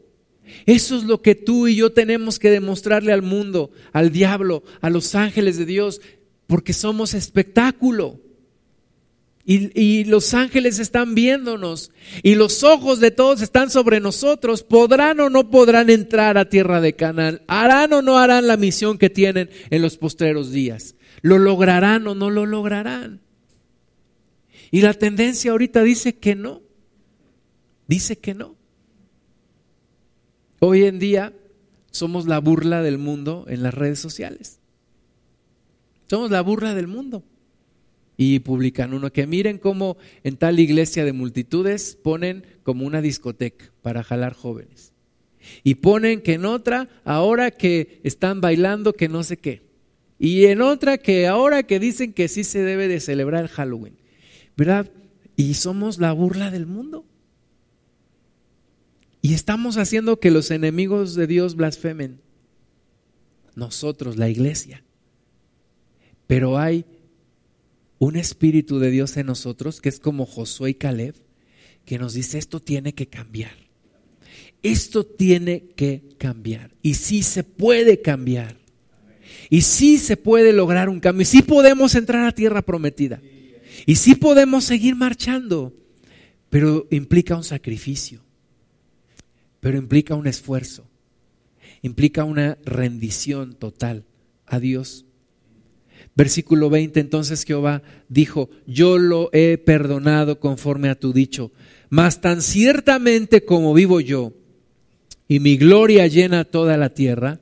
eso 0.66 0.98
es 0.98 1.04
lo 1.04 1.22
que 1.22 1.36
tú 1.36 1.68
y 1.68 1.76
yo 1.76 1.92
tenemos 1.92 2.40
que 2.40 2.50
demostrarle 2.50 3.12
al 3.12 3.22
mundo, 3.22 3.72
al 3.92 4.12
diablo, 4.12 4.64
a 4.82 4.90
los 4.90 5.16
ángeles 5.16 5.58
de 5.58 5.66
Dios, 5.66 6.02
porque 6.48 6.74
somos 6.74 7.14
espectáculo. 7.14 8.20
Y, 9.44 10.06
los 10.06 10.34
ángeles 10.34 10.80
están 10.80 11.16
viéndonos 11.16 11.92
y 12.22 12.36
los 12.36 12.64
ojos 12.64 13.00
de 13.00 13.12
todos 13.12 13.42
están 13.42 13.70
sobre 13.70 14.00
nosotros. 14.00 14.64
¿Podrán 14.64 15.20
o 15.20 15.30
no 15.30 15.50
podrán 15.50 15.90
entrar 15.90 16.38
a 16.38 16.48
tierra 16.48 16.80
de 16.80 16.94
Canaán? 16.94 17.42
¿Harán 17.48 17.92
o 17.94 18.02
no 18.02 18.18
harán 18.18 18.48
la 18.48 18.56
misión 18.56 18.98
que 18.98 19.10
tienen 19.10 19.50
en 19.70 19.82
los 19.82 19.98
postreros 19.98 20.52
días? 20.52 20.96
¿Lo 21.22 21.38
lograrán 21.38 22.08
o 22.08 22.16
no 22.16 22.30
lo 22.30 22.46
lograrán? 22.46 23.22
Y 24.70 24.82
la 24.82 24.94
tendencia 24.94 25.52
ahorita 25.52 25.84
dice 25.84 26.18
que 26.18 26.36
no. 26.36 26.62
Dice 27.88 28.18
que 28.18 28.34
no. 28.34 28.56
Hoy 30.64 30.84
en 30.84 31.00
día 31.00 31.34
somos 31.90 32.28
la 32.28 32.40
burla 32.40 32.84
del 32.84 33.00
mundo 33.00 33.46
en 33.48 33.64
las 33.64 33.74
redes 33.74 33.98
sociales. 33.98 34.60
Somos 36.08 36.30
la 36.30 36.42
burla 36.42 36.76
del 36.76 36.88
mundo. 36.88 37.24
y 38.16 38.38
publican 38.40 38.94
uno 38.94 39.12
que 39.12 39.26
miren 39.26 39.58
cómo 39.58 39.98
en 40.24 40.38
tal 40.38 40.60
iglesia 40.60 41.04
de 41.04 41.14
multitudes 41.14 41.96
ponen 41.96 42.46
como 42.62 42.86
una 42.86 43.02
discoteca 43.02 43.72
para 43.82 44.04
jalar 44.04 44.34
jóvenes. 44.34 44.94
Y 45.64 45.76
ponen 45.76 46.22
que 46.22 46.34
en 46.34 46.46
otra, 46.46 46.88
ahora 47.06 47.50
que 47.50 48.00
están 48.04 48.40
bailando, 48.40 48.94
que 48.94 49.10
no 49.10 49.24
sé 49.24 49.38
qué. 49.38 49.64
Y 50.20 50.46
en 50.46 50.62
otra 50.62 51.00
que 51.00 51.26
ahora 51.26 51.64
que 51.64 51.80
dicen 51.80 52.14
que 52.14 52.28
sí 52.28 52.44
se 52.44 52.62
debe 52.62 52.88
de 52.88 53.00
celebrar 53.00 53.46
el 53.46 53.50
Halloween. 53.50 53.98
¿Verdad? 54.56 54.92
Y 55.36 55.56
somos 55.56 55.98
la 55.98 56.12
burla 56.12 56.52
del 56.52 56.68
mundo. 56.68 57.04
Y 59.22 59.34
estamos 59.34 59.78
haciendo 59.78 60.20
que 60.20 60.32
los 60.32 60.50
enemigos 60.52 61.16
de 61.16 61.28
Dios 61.28 61.56
blasfemen. 61.56 62.20
Nosotros, 63.56 64.18
la 64.18 64.30
iglesia. 64.30 64.84
Pero 66.26 66.58
hay 66.58 66.86
un 68.00 68.16
espíritu 68.16 68.80
de 68.80 68.90
Dios 68.90 69.16
en 69.18 69.28
nosotros, 69.28 69.80
que 69.80 69.90
es 69.90 70.00
como 70.00 70.26
Josué 70.26 70.72
y 70.72 70.74
Caleb, 70.74 71.16
que 71.86 72.00
nos 72.00 72.14
dice, 72.14 72.38
esto 72.38 72.60
tiene 72.60 72.94
que 72.94 73.08
cambiar. 73.08 73.54
Esto 74.64 75.06
tiene 75.06 75.66
que 75.76 76.04
cambiar. 76.18 76.72
Y 76.82 76.96
sí 76.96 77.22
se 77.22 77.44
puede 77.44 78.02
cambiar. 78.02 78.58
Y 79.50 79.62
sí 79.62 79.98
se 79.98 80.18
puede 80.18 80.54
lograr 80.54 80.90
un 80.90 81.00
cambio. 81.00 81.24
Y 81.24 81.26
sí 81.26 81.42
podemos 81.42 81.94
entrar 81.96 82.26
a 82.26 82.32
tierra 82.32 82.62
prometida. 82.62 83.22
Y 83.86 83.96
sí 83.96 84.16
podemos 84.16 84.64
seguir 84.64 84.96
marchando. 84.96 85.74
Pero 86.50 86.88
implica 86.92 87.36
un 87.36 87.44
sacrificio. 87.44 88.22
Pero 89.62 89.78
implica 89.78 90.16
un 90.16 90.28
esfuerzo. 90.28 90.84
Implica 91.82 92.26
una 92.26 92.58
rendición 92.66 93.56
total 93.56 94.04
a 94.46 94.60
Dios. 94.60 95.06
Versículo 96.16 96.70
20, 96.70 97.00
entonces 97.00 97.46
Jehová 97.46 97.84
dijo, 98.10 98.50
yo 98.68 98.98
lo 98.98 99.30
he 99.32 99.58
perdonado 99.58 100.40
conforme 100.40 100.90
a 100.90 101.00
tu 101.00 101.14
dicho, 101.14 101.52
mas 101.90 102.20
tan 102.20 102.42
ciertamente 102.42 103.46
como 103.46 103.74
vivo 103.74 104.02
yo, 104.02 104.34
y 105.28 105.40
mi 105.40 105.56
gloria 105.56 106.08
llena 106.08 106.44
toda 106.44 106.76
la 106.76 106.94
tierra, 106.94 107.40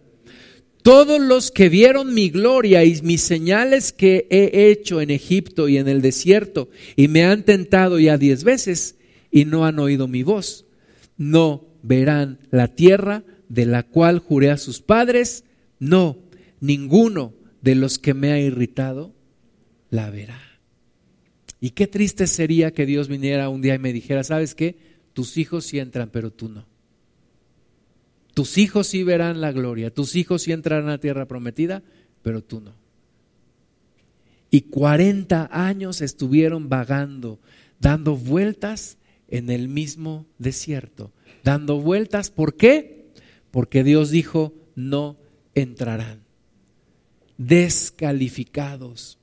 todos 0.83 1.19
los 1.19 1.51
que 1.51 1.67
vieron 1.67 2.13
mi 2.13 2.29
gloria 2.29 2.83
y 2.83 3.01
mis 3.01 3.21
señales 3.21 3.91
que 3.91 4.27
he 4.29 4.69
hecho 4.69 5.01
en 5.01 5.09
Egipto 5.09 5.67
y 5.67 5.77
en 5.77 5.87
el 5.87 6.01
desierto, 6.01 6.69
y 6.95 7.07
me 7.07 7.25
han 7.25 7.43
tentado 7.43 7.99
ya 7.99 8.17
diez 8.17 8.43
veces, 8.43 8.97
y 9.31 9.45
no 9.45 9.65
han 9.65 9.79
oído 9.79 10.07
mi 10.07 10.21
voz, 10.21 10.65
no 11.17 11.68
verán 11.83 12.39
la 12.51 12.69
tierra 12.69 13.23
de 13.47 13.65
la 13.65 13.83
cual 13.83 14.19
juré 14.19 14.51
a 14.51 14.57
sus 14.57 14.81
padres, 14.81 15.43
no, 15.79 16.17
ninguno 16.59 17.33
de 17.61 17.75
los 17.75 17.99
que 17.99 18.13
me 18.13 18.31
ha 18.31 18.39
irritado, 18.39 19.13
la 19.89 20.09
verá. 20.09 20.39
Y 21.59 21.71
qué 21.71 21.87
triste 21.87 22.27
sería 22.27 22.71
que 22.71 22.85
Dios 22.85 23.07
viniera 23.07 23.49
un 23.49 23.61
día 23.61 23.75
y 23.75 23.79
me 23.79 23.91
dijera, 23.91 24.23
¿sabes 24.23 24.55
qué? 24.55 24.77
Tus 25.13 25.37
hijos 25.37 25.65
sí 25.65 25.79
entran, 25.79 26.09
pero 26.09 26.31
tú 26.31 26.47
no. 26.47 26.65
Tus 28.33 28.57
hijos 28.57 28.87
sí 28.87 29.03
verán 29.03 29.41
la 29.41 29.51
gloria, 29.51 29.93
tus 29.93 30.15
hijos 30.15 30.43
sí 30.43 30.53
entrarán 30.53 30.87
a 30.87 30.91
la 30.91 30.97
tierra 30.99 31.27
prometida, 31.27 31.83
pero 32.21 32.41
tú 32.41 32.61
no. 32.61 32.73
Y 34.51 34.61
40 34.61 35.49
años 35.51 36.01
estuvieron 36.01 36.69
vagando, 36.69 37.39
dando 37.79 38.15
vueltas 38.15 38.97
en 39.27 39.49
el 39.49 39.67
mismo 39.67 40.25
desierto. 40.37 41.11
Dando 41.43 41.79
vueltas, 41.79 42.29
¿por 42.31 42.55
qué? 42.55 43.11
Porque 43.51 43.83
Dios 43.83 44.09
dijo, 44.09 44.53
no 44.75 45.17
entrarán 45.55 46.29
descalificados. 47.39 49.17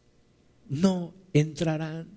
No 0.69 1.15
entrarán. 1.33 2.09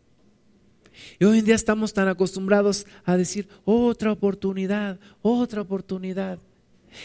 Y 1.19 1.25
hoy 1.25 1.39
en 1.39 1.45
día 1.45 1.55
estamos 1.55 1.93
tan 1.93 2.07
acostumbrados 2.07 2.87
a 3.05 3.15
decir, 3.15 3.47
otra 3.65 4.11
oportunidad, 4.11 4.99
otra 5.21 5.61
oportunidad. 5.61 6.39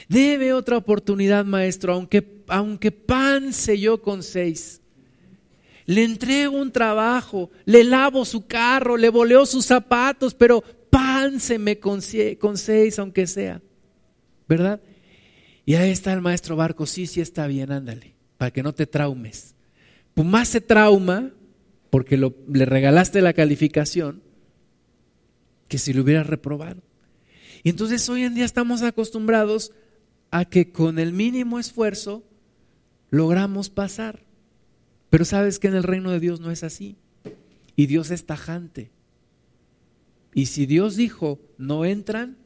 Debe 0.08 0.54
otra 0.54 0.78
oportunidad, 0.78 1.44
maestro, 1.44 1.92
aunque, 1.92 2.42
aunque 2.48 2.90
pan 2.90 3.50
yo 3.52 4.00
con 4.00 4.22
seis. 4.22 4.80
Le 5.86 6.02
entrego 6.02 6.56
un 6.56 6.72
trabajo, 6.72 7.50
le 7.66 7.84
lavo 7.84 8.24
su 8.24 8.46
carro, 8.46 8.96
le 8.96 9.10
voleo 9.10 9.44
sus 9.44 9.66
zapatos, 9.66 10.32
pero 10.32 10.64
pan 11.30 11.40
se 11.40 11.58
me 11.58 11.78
con 11.78 12.02
seis, 12.02 12.98
aunque 12.98 13.26
sea. 13.26 13.60
¿Verdad? 14.48 14.80
Y 15.64 15.74
ahí 15.74 15.90
está 15.90 16.12
el 16.12 16.20
maestro 16.20 16.56
Barco, 16.56 16.86
sí, 16.86 17.06
sí 17.06 17.20
está 17.20 17.46
bien, 17.46 17.72
ándale 17.72 18.14
para 18.36 18.50
que 18.50 18.62
no 18.62 18.74
te 18.74 18.86
traumes. 18.86 19.54
Pues 20.14 20.26
más 20.26 20.48
se 20.48 20.60
trauma 20.60 21.32
porque 21.90 22.16
le 22.16 22.64
regalaste 22.64 23.22
la 23.22 23.32
calificación 23.32 24.22
que 25.68 25.78
si 25.78 25.92
lo 25.92 26.02
hubieras 26.02 26.26
reprobado. 26.26 26.82
Y 27.62 27.70
entonces 27.70 28.08
hoy 28.08 28.24
en 28.24 28.34
día 28.34 28.44
estamos 28.44 28.82
acostumbrados 28.82 29.72
a 30.30 30.44
que 30.44 30.72
con 30.72 30.98
el 30.98 31.12
mínimo 31.12 31.58
esfuerzo 31.58 32.24
logramos 33.10 33.70
pasar. 33.70 34.24
Pero 35.10 35.24
sabes 35.24 35.58
que 35.58 35.68
en 35.68 35.76
el 35.76 35.84
reino 35.84 36.10
de 36.10 36.20
Dios 36.20 36.40
no 36.40 36.50
es 36.50 36.64
así. 36.64 36.96
Y 37.76 37.86
Dios 37.86 38.10
es 38.10 38.26
tajante. 38.26 38.90
Y 40.34 40.46
si 40.46 40.66
Dios 40.66 40.96
dijo, 40.96 41.40
no 41.56 41.84
entran, 41.84 42.36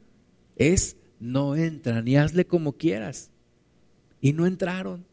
es 0.55 0.95
no 1.19 1.55
entran. 1.55 2.07
Y 2.07 2.15
hazle 2.15 2.45
como 2.45 2.73
quieras. 2.73 3.31
Y 4.21 4.33
no 4.33 4.45
entraron. 4.45 5.05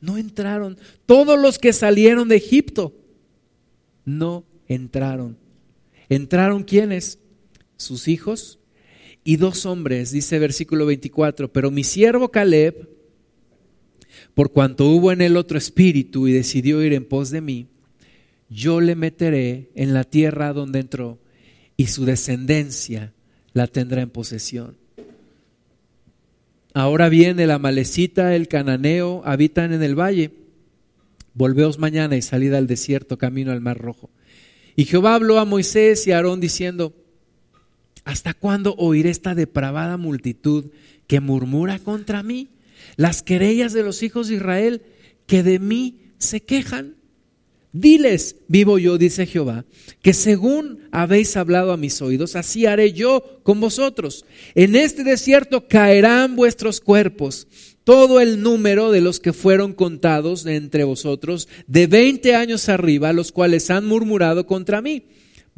No 0.00 0.16
entraron. 0.16 0.78
Todos 1.06 1.38
los 1.38 1.58
que 1.58 1.72
salieron 1.72 2.28
de 2.28 2.36
Egipto 2.36 2.94
no 4.04 4.44
entraron. 4.68 5.36
¿Entraron 6.08 6.62
quiénes? 6.62 7.18
Sus 7.76 8.08
hijos 8.08 8.58
y 9.24 9.36
dos 9.36 9.66
hombres, 9.66 10.10
dice 10.10 10.38
versículo 10.38 10.86
24. 10.86 11.52
Pero 11.52 11.70
mi 11.70 11.84
siervo 11.84 12.30
Caleb, 12.30 12.88
por 14.34 14.52
cuanto 14.52 14.88
hubo 14.88 15.12
en 15.12 15.20
él 15.20 15.36
otro 15.36 15.58
espíritu 15.58 16.26
y 16.26 16.32
decidió 16.32 16.82
ir 16.82 16.92
en 16.92 17.04
pos 17.04 17.30
de 17.30 17.40
mí, 17.40 17.68
yo 18.48 18.80
le 18.80 18.94
meteré 18.94 19.70
en 19.74 19.94
la 19.94 20.04
tierra 20.04 20.52
donde 20.52 20.80
entró 20.80 21.18
y 21.78 21.86
su 21.86 22.04
descendencia 22.04 23.14
la 23.54 23.68
tendrá 23.68 24.02
en 24.02 24.10
posesión. 24.10 24.76
Ahora 26.74 27.08
bien, 27.08 27.40
el 27.40 27.52
amalecita, 27.52 28.34
el 28.34 28.48
cananeo, 28.48 29.22
habitan 29.24 29.72
en 29.72 29.82
el 29.82 29.98
valle. 29.98 30.32
Volveos 31.34 31.78
mañana 31.78 32.16
y 32.16 32.22
salid 32.22 32.52
al 32.52 32.66
desierto, 32.66 33.16
camino 33.16 33.52
al 33.52 33.60
mar 33.60 33.78
rojo. 33.78 34.10
Y 34.74 34.84
Jehová 34.84 35.14
habló 35.14 35.38
a 35.38 35.44
Moisés 35.44 36.06
y 36.06 36.12
a 36.12 36.16
Aarón 36.16 36.40
diciendo, 36.40 36.94
¿hasta 38.04 38.34
cuándo 38.34 38.74
oiré 38.76 39.10
esta 39.10 39.36
depravada 39.36 39.96
multitud 39.96 40.66
que 41.06 41.20
murmura 41.20 41.78
contra 41.78 42.24
mí? 42.24 42.48
Las 42.96 43.22
querellas 43.22 43.72
de 43.72 43.84
los 43.84 44.02
hijos 44.02 44.28
de 44.28 44.34
Israel 44.34 44.82
que 45.26 45.44
de 45.44 45.60
mí 45.60 46.00
se 46.18 46.42
quejan. 46.42 46.97
Diles, 47.72 48.36
vivo 48.48 48.78
yo, 48.78 48.96
dice 48.96 49.26
Jehová, 49.26 49.64
que 50.00 50.14
según 50.14 50.88
habéis 50.90 51.36
hablado 51.36 51.72
a 51.72 51.76
mis 51.76 52.00
oídos, 52.00 52.34
así 52.34 52.64
haré 52.64 52.92
yo 52.92 53.40
con 53.42 53.60
vosotros. 53.60 54.24
En 54.54 54.74
este 54.74 55.04
desierto 55.04 55.68
caerán 55.68 56.34
vuestros 56.34 56.80
cuerpos, 56.80 57.46
todo 57.84 58.20
el 58.20 58.42
número 58.42 58.90
de 58.90 59.02
los 59.02 59.20
que 59.20 59.32
fueron 59.32 59.74
contados 59.74 60.46
entre 60.46 60.84
vosotros, 60.84 61.48
de 61.66 61.86
veinte 61.86 62.34
años 62.34 62.68
arriba, 62.68 63.12
los 63.12 63.32
cuales 63.32 63.70
han 63.70 63.86
murmurado 63.86 64.46
contra 64.46 64.80
mí. 64.80 65.04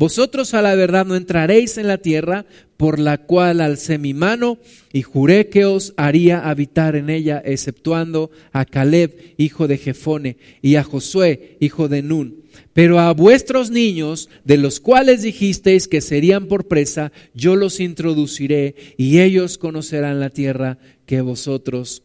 Vosotros 0.00 0.54
a 0.54 0.62
la 0.62 0.74
verdad 0.76 1.04
no 1.04 1.14
entraréis 1.14 1.76
en 1.76 1.86
la 1.86 1.98
tierra 1.98 2.46
por 2.78 2.98
la 2.98 3.18
cual 3.18 3.60
alcé 3.60 3.98
mi 3.98 4.14
mano 4.14 4.56
y 4.94 5.02
juré 5.02 5.50
que 5.50 5.66
os 5.66 5.92
haría 5.98 6.48
habitar 6.48 6.96
en 6.96 7.10
ella, 7.10 7.42
exceptuando 7.44 8.30
a 8.50 8.64
Caleb, 8.64 9.34
hijo 9.36 9.68
de 9.68 9.76
Jefone, 9.76 10.38
y 10.62 10.76
a 10.76 10.84
Josué, 10.84 11.58
hijo 11.60 11.88
de 11.88 12.00
Nun. 12.00 12.44
Pero 12.72 12.98
a 12.98 13.12
vuestros 13.12 13.70
niños, 13.70 14.30
de 14.46 14.56
los 14.56 14.80
cuales 14.80 15.20
dijisteis 15.20 15.86
que 15.86 16.00
serían 16.00 16.46
por 16.46 16.66
presa, 16.66 17.12
yo 17.34 17.54
los 17.54 17.78
introduciré 17.78 18.76
y 18.96 19.20
ellos 19.20 19.58
conocerán 19.58 20.18
la 20.18 20.30
tierra 20.30 20.78
que 21.04 21.20
vosotros 21.20 22.04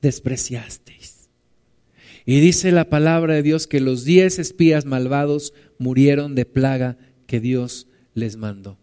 despreciasteis. 0.00 0.93
Y 2.26 2.40
dice 2.40 2.72
la 2.72 2.88
palabra 2.88 3.34
de 3.34 3.42
Dios 3.42 3.66
que 3.66 3.80
los 3.80 4.04
diez 4.04 4.38
espías 4.38 4.86
malvados 4.86 5.52
murieron 5.78 6.34
de 6.34 6.46
plaga 6.46 6.96
que 7.26 7.40
Dios 7.40 7.86
les 8.14 8.36
mandó. 8.36 8.78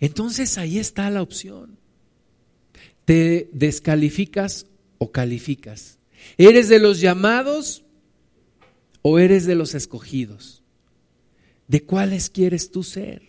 Entonces 0.00 0.58
ahí 0.58 0.78
está 0.78 1.08
la 1.10 1.22
opción. 1.22 1.78
¿Te 3.04 3.48
descalificas 3.52 4.66
o 4.98 5.12
calificas? 5.12 5.98
¿Eres 6.36 6.68
de 6.68 6.80
los 6.80 7.00
llamados 7.00 7.84
o 9.02 9.18
eres 9.18 9.46
de 9.46 9.54
los 9.54 9.74
escogidos? 9.74 10.62
¿De 11.68 11.84
cuáles 11.84 12.28
quieres 12.28 12.70
tú 12.70 12.82
ser? 12.82 13.22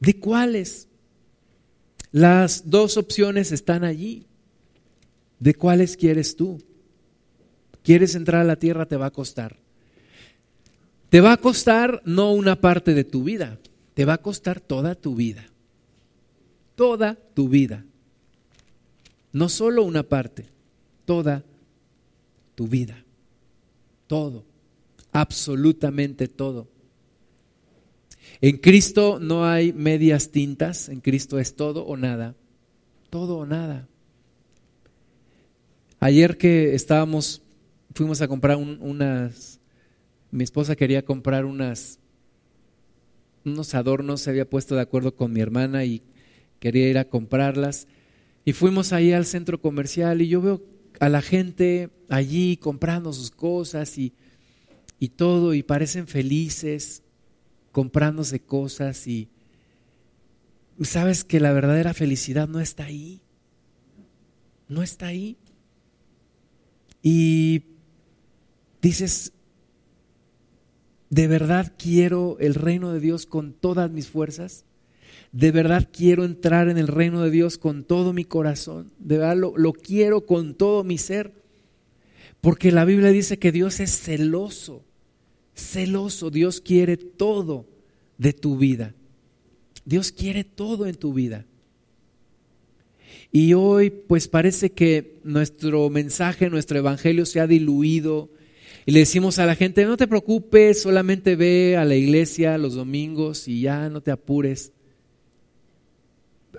¿De 0.00 0.18
cuáles? 0.18 0.88
Las 2.10 2.68
dos 2.68 2.96
opciones 2.96 3.52
están 3.52 3.84
allí. 3.84 4.26
¿De 5.38 5.54
cuáles 5.54 5.96
quieres 5.96 6.34
tú? 6.34 6.58
¿Quieres 7.82 8.14
entrar 8.14 8.42
a 8.42 8.44
la 8.44 8.56
tierra? 8.56 8.86
Te 8.86 8.96
va 8.96 9.06
a 9.06 9.10
costar. 9.10 9.56
Te 11.08 11.20
va 11.20 11.32
a 11.32 11.36
costar 11.38 12.02
no 12.04 12.32
una 12.32 12.60
parte 12.60 12.94
de 12.94 13.04
tu 13.04 13.24
vida, 13.24 13.58
te 13.94 14.04
va 14.04 14.14
a 14.14 14.18
costar 14.18 14.60
toda 14.60 14.94
tu 14.94 15.16
vida. 15.16 15.44
Toda 16.76 17.16
tu 17.34 17.48
vida. 17.48 17.84
No 19.32 19.48
solo 19.48 19.82
una 19.82 20.04
parte, 20.04 20.46
toda 21.04 21.42
tu 22.54 22.68
vida. 22.68 23.04
Todo, 24.06 24.44
absolutamente 25.12 26.28
todo. 26.28 26.68
En 28.40 28.56
Cristo 28.56 29.18
no 29.20 29.44
hay 29.44 29.72
medias 29.72 30.30
tintas, 30.30 30.88
en 30.88 31.00
Cristo 31.00 31.38
es 31.38 31.54
todo 31.54 31.84
o 31.84 31.96
nada, 31.96 32.34
todo 33.10 33.38
o 33.38 33.46
nada. 33.46 33.86
Ayer 35.98 36.38
que 36.38 36.74
estábamos, 36.74 37.42
fuimos 37.94 38.20
a 38.20 38.28
comprar 38.28 38.56
unas, 38.56 39.60
mi 40.30 40.44
esposa 40.44 40.76
quería 40.76 41.04
comprar 41.04 41.44
unas, 41.44 41.98
unos 43.44 43.74
adornos, 43.74 44.20
se 44.20 44.30
había 44.30 44.48
puesto 44.48 44.74
de 44.74 44.82
acuerdo 44.82 45.14
con 45.14 45.32
mi 45.32 45.40
hermana 45.40 45.84
y 45.84 46.02
quería 46.58 46.88
ir 46.88 46.98
a 46.98 47.08
comprarlas. 47.08 47.88
Y 48.44 48.52
fuimos 48.52 48.92
ahí 48.92 49.12
al 49.12 49.26
centro 49.26 49.60
comercial 49.60 50.22
y 50.22 50.28
yo 50.28 50.40
veo 50.40 50.62
a 50.98 51.08
la 51.08 51.22
gente 51.22 51.90
allí 52.08 52.56
comprando 52.56 53.12
sus 53.12 53.30
cosas 53.30 53.96
y, 53.98 54.12
y 54.98 55.08
todo 55.08 55.54
y 55.54 55.62
parecen 55.62 56.06
felices 56.06 57.02
comprándose 57.72 58.40
cosas 58.40 59.06
y 59.06 59.28
sabes 60.82 61.24
que 61.24 61.40
la 61.40 61.52
verdadera 61.52 61.94
felicidad 61.94 62.48
no 62.48 62.60
está 62.60 62.84
ahí. 62.84 63.20
No 64.68 64.82
está 64.82 65.06
ahí. 65.06 65.36
Y 67.02 67.64
dices, 68.82 69.32
¿de 71.08 71.26
verdad 71.26 71.72
quiero 71.78 72.36
el 72.40 72.54
reino 72.54 72.92
de 72.92 73.00
Dios 73.00 73.26
con 73.26 73.52
todas 73.52 73.90
mis 73.90 74.08
fuerzas? 74.08 74.64
¿De 75.32 75.52
verdad 75.52 75.88
quiero 75.92 76.24
entrar 76.24 76.68
en 76.68 76.78
el 76.78 76.88
reino 76.88 77.22
de 77.22 77.30
Dios 77.30 77.58
con 77.58 77.84
todo 77.84 78.12
mi 78.12 78.24
corazón? 78.24 78.92
¿De 78.98 79.18
verdad 79.18 79.36
lo, 79.36 79.56
lo 79.56 79.72
quiero 79.72 80.26
con 80.26 80.54
todo 80.54 80.82
mi 80.82 80.98
ser? 80.98 81.32
Porque 82.40 82.72
la 82.72 82.84
Biblia 82.84 83.10
dice 83.10 83.38
que 83.38 83.52
Dios 83.52 83.80
es 83.80 83.90
celoso 83.96 84.84
celoso. 85.60 86.30
Dios 86.30 86.60
quiere 86.60 86.96
todo 86.96 87.66
de 88.18 88.32
tu 88.32 88.56
vida. 88.56 88.94
Dios 89.84 90.12
quiere 90.12 90.44
todo 90.44 90.86
en 90.86 90.96
tu 90.96 91.12
vida. 91.12 91.46
Y 93.32 93.54
hoy 93.54 93.90
pues 93.90 94.26
parece 94.26 94.72
que 94.72 95.20
nuestro 95.22 95.88
mensaje, 95.90 96.50
nuestro 96.50 96.78
evangelio 96.78 97.26
se 97.26 97.40
ha 97.40 97.46
diluido 97.46 98.30
y 98.90 98.92
le 98.92 98.98
decimos 98.98 99.38
a 99.38 99.46
la 99.46 99.54
gente, 99.54 99.84
no 99.84 99.96
te 99.96 100.08
preocupes, 100.08 100.82
solamente 100.82 101.36
ve 101.36 101.76
a 101.76 101.84
la 101.84 101.94
iglesia 101.94 102.58
los 102.58 102.74
domingos 102.74 103.46
y 103.46 103.60
ya 103.60 103.88
no 103.88 104.00
te 104.00 104.10
apures. 104.10 104.72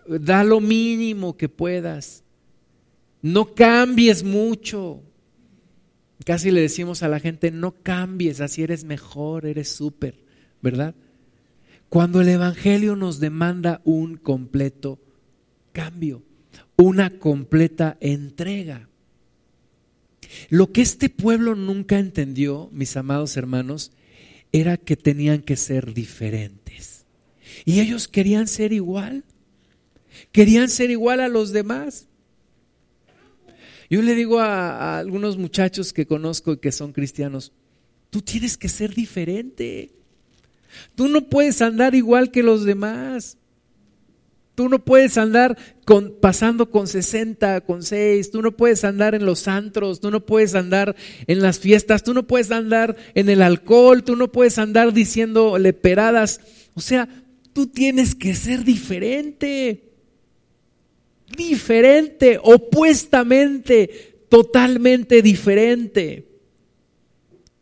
Da 0.07 0.45
lo 0.45 0.61
mínimo 0.61 1.36
que 1.36 1.49
puedas. 1.49 2.23
No 3.21 3.53
cambies 3.53 4.23
mucho. 4.23 5.03
Casi 6.23 6.51
le 6.51 6.61
decimos 6.61 7.03
a 7.03 7.09
la 7.09 7.19
gente, 7.19 7.51
no 7.51 7.73
cambies, 7.84 8.39
así 8.39 8.63
eres 8.63 8.86
mejor, 8.86 9.45
eres 9.45 9.67
súper, 9.67 10.15
¿verdad? 10.61 10.95
Cuando 11.89 12.21
el 12.21 12.29
Evangelio 12.29 12.95
nos 12.95 13.19
demanda 13.19 13.82
un 13.84 14.15
completo 14.15 14.99
cambio, 15.73 16.23
una 16.77 17.19
completa 17.19 17.97
entrega. 17.99 18.88
Lo 20.49 20.71
que 20.71 20.82
este 20.82 21.09
pueblo 21.09 21.55
nunca 21.55 21.99
entendió, 21.99 22.69
mis 22.71 22.95
amados 22.97 23.38
hermanos, 23.38 23.91
era 24.51 24.77
que 24.77 24.97
tenían 24.97 25.41
que 25.41 25.55
ser 25.55 25.93
diferentes. 25.93 27.05
Y 27.65 27.79
ellos 27.79 28.07
querían 28.07 28.47
ser 28.47 28.73
igual. 28.73 29.23
Querían 30.32 30.69
ser 30.69 30.91
igual 30.91 31.19
a 31.19 31.27
los 31.27 31.51
demás. 31.51 32.07
Yo 33.89 34.01
le 34.01 34.15
digo 34.15 34.39
a, 34.39 34.99
algunos 34.99 35.38
muchachos 35.38 35.91
que 35.91 36.05
conozco 36.05 36.53
y 36.53 36.57
que 36.57 36.71
son 36.71 36.93
cristianos, 36.93 37.51
tú 38.09 38.21
tienes 38.21 38.57
que 38.57 38.69
ser 38.69 38.93
diferente. 38.93 39.91
Tú 40.95 41.09
no 41.09 41.27
puedes 41.27 41.61
andar 41.61 41.93
igual 41.93 42.32
que 42.32 42.43
los 42.43 42.63
demás. 42.63 43.38
Tú 44.56 44.70
no 44.70 44.80
puedes 44.80 45.18
andar 45.18 45.58
con, 45.86 46.16
pasando 46.22 46.70
con 46.70 46.88
60, 46.88 47.62
con 47.62 47.84
6, 47.84 48.32
tú 48.32 48.41
no 48.41 48.52
puedes 48.52 48.84
andar 48.84 49.16
en 49.16 49.26
los 49.26 49.47
antros, 49.47 50.02
tú 50.02 50.12
no 50.12 50.26
puedes 50.26 50.56
andar 50.56 50.95
en 51.28 51.41
las 51.41 51.60
fiestas, 51.60 52.04
tú 52.04 52.14
no 52.14 52.28
puedes 52.28 52.52
andar 52.52 52.95
en 53.16 53.30
el 53.30 53.41
alcohol, 53.41 54.04
tú 54.04 54.16
no 54.16 54.32
puedes 54.32 54.58
andar 54.58 54.93
diciendo 54.93 55.58
leperadas. 55.58 56.41
O 56.74 56.82
sea, 56.82 57.08
tú 57.54 57.68
tienes 57.68 58.14
que 58.14 58.36
ser 58.36 58.64
diferente 58.64 59.91
diferente, 61.36 62.39
opuestamente, 62.41 64.26
totalmente 64.30 65.22
diferente. 65.22 66.28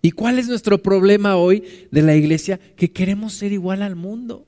¿Y 0.02 0.12
cuál 0.12 0.40
es 0.40 0.48
nuestro 0.48 0.82
problema 0.82 1.36
hoy 1.36 1.64
de 1.92 2.02
la 2.02 2.16
iglesia? 2.16 2.60
Que 2.76 2.92
queremos 2.92 3.34
ser 3.34 3.52
igual 3.52 3.82
al 3.82 3.96
mundo. 3.96 4.46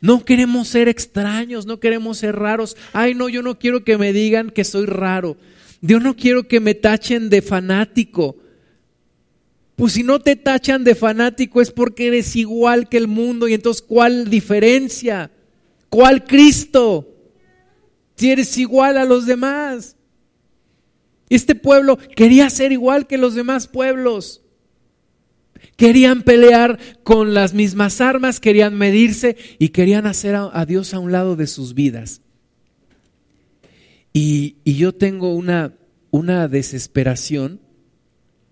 No 0.00 0.24
queremos 0.24 0.68
ser 0.68 0.88
extraños, 0.88 1.66
no 1.66 1.80
queremos 1.80 2.18
ser 2.18 2.36
raros. 2.36 2.76
Ay, 2.92 3.14
no, 3.14 3.28
yo 3.28 3.42
no 3.42 3.58
quiero 3.58 3.84
que 3.84 3.98
me 3.98 4.12
digan 4.12 4.50
que 4.50 4.64
soy 4.64 4.86
raro. 4.86 5.36
Yo 5.80 6.00
no 6.00 6.16
quiero 6.16 6.48
que 6.48 6.60
me 6.60 6.74
tachen 6.74 7.30
de 7.30 7.42
fanático. 7.42 8.36
Pues 9.76 9.94
si 9.94 10.02
no 10.02 10.20
te 10.20 10.36
tachan 10.36 10.84
de 10.84 10.94
fanático 10.94 11.60
es 11.60 11.70
porque 11.70 12.08
eres 12.08 12.36
igual 12.36 12.88
que 12.88 12.98
el 12.98 13.08
mundo 13.08 13.48
y 13.48 13.54
entonces 13.54 13.82
¿cuál 13.82 14.28
diferencia? 14.28 15.30
¿Cuál 15.88 16.24
Cristo? 16.24 17.10
si 18.20 18.30
eres 18.30 18.58
igual 18.58 18.98
a 18.98 19.06
los 19.06 19.24
demás. 19.24 19.96
Este 21.30 21.54
pueblo 21.54 21.96
quería 21.96 22.50
ser 22.50 22.70
igual 22.70 23.06
que 23.06 23.16
los 23.16 23.34
demás 23.34 23.66
pueblos. 23.66 24.42
Querían 25.80 26.24
pelear 26.24 26.78
con 27.04 27.32
las 27.32 27.54
mismas 27.54 28.02
armas, 28.02 28.38
querían 28.38 28.76
medirse 28.76 29.38
y 29.58 29.70
querían 29.70 30.06
hacer 30.06 30.34
a, 30.36 30.66
Dios 30.66 30.92
a 30.92 30.98
un 30.98 31.10
lado 31.10 31.36
de 31.36 31.46
sus 31.46 31.72
vidas. 31.72 32.20
Y, 34.12 34.56
y 34.62 34.74
yo 34.74 34.94
tengo 34.94 35.34
una, 35.34 35.72
una 36.10 36.48
desesperación 36.48 37.60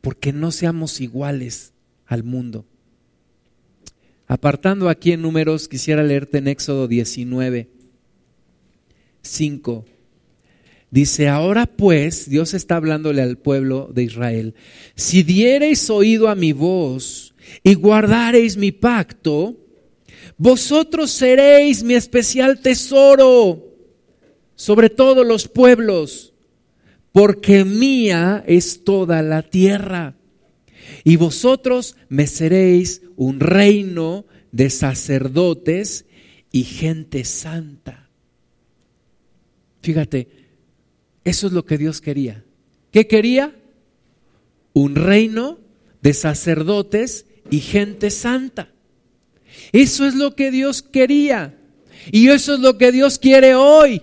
porque 0.01 0.33
no 0.33 0.51
seamos 0.51 1.03
iguales 1.03 1.75
al 2.07 2.25
mundo. 2.25 2.65
Apartando 4.27 4.89
aquí 4.89 5.13
en 5.13 5.21
números, 5.21 5.69
quisiera 5.69 6.03
leerte 6.03 6.39
en 6.39 6.49
Éxodo 6.49 6.89
19. 6.89 7.69
5. 9.21 9.85
Dice, 10.91 11.29
ahora 11.29 11.67
pues, 11.67 12.31
Dios 12.31 12.55
está 12.55 12.77
hablándole 12.77 13.21
al 13.21 13.37
pueblo 13.37 13.91
de 13.93 14.05
Israel, 14.05 14.55
si 14.95 15.23
diereis 15.23 15.91
oído 15.91 16.29
a 16.29 16.35
mi 16.35 16.53
voz 16.53 17.35
y 17.63 17.75
guardareis 17.75 18.57
mi 18.57 18.73
pacto, 18.73 19.57
vosotros 20.39 21.11
seréis 21.11 21.83
mi 21.83 21.95
especial 21.95 22.61
tesoro 22.61 23.65
sobre 24.55 24.89
todos 24.89 25.27
los 25.27 25.47
pueblos, 25.47 26.33
porque 27.13 27.65
mía 27.65 28.45
es 28.47 28.85
toda 28.85 29.23
la 29.23 29.43
tierra. 29.43 30.15
Y 31.05 31.17
vosotros 31.17 31.97
me 32.09 32.27
seréis 32.27 33.03
un 33.17 33.41
reino 33.41 34.25
de 34.53 34.71
sacerdotes 34.71 36.07
y 36.51 36.65
gente 36.65 37.25
santa. 37.25 38.09
Fíjate, 39.83 40.29
eso 41.29 41.47
es 41.47 41.53
lo 41.53 41.65
que 41.65 41.77
Dios 41.77 42.01
quería. 42.01 42.45
¿Qué 42.91 43.07
quería? 43.07 43.55
Un 44.73 44.95
reino 44.95 45.59
de 46.01 46.15
sacerdotes 46.15 47.27
y 47.51 47.61
gente 47.61 48.11
santa. 48.11 48.71
Eso 49.73 50.07
es 50.07 50.15
lo 50.15 50.35
que 50.35 50.51
Dios 50.51 50.83
quería. 50.83 51.59
Y 52.11 52.29
eso 52.29 52.55
es 52.55 52.61
lo 52.61 52.79
que 52.79 52.93
Dios 52.93 53.19
quiere 53.19 53.55
hoy. 53.55 54.01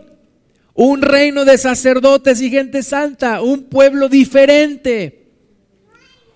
Un 0.75 1.01
reino 1.01 1.45
de 1.45 1.57
sacerdotes 1.57 2.41
y 2.41 2.51
gente 2.51 2.83
santa. 2.83 3.41
Un 3.41 3.63
pueblo 3.63 4.07
diferente. 4.07 5.31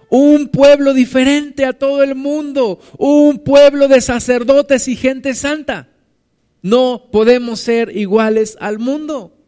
Un 0.09 0.47
pueblo 0.47 0.95
diferente 0.95 1.65
a 1.65 1.73
todo 1.73 2.01
el 2.01 2.15
mundo. 2.15 2.79
Un 2.97 3.43
pueblo 3.43 3.87
de 3.87 4.01
sacerdotes 4.01 4.87
y 4.87 4.95
gente 4.95 5.35
santa. 5.35 5.89
No 6.63 7.09
podemos 7.11 7.59
ser 7.59 7.95
iguales 7.95 8.57
al 8.59 8.79
mundo. 8.79 9.38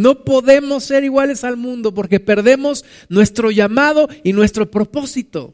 No 0.00 0.24
podemos 0.24 0.84
ser 0.84 1.04
iguales 1.04 1.44
al 1.44 1.58
mundo 1.58 1.92
porque 1.92 2.20
perdemos 2.20 2.86
nuestro 3.10 3.50
llamado 3.50 4.08
y 4.24 4.32
nuestro 4.32 4.70
propósito. 4.70 5.52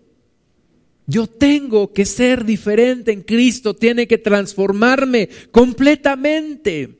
Yo 1.09 1.27
tengo 1.27 1.93
que 1.93 2.05
ser 2.05 2.45
diferente 2.45 3.11
en 3.11 3.23
Cristo, 3.23 3.75
tiene 3.75 4.07
que 4.07 4.19
transformarme 4.19 5.29
completamente. 5.51 6.97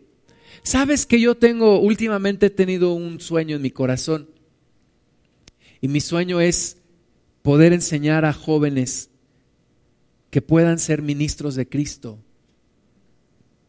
Sabes 0.65 1.07
que 1.07 1.21
yo 1.21 1.37
tengo, 1.37 1.79
últimamente 1.79 2.47
he 2.47 2.51
tenido 2.51 2.93
un 2.95 3.21
sueño 3.21 3.55
en 3.55 3.63
mi 3.63 3.71
corazón. 3.71 4.29
Y 5.81 5.87
mi 5.87 6.01
sueño 6.01 6.41
es 6.41 6.79
poder 7.43 7.73
enseñar 7.73 8.25
a 8.25 8.33
jóvenes 8.33 9.09
que 10.31 10.43
puedan 10.43 10.81
ser 10.81 11.01
ministros 11.01 11.55
de 11.55 11.69
Cristo. 11.69 12.19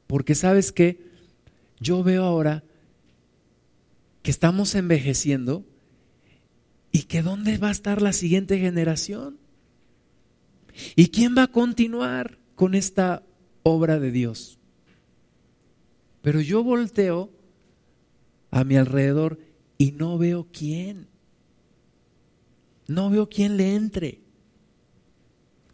Porque 0.08 0.34
sabes 0.34 0.72
que 0.72 0.98
yo 1.80 2.02
veo 2.02 2.24
ahora 2.24 2.64
que 4.28 4.32
estamos 4.32 4.76
envejeciendo 4.76 5.66
y 6.92 7.04
que 7.04 7.22
dónde 7.22 7.58
va 7.60 7.70
a 7.70 7.72
estar 7.72 8.02
la 8.02 8.12
siguiente 8.12 8.60
generación. 8.60 9.38
¿Y 10.98 11.12
quién 11.12 11.34
va 11.38 11.44
a 11.44 11.48
continuar 11.48 12.38
con 12.54 12.76
esta 12.76 13.24
obra 13.64 14.02
de 14.02 14.12
Dios? 14.12 14.60
Pero 16.22 16.42
yo 16.42 16.62
volteo 16.62 17.32
a 18.52 18.66
mi 18.66 18.76
alrededor 18.76 19.40
y 19.78 19.94
no 19.94 20.18
veo 20.18 20.50
quién. 20.52 21.08
No 22.86 23.10
veo 23.10 23.30
quién 23.30 23.56
le 23.56 23.76
entre. 23.76 24.20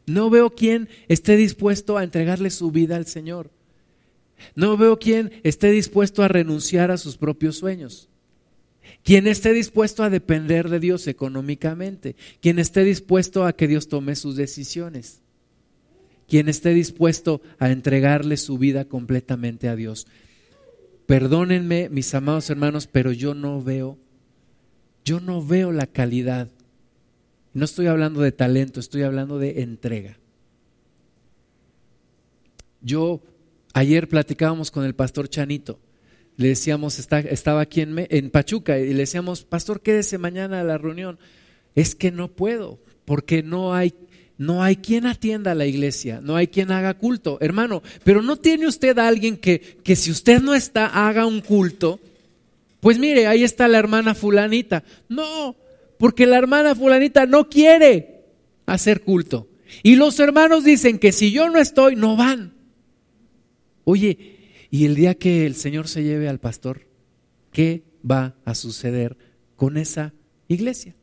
No 0.05 0.29
veo 0.29 0.51
quién 0.53 0.89
esté 1.07 1.37
dispuesto 1.37 1.97
a 1.97 2.03
entregarle 2.03 2.51
su 2.51 2.69
vida 2.69 2.97
al 2.97 3.07
Señor. 3.07 3.49
No 4.53 4.77
veo 4.77 4.99
quién 4.99 5.41
esté 5.41 5.71
dispuesto 5.71 6.21
a 6.21 6.27
renunciar 6.27 6.91
a 6.91 6.99
sus 6.99 7.17
propios 7.17 7.57
sueños. 7.57 8.09
Quien 9.03 9.27
esté 9.27 9.53
dispuesto 9.53 10.03
a 10.03 10.09
depender 10.09 10.69
de 10.69 10.79
Dios 10.79 11.07
económicamente. 11.07 12.15
Quien 12.41 12.59
esté 12.59 12.83
dispuesto 12.83 13.45
a 13.45 13.53
que 13.53 13.67
Dios 13.67 13.87
tome 13.87 14.15
sus 14.15 14.35
decisiones. 14.35 15.21
Quien 16.27 16.49
esté 16.49 16.73
dispuesto 16.73 17.41
a 17.59 17.69
entregarle 17.69 18.37
su 18.37 18.57
vida 18.57 18.85
completamente 18.85 19.67
a 19.67 19.75
Dios. 19.75 20.07
Perdónenme, 21.05 21.89
mis 21.89 22.13
amados 22.13 22.49
hermanos, 22.49 22.87
pero 22.87 23.11
yo 23.11 23.33
no 23.33 23.61
veo, 23.61 23.97
yo 25.03 25.19
no 25.19 25.45
veo 25.45 25.71
la 25.71 25.85
calidad. 25.85 26.49
No 27.53 27.65
estoy 27.65 27.87
hablando 27.87 28.21
de 28.21 28.31
talento, 28.31 28.79
estoy 28.79 29.03
hablando 29.03 29.37
de 29.37 29.61
entrega. 29.61 30.17
Yo 32.81 33.21
ayer 33.73 34.07
platicábamos 34.07 34.71
con 34.71 34.85
el 34.85 34.95
pastor 34.95 35.29
Chanito. 35.29 35.79
Le 36.37 36.49
decíamos, 36.49 36.99
estaba 36.99 37.61
aquí 37.61 37.81
en, 37.81 38.07
en 38.09 38.29
Pachuca, 38.29 38.79
y 38.79 38.91
le 38.91 38.99
decíamos, 38.99 39.43
pastor, 39.43 39.81
quédese 39.81 40.17
mañana 40.17 40.61
a 40.61 40.63
la 40.63 40.77
reunión. 40.77 41.19
Es 41.75 41.95
que 41.95 42.11
no 42.11 42.27
puedo, 42.27 42.79
porque 43.05 43.43
no 43.43 43.73
hay 43.73 43.93
no 44.37 44.63
hay 44.63 44.77
quien 44.77 45.05
atienda 45.05 45.51
a 45.51 45.55
la 45.55 45.65
iglesia, 45.65 46.19
no 46.21 46.35
hay 46.35 46.47
quien 46.47 46.71
haga 46.71 46.95
culto. 46.95 47.37
Hermano, 47.39 47.83
pero 48.03 48.21
no 48.21 48.35
tiene 48.35 48.67
usted 48.67 48.97
a 48.97 49.07
alguien 49.07 49.37
que, 49.37 49.59
que 49.83 49.95
si 49.95 50.11
usted 50.11 50.41
no 50.41 50.55
está, 50.55 50.87
haga 50.87 51.25
un 51.25 51.41
culto. 51.41 51.99
Pues 52.79 52.99
mire, 52.99 53.27
ahí 53.27 53.43
está 53.43 53.67
la 53.67 53.77
hermana 53.77 54.15
fulanita. 54.15 54.83
No, 55.07 55.55
porque 55.97 56.25
la 56.25 56.37
hermana 56.37 56.75
fulanita 56.75 57.25
no 57.25 57.47
quiere 57.47 58.23
hacer 58.65 59.01
culto. 59.01 59.47
Y 59.83 59.95
los 59.95 60.19
hermanos 60.19 60.63
dicen 60.63 60.99
que 60.99 61.11
si 61.11 61.31
yo 61.31 61.49
no 61.49 61.59
estoy, 61.59 61.95
no 61.95 62.15
van. 62.17 62.53
Oye, 63.85 64.32
y 64.73 64.85
el 64.85 64.95
día 64.95 65.13
que 65.13 65.45
el 65.45 65.53
Señor 65.53 65.87
se 65.87 66.01
lleve 66.01 66.27
al 66.27 66.39
pastor, 66.39 66.87
¿qué 67.51 67.83
va 68.09 68.35
a 68.43 68.55
suceder 68.55 69.15
con 69.55 69.77
esa 69.77 70.13
iglesia? 70.47 70.95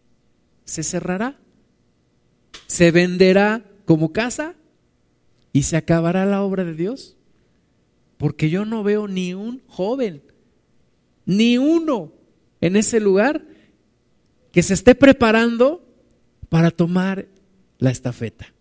¿Se 0.64 0.82
cerrará? 0.82 1.38
se 2.70 2.92
venderá 2.92 3.64
como 3.84 4.12
casa 4.12 4.54
y 5.52 5.64
se 5.64 5.76
acabará 5.76 6.24
la 6.24 6.42
obra 6.42 6.64
de 6.64 6.74
Dios. 6.74 7.16
Porque 8.16 8.48
yo 8.48 8.64
no 8.64 8.84
veo 8.84 9.08
ni 9.08 9.34
un 9.34 9.60
joven, 9.66 10.22
ni 11.26 11.58
uno 11.58 12.12
en 12.60 12.76
ese 12.76 13.00
lugar 13.00 13.44
que 14.52 14.62
se 14.62 14.74
esté 14.74 14.94
preparando 14.94 15.84
para 16.48 16.70
tomar 16.70 17.26
la 17.78 17.90
estafeta. 17.90 18.54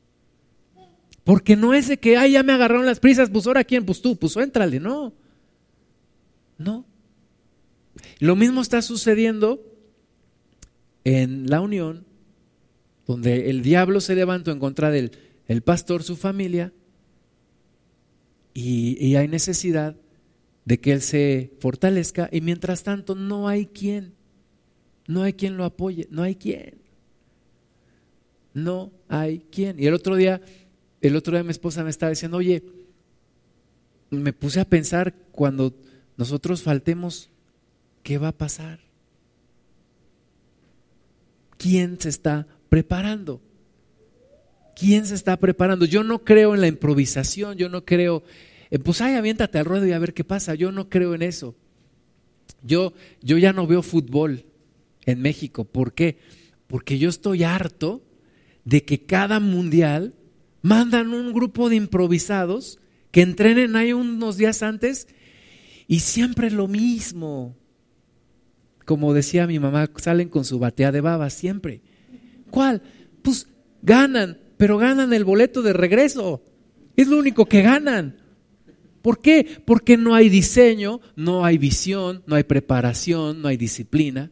Porque 1.29 1.55
no 1.55 1.75
es 1.75 1.87
de 1.87 1.99
que, 1.99 2.17
ay, 2.17 2.31
ya 2.31 2.41
me 2.41 2.53
agarraron 2.53 2.87
las 2.87 2.99
prisas, 2.99 3.29
pues 3.29 3.45
ahora 3.45 3.63
quién, 3.63 3.85
pues 3.85 4.01
tú, 4.01 4.17
pues 4.17 4.35
éntrale, 4.35 4.79
no. 4.79 5.13
No. 6.57 6.87
Lo 8.17 8.35
mismo 8.35 8.61
está 8.61 8.81
sucediendo 8.81 9.63
en 11.03 11.47
la 11.47 11.61
unión 11.61 12.03
donde 13.05 13.51
el 13.51 13.61
diablo 13.61 14.01
se 14.01 14.15
levantó 14.15 14.49
en 14.49 14.57
contra 14.57 14.89
del 14.89 15.11
el 15.45 15.61
pastor, 15.61 16.01
su 16.01 16.15
familia, 16.15 16.73
y, 18.55 18.97
y 18.99 19.15
hay 19.15 19.27
necesidad 19.27 19.95
de 20.65 20.79
que 20.79 20.93
él 20.93 21.01
se 21.03 21.53
fortalezca, 21.59 22.27
y 22.31 22.41
mientras 22.41 22.81
tanto 22.81 23.13
no 23.13 23.47
hay 23.47 23.67
quien, 23.67 24.15
no 25.05 25.21
hay 25.21 25.33
quien 25.33 25.57
lo 25.57 25.65
apoye, 25.65 26.07
no 26.09 26.23
hay 26.23 26.33
quien, 26.33 26.81
no 28.55 28.91
hay 29.07 29.45
quien. 29.51 29.79
Y 29.79 29.85
el 29.85 29.93
otro 29.93 30.15
día, 30.15 30.41
el 31.01 31.15
otro 31.15 31.33
día 31.33 31.43
mi 31.43 31.51
esposa 31.51 31.83
me 31.83 31.89
estaba 31.89 32.09
diciendo, 32.09 32.37
oye, 32.37 32.63
me 34.09 34.33
puse 34.33 34.59
a 34.59 34.65
pensar 34.65 35.13
cuando 35.31 35.73
nosotros 36.17 36.63
faltemos, 36.63 37.29
¿qué 38.03 38.17
va 38.17 38.29
a 38.29 38.37
pasar? 38.37 38.79
¿Quién 41.57 41.99
se 41.99 42.09
está 42.09 42.47
preparando. 42.69 43.41
¿Quién 44.75 45.05
se 45.05 45.15
está 45.15 45.37
preparando? 45.37 45.85
Yo 45.85 46.03
no 46.03 46.23
creo 46.23 46.55
en 46.55 46.61
la 46.61 46.67
improvisación, 46.67 47.57
yo 47.57 47.67
no 47.67 47.83
creo, 47.83 48.23
en, 48.69 48.81
pues 48.81 49.01
ay, 49.01 49.15
aviéntate 49.15 49.57
al 49.57 49.65
ruedo 49.65 49.85
y 49.85 49.91
a 49.91 49.99
ver 49.99 50.13
qué 50.13 50.23
pasa. 50.23 50.55
Yo 50.55 50.71
no 50.71 50.89
creo 50.89 51.13
en 51.15 51.21
eso. 51.21 51.55
Yo, 52.63 52.93
yo 53.21 53.37
ya 53.37 53.51
no 53.51 53.67
veo 53.67 53.81
fútbol 53.81 54.45
en 55.05 55.21
México. 55.21 55.65
¿Por 55.65 55.93
qué? 55.93 56.17
Porque 56.67 56.97
yo 56.97 57.09
estoy 57.09 57.43
harto 57.43 58.01
de 58.63 58.85
que 58.85 59.05
cada 59.05 59.39
mundial 59.39 60.13
mandan 60.61 61.13
un 61.13 61.33
grupo 61.33 61.69
de 61.69 61.75
improvisados 61.75 62.79
que 63.11 63.21
entrenen 63.21 63.75
ahí 63.75 63.93
unos 63.93 64.37
días 64.37 64.63
antes 64.63 65.07
y 65.87 65.99
siempre 65.99 66.51
lo 66.51 66.67
mismo. 66.67 67.55
Como 68.85 69.13
decía 69.13 69.47
mi 69.47 69.59
mamá, 69.59 69.89
salen 69.97 70.29
con 70.29 70.45
su 70.45 70.59
batea 70.59 70.91
de 70.91 71.01
baba 71.01 71.29
siempre. 71.29 71.81
¿Cuál? 72.49 72.81
Pues 73.21 73.47
ganan, 73.81 74.39
pero 74.57 74.77
ganan 74.77 75.13
el 75.13 75.25
boleto 75.25 75.61
de 75.61 75.73
regreso. 75.73 76.43
Es 76.95 77.07
lo 77.07 77.17
único 77.17 77.45
que 77.45 77.61
ganan. 77.61 78.17
¿Por 79.01 79.21
qué? 79.21 79.61
Porque 79.65 79.97
no 79.97 80.15
hay 80.15 80.29
diseño, 80.29 80.99
no 81.15 81.45
hay 81.45 81.57
visión, 81.57 82.23
no 82.27 82.35
hay 82.35 82.43
preparación, 82.43 83.41
no 83.41 83.47
hay 83.47 83.57
disciplina. 83.57 84.31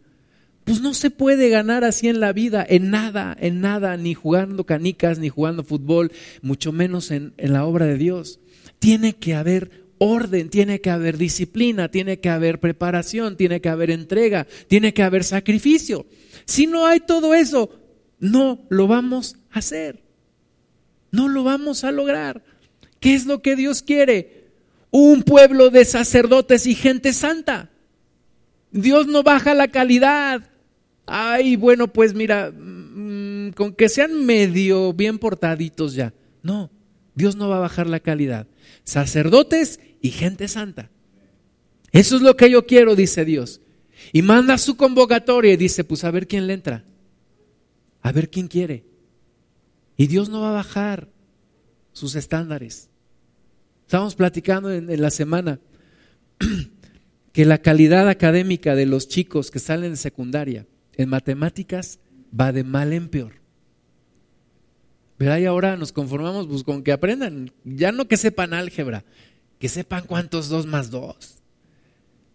Pues 0.67 0.81
no 0.81 0.93
se 0.93 1.11
puede 1.11 1.47
ganar 1.47 1.85
así 1.85 2.09
en 2.09 2.19
la 2.19 2.33
vida, 2.33 2.65
en 2.67 2.91
nada, 2.91 3.37
en 3.39 3.61
nada, 3.61 3.95
ni 3.95 4.13
jugando 4.13 4.65
canicas, 4.65 5.17
ni 5.17 5.29
jugando 5.29 5.63
fútbol, 5.63 6.11
mucho 6.41 6.73
menos 6.73 7.09
en, 7.09 7.33
en 7.37 7.53
la 7.53 7.63
obra 7.63 7.85
de 7.85 7.97
Dios. 7.97 8.41
Tiene 8.77 9.15
que 9.15 9.33
haber 9.33 9.85
orden, 9.97 10.49
tiene 10.49 10.81
que 10.81 10.89
haber 10.89 11.17
disciplina, 11.17 11.89
tiene 11.89 12.19
que 12.19 12.27
haber 12.27 12.59
preparación, 12.59 13.37
tiene 13.37 13.61
que 13.61 13.69
haber 13.69 13.91
entrega, 13.91 14.45
tiene 14.67 14.93
que 14.93 15.03
haber 15.03 15.23
sacrificio. 15.23 16.05
Si 16.43 16.67
no 16.67 16.85
hay 16.85 16.99
todo 16.99 17.33
eso, 17.33 17.69
no 18.19 18.65
lo 18.67 18.87
vamos 18.87 19.37
a 19.51 19.59
hacer. 19.59 20.03
No 21.11 21.29
lo 21.29 21.45
vamos 21.45 21.85
a 21.85 21.93
lograr. 21.93 22.43
¿Qué 22.99 23.15
es 23.15 23.25
lo 23.25 23.41
que 23.41 23.55
Dios 23.55 23.83
quiere? 23.83 24.49
Un 24.91 25.23
pueblo 25.23 25.69
de 25.69 25.85
sacerdotes 25.85 26.67
y 26.67 26.75
gente 26.75 27.13
santa. 27.13 27.69
Dios 28.71 29.07
no 29.07 29.23
baja 29.23 29.53
la 29.53 29.69
calidad. 29.69 30.49
Ay, 31.07 31.55
bueno, 31.55 31.87
pues 31.87 32.13
mira, 32.13 32.51
mm, 32.51 33.53
con 33.53 33.73
que 33.73 33.89
sean 33.89 34.25
medio 34.25 34.93
bien 34.93 35.17
portaditos 35.17 35.95
ya. 35.95 36.13
No, 36.43 36.69
Dios 37.15 37.35
no 37.35 37.49
va 37.49 37.57
a 37.57 37.61
bajar 37.61 37.87
la 37.87 37.99
calidad. 37.99 38.45
Sacerdotes 38.83 39.79
y 40.01 40.11
gente 40.11 40.47
santa. 40.47 40.91
Eso 41.91 42.17
es 42.17 42.21
lo 42.21 42.35
que 42.35 42.51
yo 42.51 42.67
quiero, 42.67 42.95
dice 42.95 43.25
Dios. 43.25 43.61
Y 44.13 44.21
manda 44.21 44.59
su 44.59 44.77
convocatoria 44.77 45.53
y 45.53 45.57
dice, 45.57 45.83
pues 45.83 46.03
a 46.03 46.11
ver 46.11 46.27
quién 46.27 46.45
le 46.45 46.53
entra 46.53 46.85
a 48.07 48.13
ver 48.13 48.29
quién 48.29 48.47
quiere. 48.47 48.85
Y 49.97 50.07
Dios 50.07 50.29
no 50.29 50.39
va 50.39 50.51
a 50.51 50.53
bajar 50.63 51.09
sus 51.91 52.15
estándares. 52.15 52.89
Estamos 53.85 54.15
platicando 54.15 54.71
en, 54.71 55.01
la 55.01 55.11
semana 55.11 55.59
que 57.33 57.43
la 57.43 57.57
calidad 57.57 58.07
académica 58.07 58.75
de 58.75 58.85
los 58.85 59.09
chicos 59.09 59.51
que 59.51 59.59
salen 59.59 59.91
de 59.91 59.97
secundaria 59.97 60.65
en 60.97 61.09
matemáticas 61.09 61.99
va 62.37 62.51
de 62.51 62.63
mal 62.63 62.93
en 62.93 63.07
peor. 63.09 63.35
¿Verdad? 65.17 65.39
Y 65.39 65.45
ahora 65.45 65.77
nos 65.77 65.91
conformamos 65.91 66.47
pues, 66.47 66.63
con 66.63 66.83
que 66.83 66.91
aprendan, 66.91 67.51
ya 67.63 67.91
no 67.91 68.07
que 68.07 68.17
sepan 68.17 68.53
álgebra, 68.53 69.03
que 69.59 69.69
sepan 69.69 70.03
cuántos 70.05 70.49
dos 70.49 70.67
más 70.67 70.91
dos 70.91 71.37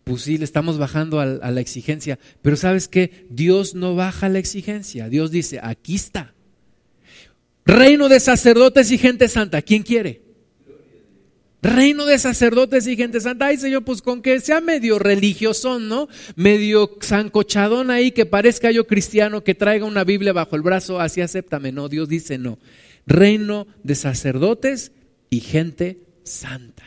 pues 0.05 0.23
sí, 0.23 0.39
le 0.39 0.45
estamos 0.45 0.79
bajando 0.79 1.21
a, 1.21 1.27
la 1.27 1.61
exigencia. 1.61 2.19
Pero 2.43 2.57
sabes 2.57 2.89
que 2.89 3.27
Dios 3.31 3.75
no 3.75 3.95
baja 3.95 4.29
la 4.29 4.39
exigencia. 4.39 5.09
Dios 5.09 5.31
dice, 5.31 5.61
aquí 5.63 5.95
está. 5.95 6.35
Reino 7.65 8.09
de 8.09 8.19
sacerdotes 8.19 8.91
y 8.91 8.99
gente 8.99 9.29
santa. 9.29 9.63
¿Quién 9.63 9.83
quiere? 9.83 10.22
Reino 11.63 12.07
de 12.07 12.19
sacerdotes 12.19 12.89
y 12.89 12.97
gente 12.97 13.21
santa. 13.21 13.47
Ay, 13.47 13.57
Señor, 13.57 13.85
pues 13.85 14.03
con 14.03 14.21
que 14.21 14.41
sea 14.41 14.61
medio 14.61 14.99
religioso, 14.99 15.79
¿no? 15.79 16.09
Medio 16.35 16.99
zancochadón 17.01 17.93
ahí, 17.93 18.11
que 18.11 18.27
parezca 18.27 18.73
yo 18.73 18.89
cristiano, 18.89 19.45
que 19.45 19.55
traiga 19.55 19.87
una 19.87 20.03
Biblia 20.03 20.33
bajo 20.33 20.57
el 20.57 20.63
brazo, 20.63 20.99
así 20.99 21.21
acéptame. 21.21 21.71
No, 21.71 21.89
Dios 21.89 22.09
dice 22.09 22.37
no. 22.37 22.59
reino 23.07 23.69
de 23.85 23.95
sacerdotes 23.95 24.91
y 25.31 25.39
gente 25.39 26.01
santa. 26.25 26.83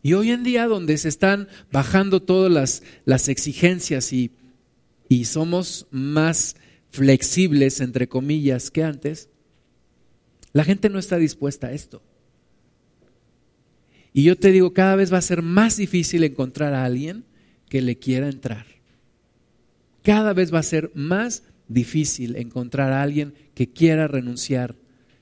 Y 0.00 0.12
hoy 0.12 0.30
en 0.30 0.44
día 0.44 0.68
donde 0.68 0.98
se 0.98 1.08
están 1.08 1.48
bajando 1.72 2.22
todas 2.22 2.52
las, 2.52 2.84
las 3.04 3.28
exigencias 3.28 4.12
y, 4.12 4.30
y 5.08 5.24
somos 5.24 5.88
más 5.90 6.54
flexibles, 6.90 7.80
entre 7.80 8.08
comillas, 8.08 8.70
que 8.70 8.84
antes, 8.84 9.30
la 10.52 10.62
gente 10.62 10.90
no 10.90 11.00
está 11.00 11.16
dispuesta 11.16 11.66
a 11.66 11.72
esto. 11.72 12.02
Y 14.16 14.22
yo 14.22 14.36
te 14.36 14.50
digo, 14.50 14.72
cada 14.72 14.96
vez 14.96 15.12
va 15.12 15.18
a 15.18 15.22
ser 15.22 15.42
más 15.42 15.76
difícil 15.76 16.24
encontrar 16.24 16.72
a 16.72 16.84
alguien 16.84 17.26
que 17.68 17.82
le 17.82 17.98
quiera 17.98 18.30
entrar. 18.30 18.64
Cada 20.02 20.32
vez 20.32 20.54
va 20.54 20.60
a 20.60 20.64
ser 20.64 20.90
más 20.94 21.42
difícil 21.68 22.36
encontrar 22.36 22.92
a 22.92 23.02
alguien 23.02 23.34
que 23.54 23.68
quiera 23.68 24.08
renunciar 24.08 24.76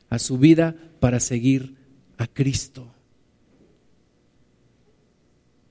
a 0.08 0.20
su 0.20 0.38
vida 0.38 0.76
para 1.00 1.18
seguir 1.18 1.74
a 2.18 2.28
Cristo 2.28 2.94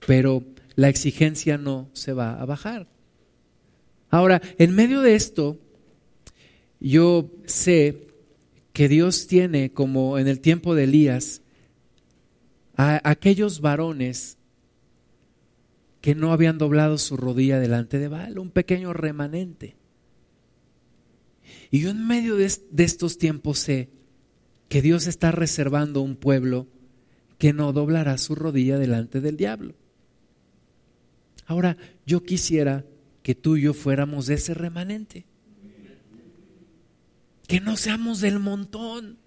pero 0.05 0.43
la 0.75 0.89
exigencia 0.89 1.57
no 1.57 1.89
se 1.93 2.13
va 2.13 2.41
a 2.41 2.45
bajar. 2.45 2.87
Ahora, 4.09 4.41
en 4.57 4.75
medio 4.75 5.01
de 5.01 5.15
esto, 5.15 5.57
yo 6.79 7.31
sé 7.45 8.07
que 8.73 8.87
Dios 8.87 9.27
tiene, 9.27 9.71
como 9.71 10.17
en 10.17 10.27
el 10.27 10.39
tiempo 10.39 10.75
de 10.75 10.85
Elías, 10.85 11.41
a 12.75 13.01
aquellos 13.03 13.61
varones 13.61 14.37
que 16.03 16.15
no 16.15 16.33
habían 16.33 16.57
doblado 16.57 16.97
su 16.97 17.15
rodilla 17.15 17.59
delante 17.59 17.97
de 17.97 18.09
Baal, 18.09 18.37
un 18.37 18.49
pequeño 18.49 18.91
remanente. 18.91 19.77
Y 21.71 21.79
yo 21.79 21.89
en 21.89 22.05
medio 22.05 22.35
de, 22.35 22.45
estos 22.45 23.17
tiempos 23.17 23.59
sé 23.59 23.89
que 24.69 24.81
Dios 24.81 25.07
está 25.07 25.31
reservando 25.31 26.01
un 26.01 26.15
pueblo 26.15 26.67
que 27.37 27.53
no 27.53 27.73
doblará 27.73 28.17
su 28.17 28.35
rodilla 28.35 28.77
delante 28.77 29.21
del 29.21 29.37
diablo. 29.37 29.75
Ahora, 31.45 31.77
yo 32.05 32.23
quisiera 32.23 32.85
que 33.21 33.33
tú 33.33 33.55
y 33.55 33.61
yo 33.61 33.73
fuéramos 33.73 34.27
de 34.27 34.35
ese 34.35 34.53
remanente. 34.53 35.25
Que 37.47 37.61
no 37.61 37.77
seamos 37.77 38.19
del 38.19 38.39
montón. 38.39 39.22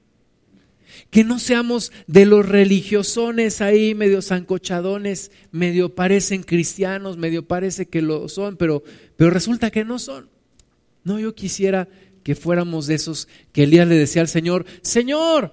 Que 1.11 1.25
no 1.25 1.39
seamos 1.39 1.93
de 2.07 2.27
los 2.27 2.49
religiosones 2.49 3.61
ahí, 3.61 3.95
medio 3.95 4.23
zancochadones, 4.23 5.31
medio 5.51 5.95
parecen 5.95 6.43
cristianos, 6.43 7.17
medio 7.17 7.47
parece 7.47 7.87
que 7.87 8.03
lo 8.03 8.29
son, 8.29 8.57
pero, 8.57 8.83
pero 9.17 9.31
resulta 9.31 9.71
que 9.71 9.85
no 9.85 9.99
son. 9.99 10.29
No, 11.05 11.19
yo 11.19 11.35
quisiera 11.35 11.89
que 12.23 12.35
fuéramos 12.35 12.87
de 12.87 12.97
esos 12.97 13.29
que 13.53 13.65
Elías 13.65 13.87
le 13.87 13.97
decía 13.97 14.23
al 14.23 14.29
Señor, 14.29 14.67
Señor, 14.83 15.53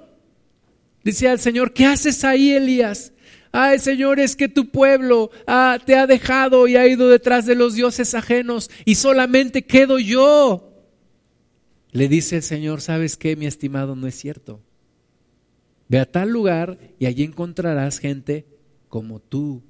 decía 1.03 1.31
al 1.31 1.39
Señor, 1.39 1.73
¿qué 1.73 1.85
haces 1.85 2.23
ahí, 2.23 2.51
Elías? 2.51 3.13
ay 3.53 3.79
Señor, 3.79 4.19
es 4.19 4.35
que 4.35 4.49
tu 4.49 4.69
pueblo 4.69 5.31
ah, 5.47 5.79
te 5.85 5.95
ha 5.95 6.07
dejado 6.07 6.67
y 6.67 6.75
ha 6.75 6.87
ido 6.87 7.07
detrás 7.07 7.45
de 7.45 7.55
los 7.55 7.75
dioses 7.75 8.13
ajenos 8.15 8.69
y 8.83 8.95
solamente 8.95 9.63
quedo 9.63 9.99
yo. 9.99 10.71
Le 11.91 12.07
dice 12.09 12.37
el 12.37 12.43
Señor, 12.43 12.81
¿sabes 12.81 13.15
qué, 13.15 13.35
mi 13.35 13.45
estimado? 13.45 13.95
No 13.95 14.07
es 14.07 14.15
cierto. 14.15 14.59
Ve 15.89 15.99
a 15.99 16.11
tal 16.11 16.29
lugar 16.29 16.77
y 16.99 17.05
allí 17.05 17.23
encontrarás 17.23 17.99
gente 17.99 18.45
como 18.87 19.19
tú, 19.19 19.63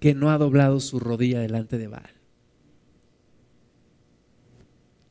que 0.00 0.14
no 0.14 0.30
ha 0.30 0.38
doblado 0.38 0.80
su 0.80 1.00
rodilla 1.00 1.40
delante 1.40 1.78
de 1.78 1.88
Baal. 1.88 2.14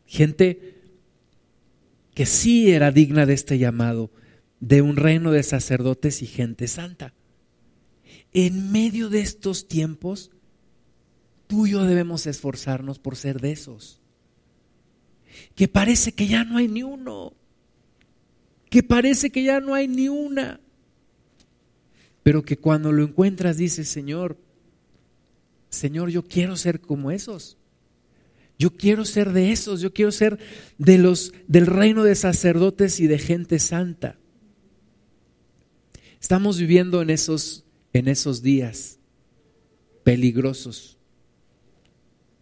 Gente 0.05 0.75
que 2.13 2.25
sí 2.25 2.71
era 2.71 2.91
digna 2.91 3.25
de 3.25 3.33
este 3.33 3.57
llamado, 3.57 4.09
de 4.59 4.81
un 4.81 4.95
reino 4.95 5.31
de 5.31 5.43
sacerdotes 5.43 6.21
y 6.21 6.25
gente 6.25 6.67
santa 6.67 7.13
en 8.33 8.71
medio 8.71 9.09
de 9.09 9.21
estos 9.21 9.67
tiempos, 9.67 10.31
tú 11.47 11.65
y 11.65 11.71
yo 11.71 11.83
debemos 11.83 12.27
esforzarnos 12.27 12.99
por 12.99 13.15
ser 13.15 13.41
de 13.41 13.51
esos. 13.51 14.01
Que 15.55 15.67
parece 15.67 16.13
que 16.13 16.27
ya 16.27 16.43
no 16.43 16.57
hay 16.57 16.67
ni 16.67 16.83
uno. 16.83 17.33
Que 18.69 18.83
parece 18.83 19.29
que 19.29 19.43
ya 19.43 19.59
no 19.59 19.73
hay 19.73 19.87
ni 19.87 20.09
una. 20.09 20.59
Pero 22.23 22.43
que 22.43 22.57
cuando 22.57 22.91
lo 22.91 23.03
encuentras 23.03 23.57
dices, 23.57 23.87
Señor, 23.87 24.37
Señor, 25.69 26.09
yo 26.09 26.23
quiero 26.23 26.57
ser 26.57 26.81
como 26.81 27.11
esos. 27.11 27.57
Yo 28.59 28.75
quiero 28.75 29.05
ser 29.05 29.33
de 29.33 29.51
esos, 29.51 29.81
yo 29.81 29.93
quiero 29.93 30.11
ser 30.11 30.39
de 30.77 30.97
los 30.97 31.31
del 31.47 31.67
reino 31.67 32.03
de 32.03 32.15
sacerdotes 32.15 32.99
y 32.99 33.07
de 33.07 33.19
gente 33.19 33.59
santa. 33.59 34.17
Estamos 36.19 36.57
viviendo 36.57 37.01
en 37.01 37.11
esos 37.11 37.65
en 37.93 38.07
esos 38.07 38.41
días 38.41 38.99
peligrosos, 40.03 40.97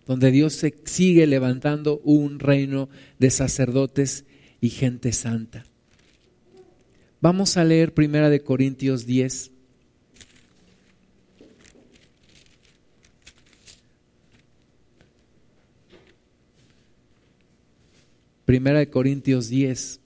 donde 0.06 0.32
Dios 0.32 0.54
se 0.54 0.74
sigue 0.86 1.28
levantando 1.28 2.00
un 2.00 2.40
reino 2.40 2.90
de 3.20 3.30
sacerdotes 3.30 4.26
y 4.62 4.70
gente 4.70 5.12
santa. 5.12 5.66
Vamos 7.26 7.58
a 7.58 7.64
leer 7.64 7.92
Primera 7.92 8.30
de 8.30 8.44
Corintios 8.44 9.08
10. 9.08 9.50
Primera 18.46 18.78
de 18.78 18.92
Corintios 18.92 19.50
10. 19.50 20.00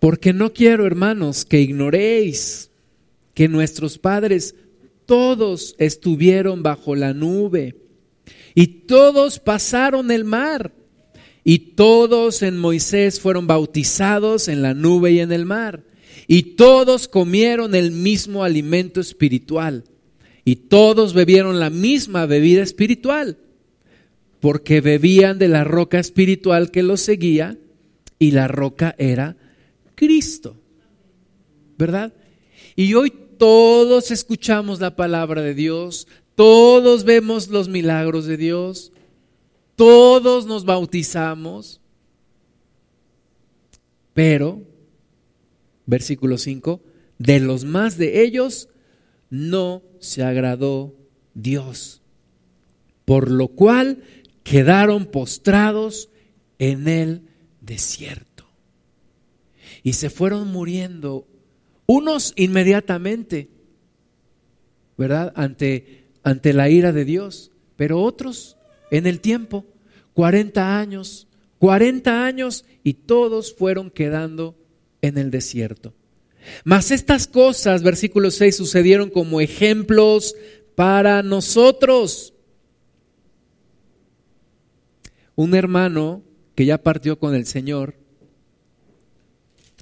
Porque 0.00 0.34
no 0.34 0.52
quiero, 0.52 0.84
hermanos, 0.84 1.46
que 1.46 1.62
ignoréis 1.62 2.70
que 3.32 3.48
nuestros 3.48 3.96
padres 3.96 4.54
todos 5.06 5.74
estuvieron 5.78 6.62
bajo 6.62 6.94
la 6.94 7.14
nube 7.14 7.74
y 8.54 8.66
todos 8.66 9.38
pasaron 9.38 10.10
el 10.10 10.24
mar 10.24 10.83
y 11.44 11.58
todos 11.58 12.42
en 12.42 12.58
Moisés 12.58 13.20
fueron 13.20 13.46
bautizados 13.46 14.48
en 14.48 14.62
la 14.62 14.74
nube 14.74 15.12
y 15.12 15.20
en 15.20 15.30
el 15.30 15.44
mar 15.44 15.84
y 16.26 16.54
todos 16.56 17.06
comieron 17.06 17.74
el 17.74 17.90
mismo 17.90 18.44
alimento 18.44 19.00
espiritual 19.00 19.84
y 20.44 20.56
todos 20.56 21.12
bebieron 21.14 21.60
la 21.60 21.70
misma 21.70 22.26
bebida 22.26 22.62
espiritual 22.62 23.38
porque 24.40 24.80
bebían 24.80 25.38
de 25.38 25.48
la 25.48 25.64
roca 25.64 25.98
espiritual 25.98 26.70
que 26.70 26.82
los 26.82 27.00
seguía 27.00 27.56
y 28.18 28.32
la 28.32 28.48
roca 28.48 28.94
era 28.98 29.36
Cristo. 29.94 30.56
¿Verdad? 31.78 32.12
Y 32.76 32.94
hoy 32.94 33.12
todos 33.38 34.10
escuchamos 34.10 34.80
la 34.80 34.96
palabra 34.96 35.42
de 35.42 35.54
Dios, 35.54 36.08
todos 36.34 37.04
vemos 37.04 37.48
los 37.48 37.68
milagros 37.68 38.26
de 38.26 38.36
Dios, 38.36 38.92
todos 39.76 40.46
nos 40.46 40.64
bautizamos, 40.64 41.80
pero, 44.12 44.62
versículo 45.86 46.38
5, 46.38 46.80
de 47.18 47.40
los 47.40 47.64
más 47.64 47.98
de 47.98 48.22
ellos 48.22 48.68
no 49.30 49.82
se 49.98 50.22
agradó 50.22 50.94
Dios, 51.34 52.02
por 53.04 53.30
lo 53.30 53.48
cual 53.48 54.02
quedaron 54.44 55.06
postrados 55.06 56.10
en 56.58 56.86
el 56.88 57.22
desierto 57.60 58.34
y 59.82 59.92
se 59.92 60.10
fueron 60.10 60.48
muriendo, 60.48 61.28
unos 61.86 62.32
inmediatamente, 62.36 63.50
¿verdad? 64.96 65.32
Ante, 65.36 66.06
ante 66.22 66.54
la 66.54 66.70
ira 66.70 66.92
de 66.92 67.04
Dios, 67.04 67.52
pero 67.76 68.00
otros 68.00 68.53
en 68.96 69.08
el 69.08 69.20
tiempo, 69.20 69.66
40 70.12 70.78
años, 70.78 71.26
40 71.58 72.24
años 72.24 72.64
y 72.84 72.94
todos 72.94 73.52
fueron 73.52 73.90
quedando 73.90 74.56
en 75.02 75.18
el 75.18 75.32
desierto. 75.32 75.94
Mas 76.62 76.92
estas 76.92 77.26
cosas, 77.26 77.82
versículo 77.82 78.30
6, 78.30 78.54
sucedieron 78.54 79.10
como 79.10 79.40
ejemplos 79.40 80.36
para 80.76 81.24
nosotros. 81.24 82.34
Un 85.34 85.56
hermano 85.56 86.22
que 86.54 86.64
ya 86.64 86.80
partió 86.80 87.18
con 87.18 87.34
el 87.34 87.46
Señor, 87.46 87.96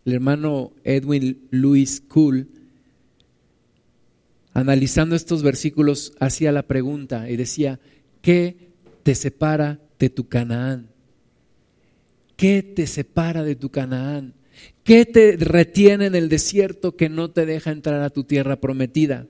el 0.06 0.14
hermano 0.14 0.72
Edwin 0.84 1.48
Louis 1.50 2.00
Cool, 2.08 2.48
analizando 4.54 5.16
estos 5.16 5.42
versículos, 5.42 6.14
hacía 6.18 6.50
la 6.50 6.62
pregunta 6.62 7.28
y 7.28 7.36
decía, 7.36 7.78
¿qué 8.22 8.71
te 9.02 9.14
separa 9.14 9.80
de 9.98 10.10
tu 10.10 10.28
Canaán? 10.28 10.88
¿Qué 12.36 12.62
te 12.62 12.86
separa 12.86 13.42
de 13.42 13.56
tu 13.56 13.70
Canaán? 13.70 14.34
¿Qué 14.84 15.06
te 15.06 15.36
retiene 15.36 16.06
en 16.06 16.14
el 16.14 16.28
desierto 16.28 16.96
que 16.96 17.08
no 17.08 17.30
te 17.30 17.46
deja 17.46 17.70
entrar 17.70 18.02
a 18.02 18.10
tu 18.10 18.24
tierra 18.24 18.56
prometida? 18.56 19.26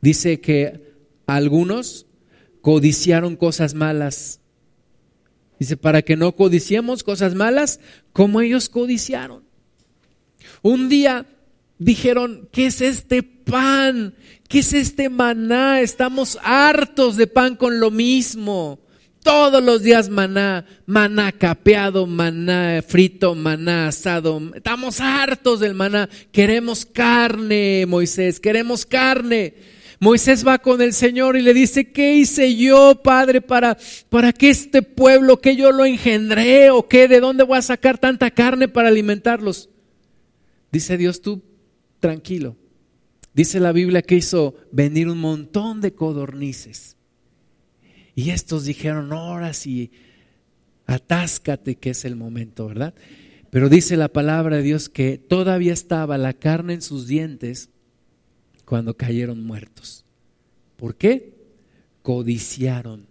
Dice 0.00 0.40
que 0.40 0.94
algunos 1.26 2.06
codiciaron 2.60 3.36
cosas 3.36 3.74
malas. 3.74 4.40
Dice, 5.58 5.76
para 5.76 6.02
que 6.02 6.16
no 6.16 6.36
codiciemos 6.36 7.02
cosas 7.02 7.34
malas 7.34 7.80
como 8.12 8.40
ellos 8.40 8.68
codiciaron. 8.68 9.42
Un 10.62 10.88
día 10.88 11.26
dijeron, 11.78 12.48
¿qué 12.52 12.66
es 12.66 12.80
este 12.80 13.22
pan? 13.22 14.14
¿Qué 14.48 14.60
es 14.60 14.72
este 14.72 15.08
maná? 15.08 15.80
Estamos 15.80 16.38
hartos 16.42 17.16
de 17.16 17.26
pan 17.26 17.56
con 17.56 17.80
lo 17.80 17.90
mismo. 17.90 18.80
Todos 19.22 19.62
los 19.62 19.82
días 19.82 20.08
maná, 20.08 20.64
maná 20.86 21.32
capeado, 21.32 22.06
maná 22.06 22.82
frito, 22.86 23.34
maná 23.34 23.88
asado. 23.88 24.40
Estamos 24.54 25.00
hartos 25.00 25.60
del 25.60 25.74
maná. 25.74 26.08
Queremos 26.32 26.86
carne, 26.86 27.84
Moisés, 27.86 28.40
queremos 28.40 28.86
carne. 28.86 29.54
Moisés 30.00 30.46
va 30.46 30.58
con 30.58 30.80
el 30.80 30.92
Señor 30.92 31.36
y 31.36 31.42
le 31.42 31.52
dice, 31.52 31.90
¿qué 31.90 32.14
hice 32.14 32.54
yo, 32.54 33.00
Padre, 33.02 33.40
para, 33.40 33.76
para 34.08 34.32
que 34.32 34.48
este 34.48 34.80
pueblo, 34.82 35.40
que 35.40 35.56
yo 35.56 35.72
lo 35.72 35.84
engendré 35.84 36.70
o 36.70 36.86
qué, 36.86 37.08
de 37.08 37.18
dónde 37.18 37.42
voy 37.42 37.58
a 37.58 37.62
sacar 37.62 37.98
tanta 37.98 38.30
carne 38.30 38.68
para 38.68 38.88
alimentarlos? 38.88 39.68
Dice 40.70 40.96
Dios, 40.96 41.20
tú 41.20 41.42
tranquilo. 42.00 42.56
Dice 43.34 43.60
la 43.60 43.72
Biblia 43.72 44.02
que 44.02 44.16
hizo 44.16 44.56
venir 44.72 45.08
un 45.08 45.18
montón 45.18 45.80
de 45.80 45.92
codornices. 45.92 46.96
Y 48.14 48.30
estos 48.30 48.64
dijeron, 48.64 49.12
ahora 49.12 49.52
sí, 49.52 49.92
atáscate 50.86 51.76
que 51.76 51.90
es 51.90 52.04
el 52.04 52.16
momento, 52.16 52.66
¿verdad? 52.66 52.94
Pero 53.50 53.68
dice 53.68 53.96
la 53.96 54.08
palabra 54.08 54.56
de 54.56 54.62
Dios 54.62 54.88
que 54.88 55.18
todavía 55.18 55.72
estaba 55.72 56.18
la 56.18 56.32
carne 56.32 56.74
en 56.74 56.82
sus 56.82 57.06
dientes 57.06 57.70
cuando 58.64 58.96
cayeron 58.96 59.42
muertos. 59.44 60.04
¿Por 60.76 60.96
qué? 60.96 61.34
Codiciaron. 62.02 63.06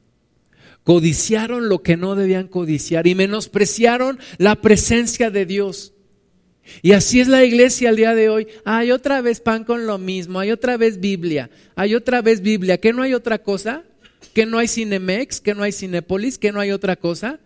Codiciaron 0.84 1.70
lo 1.70 1.82
que 1.82 1.98
no 1.98 2.16
debían 2.16 2.48
codiciar 2.48 3.08
y 3.08 3.16
menospreciaron 3.16 4.20
la 4.38 4.62
presencia 4.62 5.32
de 5.32 5.46
Dios. 5.46 5.94
Y 6.82 6.92
así 6.92 7.20
es 7.20 7.28
la 7.28 7.44
iglesia 7.44 7.90
al 7.90 7.96
día 7.96 8.16
de 8.16 8.30
hoy. 8.30 8.48
Hay 8.66 8.92
otra 8.92 9.22
vez 9.22 9.40
pan 9.40 9.64
con 9.64 9.88
lo 9.88 9.98
mismo, 9.98 10.40
hay 10.40 10.52
otra 10.52 10.78
vez 10.78 11.00
Biblia, 11.00 11.50
hay 11.76 11.96
otra 11.96 12.22
vez 12.22 12.42
Biblia. 12.42 12.80
¿Que 12.80 12.94
no 12.94 13.02
hay 13.02 13.14
otra 13.14 13.40
cosa? 13.40 13.84
¿Que 14.34 14.46
no 14.46 14.58
hay 14.58 14.68
Cinemex? 14.68 15.42
¿Que 15.42 15.54
no 15.54 15.64
hay 15.64 15.72
Cinepolis? 15.72 16.38
¿Que 16.38 16.52
no 16.52 16.60
hay 16.60 16.72
otra 16.72 16.96
cosa? 16.96 17.40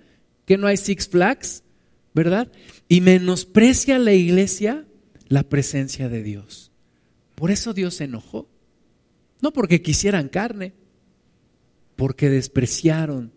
¿Que 0.46 0.58
no 0.58 0.68
hay 0.68 0.78
Six 0.78 1.08
Flags? 1.08 1.64
¿Verdad? 2.14 2.52
Y 2.88 3.02
menosprecia 3.02 4.00
la 4.00 4.14
iglesia 4.14 4.86
la 5.32 5.44
presencia 5.44 6.10
de 6.10 6.24
Dios. 6.24 6.72
Por 7.36 7.52
eso 7.52 7.74
Dios 7.74 7.96
se 7.96 8.04
enojó. 8.04 8.50
No 9.42 9.54
porque 9.54 9.82
quisieran 9.82 10.28
carne, 10.28 10.74
porque 11.96 12.30
despreciaron 12.30 13.32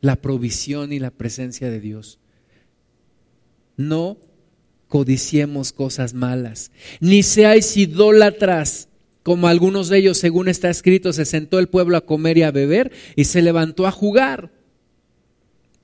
la 0.00 0.16
provisión 0.20 0.92
y 0.92 0.98
la 0.98 1.12
presencia 1.12 1.70
de 1.70 1.80
Dios. 1.80 2.18
No 3.76 4.18
codiciemos 4.88 5.72
cosas 5.72 6.14
malas, 6.14 6.70
ni 7.00 7.22
seáis 7.22 7.76
idólatras, 7.76 8.88
como 9.22 9.46
algunos 9.48 9.88
de 9.88 9.98
ellos, 9.98 10.18
según 10.18 10.48
está 10.48 10.70
escrito, 10.70 11.12
se 11.12 11.24
sentó 11.24 11.58
el 11.58 11.66
pueblo 11.66 11.96
a 11.96 12.06
comer 12.06 12.38
y 12.38 12.44
a 12.44 12.52
beber 12.52 12.92
y 13.16 13.24
se 13.24 13.42
levantó 13.42 13.88
a 13.88 13.90
jugar. 13.90 14.52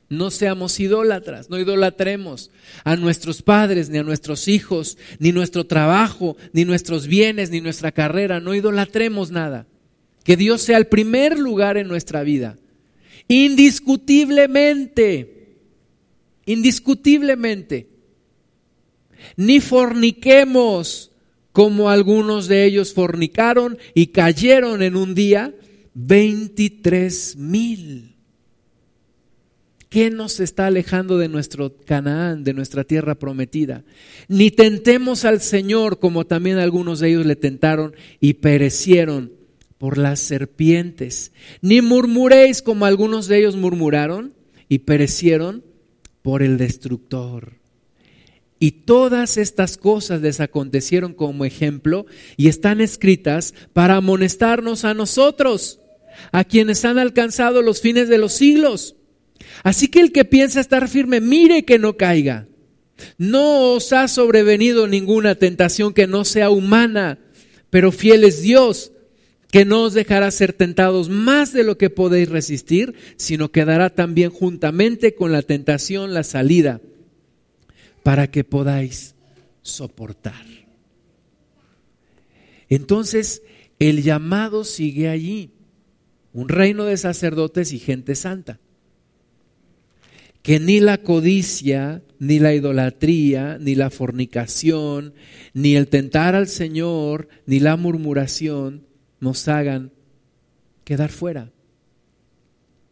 No 0.08 0.30
seamos 0.30 0.78
idólatras, 0.78 1.50
no 1.50 1.58
idolatremos 1.58 2.52
a 2.84 2.94
nuestros 2.96 3.42
padres, 3.42 3.88
ni 3.88 3.98
a 3.98 4.02
nuestros 4.02 4.46
hijos, 4.46 4.98
ni 5.18 5.32
nuestro 5.32 5.64
trabajo, 5.64 6.36
ni 6.52 6.66
nuestros 6.66 7.06
bienes, 7.06 7.48
ni 7.50 7.62
nuestra 7.62 7.92
carrera. 7.92 8.38
No 8.38 8.54
idolatremos 8.54 9.30
nada. 9.30 9.66
Que 10.22 10.36
Dios 10.36 10.60
sea 10.62 10.76
el 10.78 10.86
primer 10.86 11.38
lugar 11.38 11.78
en 11.78 11.88
nuestra 11.88 12.22
vida. 12.22 12.58
Indiscutiblemente, 13.26 15.56
indiscutiblemente. 16.44 17.91
Ni 19.36 19.60
forniquemos 19.60 21.10
como 21.52 21.90
algunos 21.90 22.48
de 22.48 22.64
ellos 22.64 22.94
fornicaron 22.94 23.78
y 23.94 24.08
cayeron 24.08 24.82
en 24.82 24.96
un 24.96 25.14
día 25.14 25.54
23 25.94 27.36
mil. 27.36 28.12
¿Qué 29.90 30.10
nos 30.10 30.40
está 30.40 30.68
alejando 30.68 31.18
de 31.18 31.28
nuestro 31.28 31.76
Canaán, 31.84 32.44
de 32.44 32.54
nuestra 32.54 32.82
tierra 32.84 33.14
prometida? 33.14 33.84
Ni 34.26 34.50
tentemos 34.50 35.26
al 35.26 35.42
Señor 35.42 35.98
como 35.98 36.24
también 36.24 36.56
algunos 36.56 37.00
de 37.00 37.10
ellos 37.10 37.26
le 37.26 37.36
tentaron 37.36 37.94
y 38.18 38.34
perecieron 38.34 39.32
por 39.76 39.98
las 39.98 40.20
serpientes. 40.20 41.32
Ni 41.60 41.82
murmuréis 41.82 42.62
como 42.62 42.86
algunos 42.86 43.28
de 43.28 43.40
ellos 43.40 43.56
murmuraron 43.56 44.32
y 44.66 44.78
perecieron 44.78 45.62
por 46.22 46.42
el 46.42 46.56
destructor. 46.56 47.61
Y 48.62 48.70
todas 48.70 49.38
estas 49.38 49.76
cosas 49.76 50.20
les 50.22 50.38
acontecieron 50.38 51.14
como 51.14 51.44
ejemplo 51.44 52.06
y 52.36 52.46
están 52.46 52.80
escritas 52.80 53.54
para 53.72 53.96
amonestarnos 53.96 54.84
a 54.84 54.94
nosotros, 54.94 55.80
a 56.30 56.44
quienes 56.44 56.84
han 56.84 56.96
alcanzado 57.00 57.60
los 57.60 57.80
fines 57.80 58.08
de 58.08 58.18
los 58.18 58.34
siglos. 58.34 58.94
Así 59.64 59.88
que 59.88 59.98
el 59.98 60.12
que 60.12 60.24
piensa 60.24 60.60
estar 60.60 60.86
firme, 60.86 61.20
mire 61.20 61.64
que 61.64 61.80
no 61.80 61.96
caiga. 61.96 62.46
No 63.18 63.72
os 63.72 63.92
ha 63.92 64.06
sobrevenido 64.06 64.86
ninguna 64.86 65.34
tentación 65.34 65.92
que 65.92 66.06
no 66.06 66.24
sea 66.24 66.50
humana, 66.50 67.18
pero 67.68 67.90
fiel 67.90 68.22
es 68.22 68.42
Dios, 68.42 68.92
que 69.50 69.64
no 69.64 69.82
os 69.82 69.92
dejará 69.92 70.30
ser 70.30 70.52
tentados 70.52 71.08
más 71.08 71.52
de 71.52 71.64
lo 71.64 71.78
que 71.78 71.90
podéis 71.90 72.28
resistir, 72.28 72.94
sino 73.16 73.50
que 73.50 73.64
dará 73.64 73.90
también 73.90 74.30
juntamente 74.30 75.16
con 75.16 75.32
la 75.32 75.42
tentación 75.42 76.14
la 76.14 76.22
salida 76.22 76.80
para 78.02 78.30
que 78.30 78.44
podáis 78.44 79.14
soportar. 79.62 80.44
Entonces, 82.68 83.42
el 83.78 84.02
llamado 84.02 84.64
sigue 84.64 85.08
allí, 85.08 85.50
un 86.32 86.48
reino 86.48 86.84
de 86.84 86.96
sacerdotes 86.96 87.72
y 87.72 87.78
gente 87.78 88.14
santa 88.14 88.58
que 90.42 90.58
ni 90.58 90.80
la 90.80 90.98
codicia, 90.98 92.02
ni 92.18 92.40
la 92.40 92.52
idolatría, 92.52 93.58
ni 93.60 93.76
la 93.76 93.90
fornicación, 93.90 95.14
ni 95.54 95.76
el 95.76 95.88
tentar 95.88 96.34
al 96.34 96.48
Señor, 96.48 97.28
ni 97.46 97.60
la 97.60 97.76
murmuración 97.76 98.84
nos 99.20 99.46
hagan 99.46 99.92
quedar 100.84 101.10
fuera. 101.10 101.52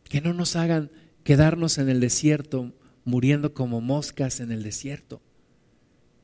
Que 0.08 0.20
no 0.20 0.32
nos 0.32 0.54
hagan 0.54 0.90
quedarnos 1.24 1.78
en 1.78 1.88
el 1.88 2.00
desierto, 2.00 2.72
muriendo 3.04 3.54
como 3.54 3.80
moscas 3.80 4.40
en 4.40 4.52
el 4.52 4.62
desierto, 4.62 5.20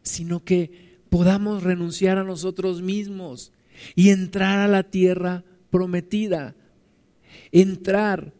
sino 0.02 0.44
que 0.44 0.96
podamos 1.08 1.62
renunciar 1.62 2.18
a 2.18 2.24
nosotros 2.24 2.82
mismos 2.82 3.52
y 3.94 4.10
entrar 4.10 4.58
a 4.58 4.68
la 4.68 4.84
tierra 4.84 5.44
prometida. 5.70 6.54
Entrar 7.52 8.32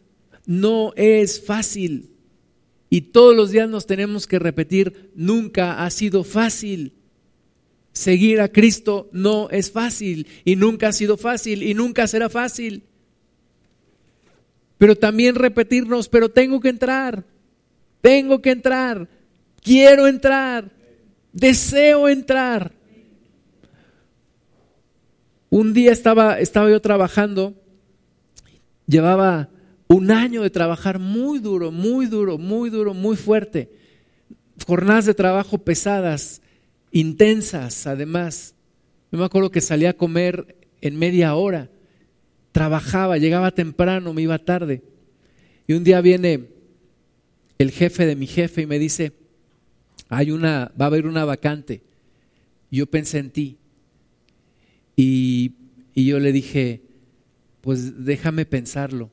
no 0.45 0.93
es 0.95 1.43
fácil 1.43 2.11
y 2.89 3.01
todos 3.01 3.35
los 3.35 3.51
días 3.51 3.69
nos 3.69 3.85
tenemos 3.85 4.27
que 4.27 4.39
repetir, 4.39 5.11
nunca 5.15 5.83
ha 5.83 5.89
sido 5.89 6.23
fácil. 6.23 6.93
Seguir 7.91 8.41
a 8.41 8.49
Cristo 8.49 9.09
no 9.11 9.49
es 9.49 9.71
fácil 9.71 10.27
y 10.45 10.55
nunca 10.55 10.89
ha 10.89 10.93
sido 10.93 11.17
fácil 11.17 11.63
y 11.63 11.73
nunca 11.73 12.07
será 12.07 12.29
fácil. 12.29 12.83
Pero 14.77 14.95
también 14.95 15.35
repetirnos, 15.35 16.07
pero 16.07 16.29
tengo 16.29 16.59
que 16.61 16.69
entrar, 16.69 17.25
tengo 18.01 18.41
que 18.41 18.51
entrar, 18.51 19.07
quiero 19.61 20.07
entrar, 20.07 20.71
deseo 21.33 22.09
entrar. 22.09 22.71
Un 25.49 25.73
día 25.73 25.91
estaba, 25.91 26.39
estaba 26.39 26.69
yo 26.69 26.81
trabajando, 26.81 27.53
llevaba 28.85 29.49
un 29.87 30.11
año 30.11 30.41
de 30.41 30.49
trabajar 30.49 30.99
muy 30.99 31.39
duro, 31.39 31.71
muy 31.71 32.07
duro, 32.07 32.37
muy 32.37 32.69
duro, 32.69 32.93
muy 32.93 33.15
fuerte. 33.15 33.71
Jornadas 34.65 35.05
de 35.05 35.13
trabajo 35.13 35.59
pesadas, 35.59 36.41
intensas 36.91 37.87
además. 37.87 38.55
Yo 39.11 39.19
me 39.19 39.25
acuerdo 39.25 39.51
que 39.51 39.61
salía 39.61 39.91
a 39.91 39.93
comer 39.93 40.57
en 40.81 40.97
media 40.97 41.35
hora. 41.35 41.69
Trabajaba, 42.51 43.17
llegaba 43.17 43.51
temprano, 43.51 44.13
me 44.13 44.23
iba 44.23 44.37
tarde. 44.39 44.81
Y 45.67 45.73
un 45.73 45.83
día 45.83 46.01
viene 46.01 46.56
el 47.57 47.71
jefe 47.71 48.05
de 48.05 48.15
mi 48.15 48.27
jefe 48.27 48.63
y 48.63 48.65
me 48.65 48.79
dice, 48.79 49.13
hay 50.09 50.31
una, 50.31 50.71
va 50.79 50.85
a 50.85 50.87
haber 50.87 51.07
una 51.07 51.25
vacante. 51.25 51.83
Yo 52.71 52.85
pensé 52.87 53.19
en 53.19 53.31
ti. 53.31 53.57
Y, 54.95 55.53
y 55.93 56.05
yo 56.05 56.19
le 56.19 56.31
dije, 56.31 56.81
pues 57.61 58.05
déjame 58.05 58.45
pensarlo. 58.45 59.11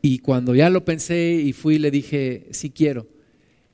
Y 0.00 0.20
cuando 0.20 0.54
ya 0.54 0.70
lo 0.70 0.84
pensé 0.84 1.34
y 1.34 1.52
fui, 1.52 1.78
le 1.78 1.90
dije, 1.90 2.46
sí 2.50 2.70
quiero. 2.70 3.08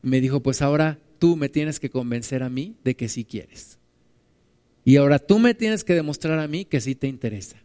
Me 0.02 0.20
dijo, 0.20 0.42
pues 0.42 0.62
ahora 0.62 0.98
tú 1.18 1.36
me 1.36 1.48
tienes 1.48 1.80
que 1.80 1.90
convencer 1.90 2.42
a 2.42 2.48
mí 2.48 2.76
de 2.84 2.96
que 2.96 3.08
sí 3.08 3.24
quieres. 3.24 3.78
Y 4.84 4.96
ahora 4.96 5.18
tú 5.18 5.38
me 5.38 5.54
tienes 5.54 5.84
que 5.84 5.94
demostrar 5.94 6.38
a 6.38 6.48
mí 6.48 6.64
que 6.64 6.80
sí 6.80 6.94
te 6.94 7.08
interesa. 7.08 7.56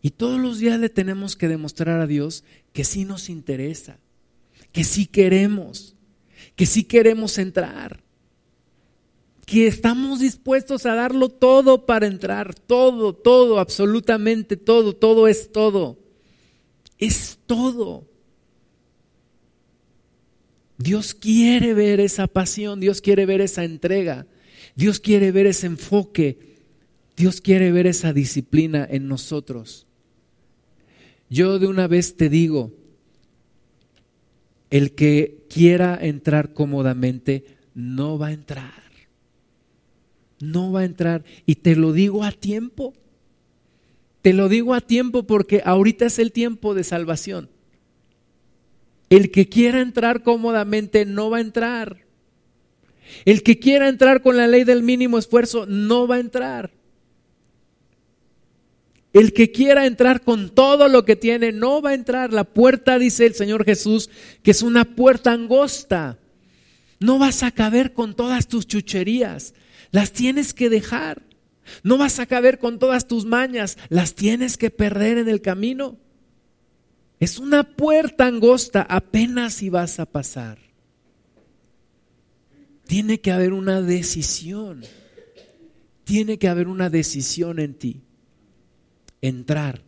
Y 0.00 0.10
todos 0.10 0.40
los 0.40 0.58
días 0.58 0.78
le 0.78 0.88
tenemos 0.88 1.36
que 1.36 1.48
demostrar 1.48 2.00
a 2.00 2.06
Dios 2.06 2.44
que 2.72 2.84
sí 2.84 3.04
nos 3.04 3.28
interesa, 3.28 3.98
que 4.72 4.84
sí 4.84 5.06
queremos, 5.06 5.94
que 6.56 6.66
sí 6.66 6.84
queremos 6.84 7.38
entrar, 7.38 8.02
que 9.46 9.66
estamos 9.66 10.20
dispuestos 10.20 10.84
a 10.86 10.94
darlo 10.94 11.30
todo 11.30 11.86
para 11.86 12.06
entrar, 12.06 12.54
todo, 12.54 13.14
todo, 13.14 13.58
absolutamente 13.58 14.56
todo, 14.56 14.94
todo 14.94 15.26
es 15.26 15.50
todo, 15.52 15.98
es 16.98 17.38
todo. 17.46 18.06
Dios 20.76 21.14
quiere 21.14 21.74
ver 21.74 21.98
esa 21.98 22.26
pasión, 22.26 22.78
Dios 22.78 23.00
quiere 23.00 23.26
ver 23.26 23.40
esa 23.40 23.64
entrega, 23.64 24.26
Dios 24.76 25.00
quiere 25.00 25.32
ver 25.32 25.46
ese 25.46 25.66
enfoque, 25.66 26.58
Dios 27.16 27.40
quiere 27.40 27.72
ver 27.72 27.86
esa 27.86 28.12
disciplina 28.12 28.86
en 28.88 29.08
nosotros. 29.08 29.86
Yo 31.30 31.58
de 31.58 31.66
una 31.66 31.88
vez 31.88 32.16
te 32.16 32.28
digo, 32.28 32.72
el 34.70 34.94
que 34.94 35.46
quiera 35.48 35.98
entrar 36.00 36.52
cómodamente 36.52 37.44
no 37.74 38.18
va 38.18 38.28
a 38.28 38.32
entrar. 38.32 38.82
No 40.40 40.72
va 40.72 40.80
a 40.80 40.84
entrar. 40.84 41.24
Y 41.46 41.56
te 41.56 41.74
lo 41.74 41.92
digo 41.92 42.24
a 42.24 42.32
tiempo. 42.32 42.94
Te 44.22 44.32
lo 44.32 44.48
digo 44.48 44.74
a 44.74 44.80
tiempo 44.80 45.24
porque 45.24 45.62
ahorita 45.64 46.06
es 46.06 46.18
el 46.18 46.32
tiempo 46.32 46.74
de 46.74 46.84
salvación. 46.84 47.48
El 49.10 49.30
que 49.30 49.48
quiera 49.48 49.80
entrar 49.80 50.22
cómodamente 50.22 51.06
no 51.06 51.30
va 51.30 51.38
a 51.38 51.42
entrar. 51.42 52.04
El 53.24 53.42
que 53.42 53.58
quiera 53.58 53.88
entrar 53.88 54.22
con 54.22 54.36
la 54.36 54.46
ley 54.46 54.64
del 54.64 54.82
mínimo 54.82 55.18
esfuerzo 55.18 55.64
no 55.66 56.06
va 56.06 56.16
a 56.16 56.20
entrar. 56.20 56.77
El 59.12 59.32
que 59.32 59.50
quiera 59.50 59.86
entrar 59.86 60.22
con 60.22 60.50
todo 60.50 60.88
lo 60.88 61.04
que 61.04 61.16
tiene 61.16 61.52
no 61.52 61.80
va 61.80 61.90
a 61.90 61.94
entrar. 61.94 62.32
La 62.32 62.44
puerta, 62.44 62.98
dice 62.98 63.26
el 63.26 63.34
Señor 63.34 63.64
Jesús, 63.64 64.10
que 64.42 64.50
es 64.50 64.62
una 64.62 64.84
puerta 64.84 65.32
angosta. 65.32 66.18
No 67.00 67.18
vas 67.18 67.42
a 67.42 67.50
caber 67.50 67.94
con 67.94 68.14
todas 68.14 68.48
tus 68.48 68.66
chucherías. 68.66 69.54
Las 69.90 70.12
tienes 70.12 70.52
que 70.52 70.68
dejar. 70.68 71.22
No 71.82 71.96
vas 71.96 72.18
a 72.18 72.26
caber 72.26 72.58
con 72.58 72.78
todas 72.78 73.08
tus 73.08 73.24
mañas. 73.24 73.78
Las 73.88 74.14
tienes 74.14 74.58
que 74.58 74.70
perder 74.70 75.16
en 75.18 75.28
el 75.28 75.40
camino. 75.40 75.96
Es 77.18 77.38
una 77.38 77.76
puerta 77.76 78.26
angosta. 78.26 78.82
Apenas 78.82 79.54
si 79.54 79.70
vas 79.70 80.00
a 80.00 80.06
pasar. 80.06 80.58
Tiene 82.86 83.20
que 83.20 83.32
haber 83.32 83.54
una 83.54 83.80
decisión. 83.80 84.84
Tiene 86.04 86.38
que 86.38 86.48
haber 86.48 86.68
una 86.68 86.90
decisión 86.90 87.58
en 87.58 87.74
ti 87.74 88.02
entrar, 89.22 89.82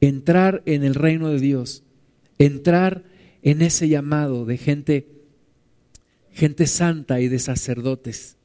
entrar 0.00 0.62
en 0.66 0.84
el 0.84 0.94
reino 0.94 1.30
de 1.30 1.40
Dios, 1.40 1.82
entrar 2.38 3.04
en 3.42 3.62
ese 3.62 3.88
llamado 3.88 4.44
de 4.44 4.58
gente, 4.58 5.08
gente 6.32 6.66
santa 6.66 7.20
y 7.20 7.28
de 7.28 7.38
sacerdotes. 7.38 8.36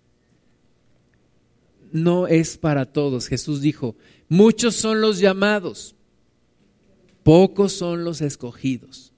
No 1.91 2.27
es 2.27 2.57
para 2.57 2.85
todos. 2.85 3.27
Jesús 3.27 3.61
dijo, 3.61 3.95
muchos 4.29 4.75
son 4.75 5.01
los 5.01 5.19
llamados, 5.19 5.95
pocos 7.23 7.73
son 7.73 8.03
los 8.03 8.21
escogidos. 8.21 9.13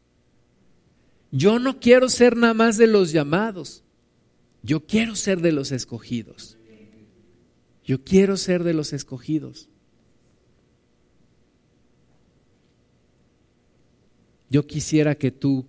Yo 1.32 1.60
no 1.60 1.80
quiero 1.80 2.10
ser 2.10 2.38
nada 2.38 2.54
más 2.54 2.78
de 2.78 2.88
los 2.88 3.12
llamados, 3.12 3.84
yo 4.64 4.86
quiero 4.86 5.16
ser 5.16 5.42
de 5.42 5.52
los 5.52 5.72
escogidos. 5.72 6.58
Yo 7.86 8.04
quiero 8.04 8.36
ser 8.36 8.64
de 8.64 8.74
los 8.74 8.94
escogidos. 8.94 9.70
Yo 14.50 14.68
quisiera 14.68 15.16
que 15.16 15.32
tú 15.32 15.66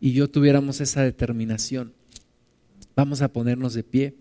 y 0.00 0.12
yo 0.12 0.28
tuviéramos 0.28 0.80
esa 0.80 1.02
determinación. 1.02 1.92
Vamos 2.94 3.22
a 3.22 3.32
ponernos 3.32 3.74
de 3.74 3.82
pie. 3.82 4.14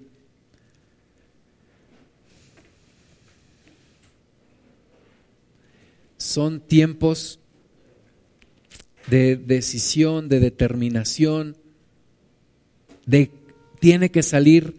Son 6.18 6.62
tiempos 6.62 7.40
de 9.08 9.36
decisión, 9.36 10.30
de 10.30 10.40
determinación, 10.40 11.58
de 13.06 13.30
tiene 13.80 14.10
que 14.12 14.24
salir 14.24 14.78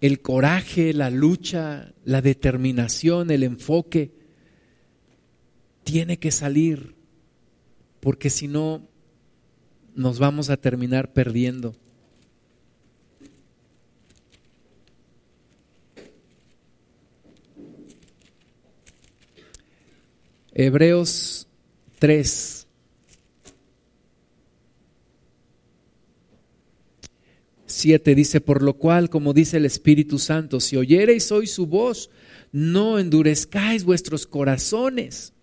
el 0.00 0.20
coraje, 0.20 0.94
la 0.94 1.10
lucha, 1.10 1.92
la 2.04 2.22
determinación, 2.22 3.30
el 3.30 3.42
enfoque. 3.42 4.10
Tiene 5.84 6.18
que 6.18 6.30
salir 6.30 6.95
porque 8.00 8.30
si 8.30 8.48
no, 8.48 8.86
nos 9.94 10.18
vamos 10.18 10.50
a 10.50 10.56
terminar 10.56 11.12
perdiendo. 11.12 11.74
Hebreos 20.52 21.46
3. 21.98 22.66
7 27.66 28.14
dice, 28.14 28.40
por 28.40 28.62
lo 28.62 28.74
cual, 28.78 29.10
como 29.10 29.34
dice 29.34 29.58
el 29.58 29.66
Espíritu 29.66 30.18
Santo, 30.18 30.60
si 30.60 30.76
oyereis 30.76 31.30
hoy 31.30 31.46
su 31.46 31.66
voz, 31.66 32.08
no 32.52 32.98
endurezcáis 32.98 33.84
vuestros 33.84 34.26
corazones 34.26 35.34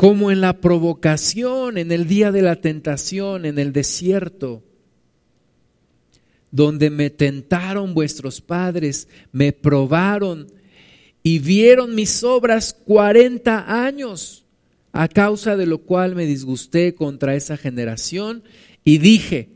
como 0.00 0.30
en 0.30 0.40
la 0.40 0.62
provocación, 0.62 1.76
en 1.76 1.92
el 1.92 2.08
día 2.08 2.32
de 2.32 2.40
la 2.40 2.56
tentación, 2.56 3.44
en 3.44 3.58
el 3.58 3.74
desierto, 3.74 4.62
donde 6.50 6.88
me 6.88 7.10
tentaron 7.10 7.92
vuestros 7.92 8.40
padres, 8.40 9.08
me 9.30 9.52
probaron 9.52 10.46
y 11.22 11.38
vieron 11.38 11.94
mis 11.94 12.24
obras 12.24 12.72
cuarenta 12.72 13.84
años, 13.84 14.46
a 14.92 15.06
causa 15.06 15.58
de 15.58 15.66
lo 15.66 15.82
cual 15.82 16.14
me 16.14 16.24
disgusté 16.24 16.94
contra 16.94 17.34
esa 17.34 17.58
generación 17.58 18.42
y 18.82 18.96
dije, 18.96 19.50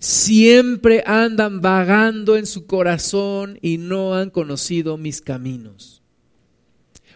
siempre 0.00 1.04
andan 1.06 1.60
vagando 1.60 2.36
en 2.36 2.46
su 2.46 2.66
corazón 2.66 3.60
y 3.62 3.78
no 3.78 4.14
han 4.14 4.30
conocido 4.30 4.96
mis 4.96 5.20
caminos. 5.20 6.03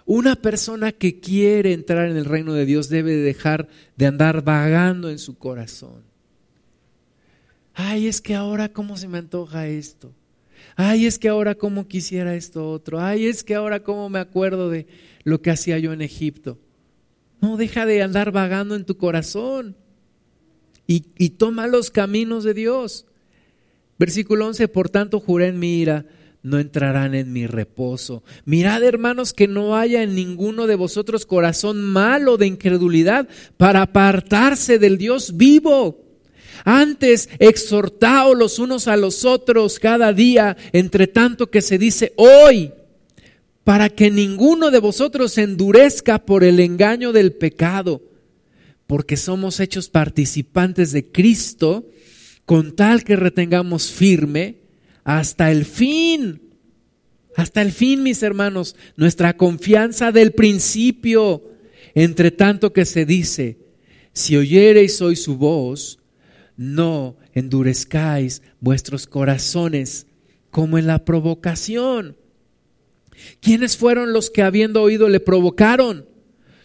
Una 0.08 0.36
persona 0.36 0.92
que 0.92 1.20
quiere 1.20 1.74
entrar 1.74 2.08
en 2.08 2.16
el 2.16 2.24
reino 2.24 2.54
de 2.54 2.64
Dios 2.64 2.88
debe 2.88 3.14
dejar 3.14 3.68
de 3.94 4.06
andar 4.06 4.42
vagando 4.42 5.10
en 5.10 5.18
su 5.18 5.36
corazón. 5.36 6.02
Ay, 7.74 8.06
es 8.06 8.22
que 8.22 8.34
ahora 8.34 8.70
cómo 8.70 8.96
se 8.96 9.06
me 9.06 9.18
antoja 9.18 9.68
esto. 9.68 10.14
Ay, 10.76 11.04
es 11.04 11.18
que 11.18 11.28
ahora 11.28 11.56
cómo 11.56 11.88
quisiera 11.88 12.34
esto 12.34 12.70
otro. 12.70 13.02
Ay, 13.02 13.26
es 13.26 13.44
que 13.44 13.54
ahora 13.54 13.82
cómo 13.82 14.08
me 14.08 14.18
acuerdo 14.18 14.70
de 14.70 14.86
lo 15.24 15.42
que 15.42 15.50
hacía 15.50 15.78
yo 15.78 15.92
en 15.92 16.00
Egipto. 16.00 16.58
No, 17.42 17.58
deja 17.58 17.84
de 17.84 18.00
andar 18.02 18.32
vagando 18.32 18.76
en 18.76 18.86
tu 18.86 18.96
corazón 18.96 19.76
y, 20.86 21.00
toma 21.36 21.66
los 21.66 21.90
caminos 21.90 22.44
de 22.44 22.54
Dios. 22.54 23.04
Versículo 23.98 24.46
11, 24.46 24.68
por 24.68 24.88
tanto 24.88 25.20
juré 25.20 25.48
en 25.48 25.58
mi 25.58 25.80
ira 25.80 26.06
no 26.48 26.58
entrarán 26.58 27.14
en 27.14 27.32
mi 27.32 27.46
reposo. 27.46 28.22
Mirad, 28.44 28.82
hermanos, 28.82 29.32
que 29.32 29.46
no 29.46 29.76
haya 29.76 30.02
en 30.02 30.14
ninguno 30.14 30.66
de 30.66 30.74
vosotros 30.74 31.26
corazón 31.26 31.82
malo 31.82 32.36
de 32.36 32.46
incredulidad 32.46 33.28
para 33.56 33.82
apartarse 33.82 34.78
del 34.78 34.98
Dios 34.98 35.36
vivo. 35.36 36.04
Antes, 36.64 37.28
exhortaos 37.38 38.36
los 38.36 38.58
unos 38.58 38.88
a 38.88 38.96
los 38.96 39.24
otros 39.24 39.78
cada 39.78 40.12
día, 40.12 40.56
entre 40.72 41.06
tanto 41.06 41.50
que 41.50 41.62
se 41.62 41.78
dice 41.78 42.12
hoy, 42.16 42.72
para 43.64 43.90
que 43.90 44.10
ninguno 44.10 44.70
de 44.70 44.80
vosotros 44.80 45.32
se 45.32 45.42
endurezca 45.42 46.24
por 46.24 46.42
el 46.42 46.58
engaño 46.58 47.12
del 47.12 47.32
pecado, 47.32 48.02
porque 48.86 49.16
somos 49.16 49.60
hechos 49.60 49.88
participantes 49.88 50.92
de 50.92 51.12
Cristo, 51.12 51.86
con 52.46 52.74
tal 52.74 53.04
que 53.04 53.14
retengamos 53.14 53.92
firme 53.92 54.67
hasta 55.08 55.50
el 55.50 55.64
fin. 55.64 56.42
Hasta 57.34 57.62
el 57.62 57.72
fin, 57.72 58.02
mis 58.02 58.22
hermanos, 58.22 58.76
nuestra 58.94 59.38
confianza 59.38 60.12
del 60.12 60.32
principio, 60.32 61.44
entre 61.94 62.30
tanto 62.30 62.74
que 62.74 62.84
se 62.84 63.06
dice, 63.06 63.56
si 64.12 64.36
oyereis 64.36 65.00
hoy 65.00 65.16
su 65.16 65.38
voz, 65.38 65.98
no 66.58 67.16
endurezcáis 67.32 68.42
vuestros 68.60 69.06
corazones 69.06 70.06
como 70.50 70.76
en 70.76 70.86
la 70.86 71.06
provocación. 71.06 72.18
¿Quiénes 73.40 73.78
fueron 73.78 74.12
los 74.12 74.28
que 74.28 74.42
habiendo 74.42 74.82
oído 74.82 75.08
le 75.08 75.20
provocaron? 75.20 76.06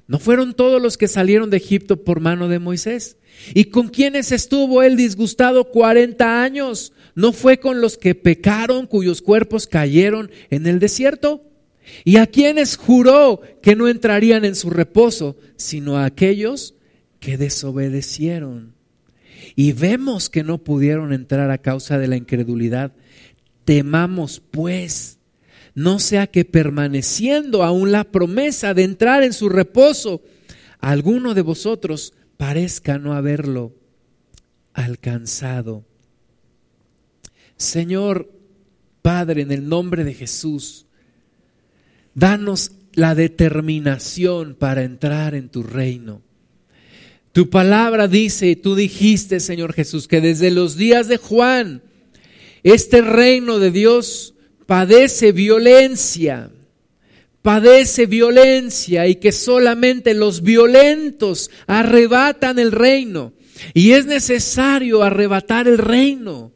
¿No 0.05 0.19
fueron 0.19 0.53
todos 0.53 0.81
los 0.81 0.97
que 0.97 1.07
salieron 1.07 1.49
de 1.49 1.57
Egipto 1.57 2.03
por 2.03 2.19
mano 2.19 2.49
de 2.49 2.59
Moisés? 2.59 3.15
¿Y 3.53 3.65
con 3.65 3.89
quiénes 3.89 4.31
estuvo 4.31 4.83
él 4.83 4.95
disgustado 4.95 5.65
cuarenta 5.71 6.43
años? 6.43 6.93
¿No 7.15 7.33
fue 7.33 7.59
con 7.59 7.81
los 7.81 7.97
que 7.97 8.15
pecaron, 8.15 8.87
cuyos 8.87 9.21
cuerpos 9.21 9.67
cayeron 9.67 10.31
en 10.49 10.65
el 10.65 10.79
desierto? 10.79 11.43
¿Y 12.05 12.17
a 12.17 12.27
quienes 12.27 12.77
juró 12.77 13.41
que 13.61 13.75
no 13.75 13.87
entrarían 13.87 14.45
en 14.45 14.55
su 14.55 14.69
reposo, 14.69 15.37
sino 15.57 15.97
a 15.97 16.05
aquellos 16.05 16.75
que 17.19 17.37
desobedecieron? 17.37 18.73
Y 19.55 19.73
vemos 19.73 20.29
que 20.29 20.43
no 20.43 20.63
pudieron 20.63 21.13
entrar 21.13 21.51
a 21.51 21.59
causa 21.59 21.99
de 21.99 22.07
la 22.07 22.15
incredulidad. 22.15 22.93
Temamos 23.65 24.41
pues, 24.51 25.19
no 25.75 25.99
sea 25.99 26.27
que 26.27 26.45
permaneciendo 26.45 27.63
aún 27.63 27.91
la 27.91 28.05
promesa 28.05 28.73
de 28.73 28.83
entrar 28.83 29.23
en 29.23 29.33
su 29.33 29.49
reposo, 29.49 30.21
alguno 30.79 31.33
de 31.33 31.41
vosotros 31.41 32.13
parezca 32.37 32.97
no 32.97 33.13
haberlo 33.13 33.73
alcanzado. 34.73 35.85
Señor 37.57 38.31
Padre, 39.01 39.41
en 39.41 39.51
el 39.51 39.67
nombre 39.67 40.03
de 40.03 40.13
Jesús, 40.13 40.85
danos 42.13 42.71
la 42.93 43.15
determinación 43.15 44.55
para 44.55 44.83
entrar 44.83 45.35
en 45.35 45.49
tu 45.49 45.63
reino. 45.63 46.21
Tu 47.31 47.49
palabra 47.49 48.07
dice, 48.07 48.55
tú 48.55 48.75
dijiste, 48.75 49.39
Señor 49.39 49.73
Jesús, 49.73 50.07
que 50.07 50.21
desde 50.21 50.51
los 50.51 50.77
días 50.77 51.07
de 51.07 51.17
Juan, 51.17 51.81
este 52.61 53.01
reino 53.01 53.59
de 53.59 53.71
Dios 53.71 54.35
padece 54.67 55.31
violencia, 55.31 56.51
padece 57.43 58.07
violencia 58.07 59.05
y 59.05 59.17
que 59.17 59.31
solamente 59.31 60.15
los 60.15 60.41
violentos 60.41 61.51
arrebatan 61.67 62.57
el 62.57 62.71
reino. 62.71 63.33
Y 63.75 63.91
es 63.91 64.07
necesario 64.07 65.03
arrebatar 65.03 65.67
el 65.67 65.77
reino. 65.77 66.51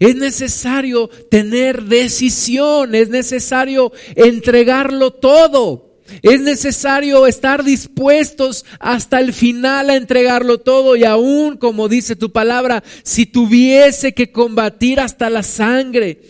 Es 0.00 0.16
necesario 0.16 1.10
tener 1.30 1.82
decisión, 1.82 2.94
es 2.94 3.10
necesario 3.10 3.92
entregarlo 4.14 5.10
todo. 5.10 5.90
Es 6.22 6.40
necesario 6.40 7.26
estar 7.26 7.64
dispuestos 7.64 8.64
hasta 8.78 9.20
el 9.20 9.32
final 9.32 9.90
a 9.90 9.96
entregarlo 9.96 10.58
todo 10.58 10.96
y 10.96 11.04
aún, 11.04 11.56
como 11.56 11.88
dice 11.88 12.14
tu 12.14 12.30
palabra, 12.30 12.84
si 13.02 13.26
tuviese 13.26 14.12
que 14.12 14.30
combatir 14.30 15.00
hasta 15.00 15.30
la 15.30 15.42
sangre, 15.42 16.20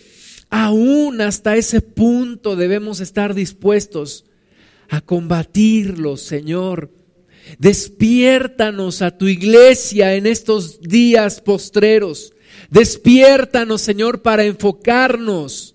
aún 0.54 1.20
hasta 1.20 1.56
ese 1.56 1.80
punto 1.80 2.54
debemos 2.54 3.00
estar 3.00 3.34
dispuestos 3.34 4.24
a 4.88 5.00
combatirlo, 5.00 6.16
Señor. 6.16 6.92
Despiértanos 7.58 9.02
a 9.02 9.18
tu 9.18 9.26
iglesia 9.26 10.14
en 10.14 10.28
estos 10.28 10.80
días 10.80 11.40
postreros. 11.40 12.34
Despiértanos, 12.70 13.80
Señor, 13.80 14.22
para 14.22 14.44
enfocarnos 14.44 15.74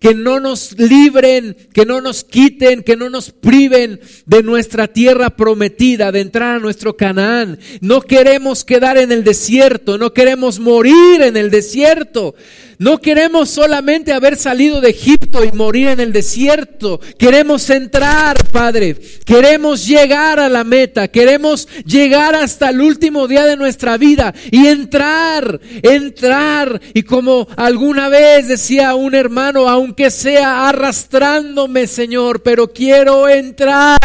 que 0.00 0.14
no 0.14 0.40
nos 0.40 0.78
libren, 0.78 1.56
que 1.72 1.84
no 1.84 2.00
nos 2.00 2.24
quiten, 2.24 2.82
que 2.82 2.96
no 2.96 3.10
nos 3.10 3.30
priven 3.30 4.00
de 4.24 4.42
nuestra 4.42 4.88
tierra 4.88 5.30
prometida, 5.30 6.10
de 6.12 6.20
entrar 6.20 6.56
a 6.56 6.58
nuestro 6.58 6.96
Canaán. 6.96 7.58
No 7.80 8.00
queremos 8.00 8.64
quedar 8.64 8.96
en 8.98 9.12
el 9.12 9.22
desierto, 9.22 9.98
no 9.98 10.12
queremos 10.12 10.58
morir 10.58 11.22
en 11.22 11.36
el 11.36 11.50
desierto. 11.50 12.34
No 12.78 13.00
queremos 13.00 13.48
solamente 13.48 14.12
haber 14.12 14.36
salido 14.36 14.80
de 14.80 14.90
Egipto 14.90 15.42
y 15.44 15.52
morir 15.52 15.88
en 15.88 16.00
el 16.00 16.12
desierto. 16.12 17.00
Queremos 17.18 17.70
entrar, 17.70 18.36
Padre. 18.50 18.96
Queremos 19.24 19.86
llegar 19.86 20.38
a 20.38 20.48
la 20.48 20.62
meta. 20.62 21.08
Queremos 21.08 21.66
llegar 21.86 22.34
hasta 22.34 22.70
el 22.70 22.82
último 22.82 23.26
día 23.28 23.46
de 23.46 23.56
nuestra 23.56 23.96
vida 23.96 24.34
y 24.50 24.66
entrar, 24.66 25.58
entrar. 25.82 26.80
Y 26.92 27.02
como 27.02 27.48
alguna 27.56 28.08
vez 28.08 28.48
decía 28.48 28.94
un 28.94 29.14
hermano, 29.14 29.68
aunque 29.68 30.10
sea 30.10 30.68
arrastrándome, 30.68 31.86
Señor, 31.86 32.42
pero 32.42 32.72
quiero 32.72 33.28
entrar. 33.28 33.98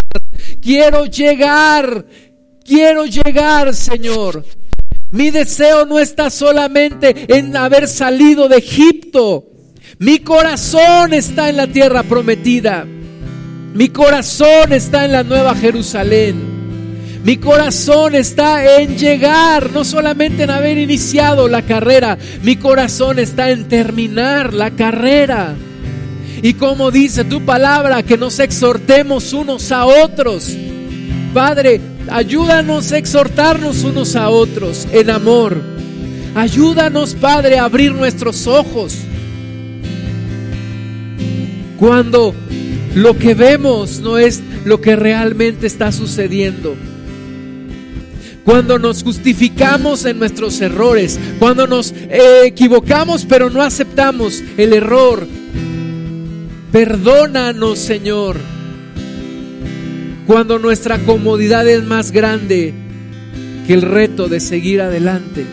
Quiero 0.62 1.06
llegar. 1.06 2.06
Quiero 2.64 3.06
llegar, 3.06 3.74
Señor. 3.74 4.46
Mi 5.12 5.30
deseo 5.30 5.86
no 5.86 6.00
está 6.00 6.30
solamente 6.30 7.26
en 7.28 7.56
haber 7.58 7.88
salido 7.88 8.48
de 8.48 8.58
Egipto. 8.58 9.46
Mi 10.00 10.20
corazón 10.20 11.14
está 11.14 11.50
en 11.50 11.58
la 11.58 11.68
tierra 11.68 12.04
prometida. 12.04 12.86
Mi 13.74 13.90
corazón 13.90 14.72
está 14.72 15.06
en 15.06 15.12
la 15.12 15.24
nueva 15.24 15.54
Jerusalén. 15.56 16.62
Mi 17.24 17.38
corazón 17.38 18.16
está 18.16 18.80
en 18.80 18.98
llegar, 18.98 19.72
no 19.72 19.84
solamente 19.84 20.44
en 20.44 20.50
haber 20.50 20.80
iniciado 20.80 21.48
la 21.48 21.62
carrera, 21.62 22.18
mi 22.42 22.56
corazón 22.56 23.20
está 23.20 23.52
en 23.52 23.68
terminar 23.68 24.56
la 24.56 24.72
carrera. 24.72 25.56
Y 26.42 26.56
como 26.56 26.90
dice 26.90 27.24
tu 27.24 27.46
palabra, 27.46 28.02
que 28.02 28.18
nos 28.18 28.40
exhortemos 28.40 29.34
unos 29.34 29.72
a 29.72 29.86
otros. 29.86 30.58
Padre, 31.32 31.80
Ayúdanos 32.10 32.92
a 32.92 32.98
exhortarnos 32.98 33.84
unos 33.84 34.16
a 34.16 34.30
otros 34.30 34.88
en 34.92 35.10
amor. 35.10 35.62
Ayúdanos, 36.36 37.16
Padre, 37.16 37.58
a 37.58 37.66
abrir 37.66 37.94
nuestros 37.94 38.48
ojos. 38.48 38.98
Cuando 41.78 42.34
lo 42.96 43.18
que 43.18 43.34
vemos 43.34 44.00
no 44.00 44.18
es 44.18 44.42
lo 44.66 44.82
que 44.82 44.96
realmente 44.96 45.68
está 45.68 45.92
sucediendo. 45.92 46.76
Cuando 48.44 48.80
nos 48.80 49.04
justificamos 49.04 50.06
en 50.06 50.20
nuestros 50.20 50.60
errores, 50.62 51.20
cuando 51.40 51.68
nos 51.68 51.94
equivocamos 52.44 53.26
pero 53.26 53.50
no 53.50 53.62
aceptamos 53.62 54.42
el 54.58 54.74
error. 54.74 55.28
Perdónanos, 56.72 57.80
Señor 57.80 58.51
cuando 60.32 60.60
nuestra 60.60 60.98
comodidad 61.00 61.68
es 61.68 61.84
más 61.84 62.12
grande 62.14 62.74
que 63.68 63.74
el 63.74 63.82
reto 63.82 64.30
de 64.30 64.40
seguir 64.40 64.80
adelante. 64.80 65.46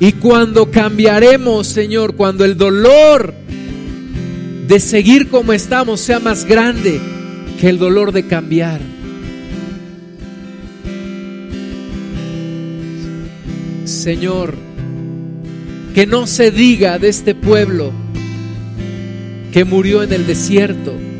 Y 0.00 0.12
cuando 0.12 0.70
cambiaremos, 0.70 1.66
Señor, 1.66 2.16
cuando 2.16 2.46
el 2.46 2.56
dolor 2.56 3.34
de 4.66 4.80
seguir 4.80 5.28
como 5.28 5.52
estamos 5.52 6.00
sea 6.00 6.18
más 6.18 6.46
grande 6.46 6.98
que 7.60 7.68
el 7.68 7.78
dolor 7.78 8.10
de 8.10 8.26
cambiar. 8.26 8.80
Señor, 13.84 14.54
que 15.94 16.06
no 16.06 16.26
se 16.26 16.50
diga 16.50 16.98
de 16.98 17.10
este 17.10 17.34
pueblo 17.34 17.92
que 19.52 19.66
murió 19.66 20.02
en 20.02 20.14
el 20.14 20.26
desierto 20.26 21.11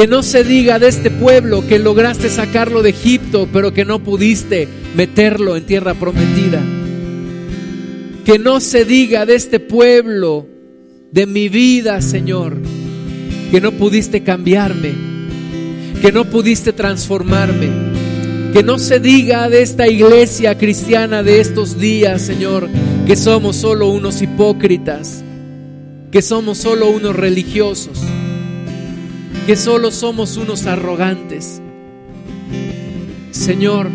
que 0.00 0.06
no 0.06 0.22
se 0.22 0.44
diga 0.44 0.78
de 0.78 0.88
este 0.88 1.10
pueblo 1.10 1.66
que 1.66 1.78
lograste 1.78 2.30
sacarlo 2.30 2.80
de 2.80 2.88
Egipto, 2.88 3.46
pero 3.52 3.74
que 3.74 3.84
no 3.84 4.02
pudiste 4.02 4.66
meterlo 4.96 5.58
en 5.58 5.66
tierra 5.66 5.92
prometida. 5.92 6.62
Que 8.24 8.38
no 8.38 8.60
se 8.60 8.86
diga 8.86 9.26
de 9.26 9.34
este 9.34 9.60
pueblo, 9.60 10.46
de 11.12 11.26
mi 11.26 11.50
vida, 11.50 12.00
Señor, 12.00 12.56
que 13.50 13.60
no 13.60 13.72
pudiste 13.72 14.22
cambiarme, 14.22 14.94
que 16.00 16.12
no 16.12 16.24
pudiste 16.24 16.72
transformarme. 16.72 17.68
Que 18.54 18.62
no 18.62 18.78
se 18.78 19.00
diga 19.00 19.50
de 19.50 19.60
esta 19.60 19.86
iglesia 19.86 20.56
cristiana 20.56 21.22
de 21.22 21.42
estos 21.42 21.78
días, 21.78 22.22
Señor, 22.22 22.70
que 23.06 23.16
somos 23.16 23.56
solo 23.56 23.90
unos 23.90 24.22
hipócritas, 24.22 25.22
que 26.10 26.22
somos 26.22 26.56
solo 26.56 26.88
unos 26.88 27.14
religiosos 27.14 28.00
que 29.50 29.56
solo 29.56 29.90
somos 29.90 30.36
unos 30.36 30.66
arrogantes. 30.66 31.60
Señor, 33.32 33.90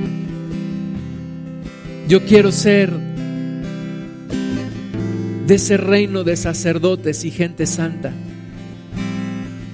yo 2.09 2.25
quiero 2.25 2.51
ser 2.51 2.91
de 5.47 5.55
ese 5.55 5.77
reino 5.77 6.25
de 6.25 6.35
sacerdotes 6.35 7.23
y 7.23 7.31
gente 7.31 7.67
santa. 7.67 8.11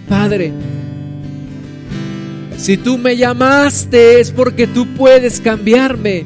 Padre, 0.07 0.53
si 2.57 2.77
tú 2.77 2.99
me 2.99 3.17
llamaste 3.17 4.19
es 4.19 4.29
porque 4.29 4.67
tú 4.67 4.85
puedes 4.95 5.41
cambiarme. 5.41 6.25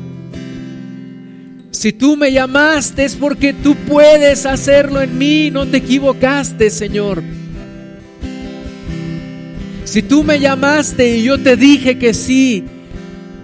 Si 1.72 1.94
tú 1.94 2.18
me 2.18 2.34
llamaste 2.34 3.06
es 3.06 3.16
porque 3.16 3.54
tú 3.54 3.78
puedes 3.88 4.46
hacerlo 4.46 5.02
en 5.02 5.18
mí. 5.18 5.50
No 5.50 5.66
te 5.66 5.78
equivocaste, 5.78 6.70
Señor. 6.70 7.24
Si 9.86 10.02
tú 10.02 10.24
me 10.24 10.40
llamaste 10.40 11.18
y 11.18 11.24
yo 11.24 11.38
te 11.38 11.56
dije 11.56 11.98
que 11.98 12.14
sí, 12.14 12.66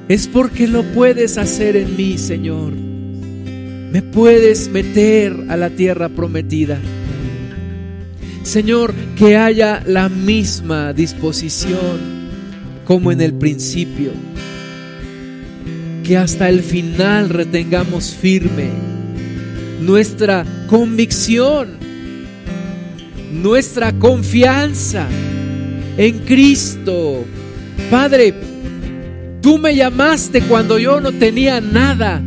es 0.08 0.28
porque 0.28 0.68
lo 0.68 0.84
puedes 0.84 1.38
hacer 1.38 1.78
en 1.78 1.96
mí, 1.96 2.18
Señor. 2.18 2.74
Me 2.74 4.02
puedes 4.02 4.68
meter 4.70 5.36
a 5.50 5.56
la 5.56 5.70
tierra 5.70 6.10
prometida. 6.10 6.80
Señor, 8.44 8.94
que 9.16 9.38
haya 9.38 9.84
la 9.86 10.10
misma 10.10 10.94
disposición 10.94 12.30
como 12.86 13.12
en 13.12 13.22
el 13.22 13.34
principio. 13.36 14.12
Que 16.04 16.18
hasta 16.18 16.50
el 16.50 16.62
final 16.62 17.30
retengamos 17.30 18.16
firme 18.16 18.70
nuestra 19.80 20.46
convicción 20.68 21.82
nuestra 23.32 23.94
confianza 23.94 25.08
en 25.98 26.20
Cristo. 26.20 27.26
Padre, 27.90 28.34
tú 29.42 29.58
me 29.58 29.76
llamaste 29.76 30.42
cuando 30.42 30.78
yo 30.80 31.02
no 31.02 31.12
tenía 31.12 31.62
nada, 31.62 32.22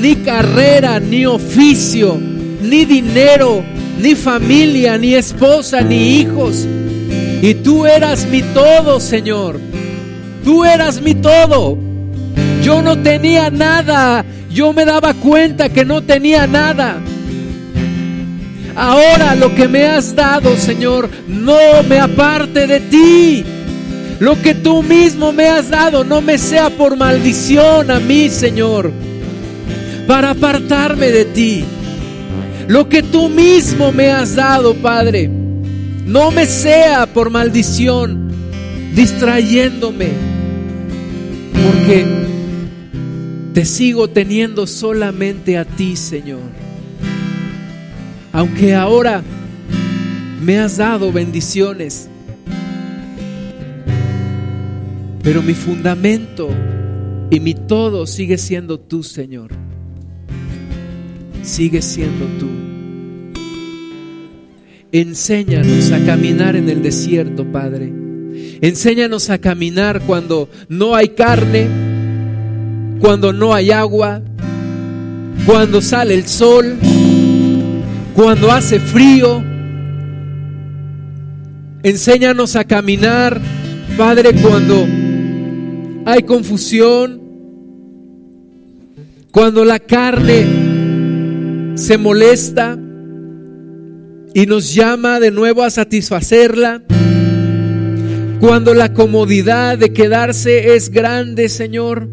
ni 0.00 0.16
carrera, 0.16 1.00
ni 1.00 1.26
oficio, 1.26 2.18
ni 2.62 2.84
dinero, 2.84 3.62
ni 4.00 4.14
familia, 4.14 4.98
ni 4.98 5.14
esposa, 5.14 5.82
ni 5.82 6.20
hijos. 6.20 6.66
Y 7.42 7.54
tú 7.54 7.86
eras 7.86 8.26
mi 8.26 8.42
todo, 8.42 9.00
Señor. 9.00 9.60
Tú 10.42 10.64
eras 10.64 11.00
mi 11.00 11.14
todo. 11.14 11.78
Yo 12.62 12.80
no 12.82 12.98
tenía 12.98 13.50
nada. 13.50 14.24
Yo 14.50 14.72
me 14.72 14.84
daba 14.84 15.14
cuenta 15.14 15.68
que 15.68 15.84
no 15.84 16.02
tenía 16.02 16.46
nada. 16.46 17.00
Ahora 18.76 19.36
lo 19.36 19.54
que 19.54 19.68
me 19.68 19.86
has 19.86 20.16
dado, 20.16 20.56
Señor, 20.56 21.08
no 21.28 21.82
me 21.88 22.00
aparte 22.00 22.66
de 22.66 22.80
ti. 22.80 23.44
Lo 24.18 24.40
que 24.40 24.54
tú 24.54 24.82
mismo 24.82 25.32
me 25.32 25.48
has 25.48 25.70
dado 25.70 26.04
no 26.04 26.20
me 26.20 26.38
sea 26.38 26.70
por 26.70 26.96
maldición 26.96 27.90
a 27.90 28.00
mí, 28.00 28.28
Señor, 28.28 28.92
para 30.06 30.30
apartarme 30.30 31.10
de 31.10 31.24
ti. 31.24 31.64
Lo 32.66 32.88
que 32.88 33.02
tú 33.02 33.28
mismo 33.28 33.92
me 33.92 34.10
has 34.10 34.34
dado, 34.34 34.74
Padre, 34.74 35.28
no 35.28 36.30
me 36.30 36.46
sea 36.46 37.06
por 37.06 37.30
maldición, 37.30 38.28
distrayéndome, 38.94 40.08
porque 41.52 42.06
te 43.52 43.64
sigo 43.64 44.08
teniendo 44.08 44.66
solamente 44.66 45.58
a 45.58 45.64
ti, 45.64 45.96
Señor 45.96 46.53
aunque 48.34 48.74
ahora 48.74 49.22
me 50.42 50.58
has 50.58 50.76
dado 50.76 51.12
bendiciones, 51.12 52.08
pero 55.22 55.40
mi 55.40 55.54
fundamento 55.54 56.48
y 57.30 57.38
mi 57.38 57.54
todo 57.54 58.08
sigue 58.08 58.36
siendo 58.36 58.80
tú, 58.80 59.04
Señor. 59.04 59.52
Sigue 61.42 61.80
siendo 61.80 62.26
tú. 62.40 62.48
Enséñanos 64.90 65.92
a 65.92 66.04
caminar 66.04 66.56
en 66.56 66.68
el 66.68 66.82
desierto, 66.82 67.44
Padre. 67.52 67.92
Enséñanos 68.60 69.30
a 69.30 69.38
caminar 69.38 70.00
cuando 70.00 70.48
no 70.68 70.96
hay 70.96 71.10
carne, 71.10 71.68
cuando 72.98 73.32
no 73.32 73.54
hay 73.54 73.70
agua, 73.70 74.22
cuando 75.46 75.80
sale 75.80 76.14
el 76.14 76.26
sol 76.26 76.76
cuando 78.14 78.50
hace 78.50 78.80
frío. 78.80 79.44
Enséñanos 81.82 82.56
a 82.56 82.64
caminar, 82.64 83.40
Padre, 83.98 84.30
cuando 84.40 84.86
hay 86.06 86.22
confusión, 86.22 87.20
cuando 89.30 89.64
la 89.64 89.78
carne 89.78 91.74
se 91.74 91.98
molesta 91.98 92.78
y 94.32 94.46
nos 94.46 94.72
llama 94.74 95.20
de 95.20 95.30
nuevo 95.30 95.62
a 95.62 95.70
satisfacerla, 95.70 96.82
cuando 98.40 98.74
la 98.74 98.92
comodidad 98.94 99.76
de 99.76 99.92
quedarse 99.92 100.74
es 100.74 100.90
grande, 100.90 101.48
Señor. 101.48 102.08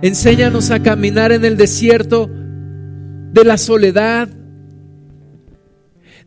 Enséñanos 0.00 0.70
a 0.70 0.80
caminar 0.80 1.32
en 1.32 1.44
el 1.44 1.56
desierto 1.56 2.30
de 2.30 3.44
la 3.44 3.58
soledad, 3.58 4.28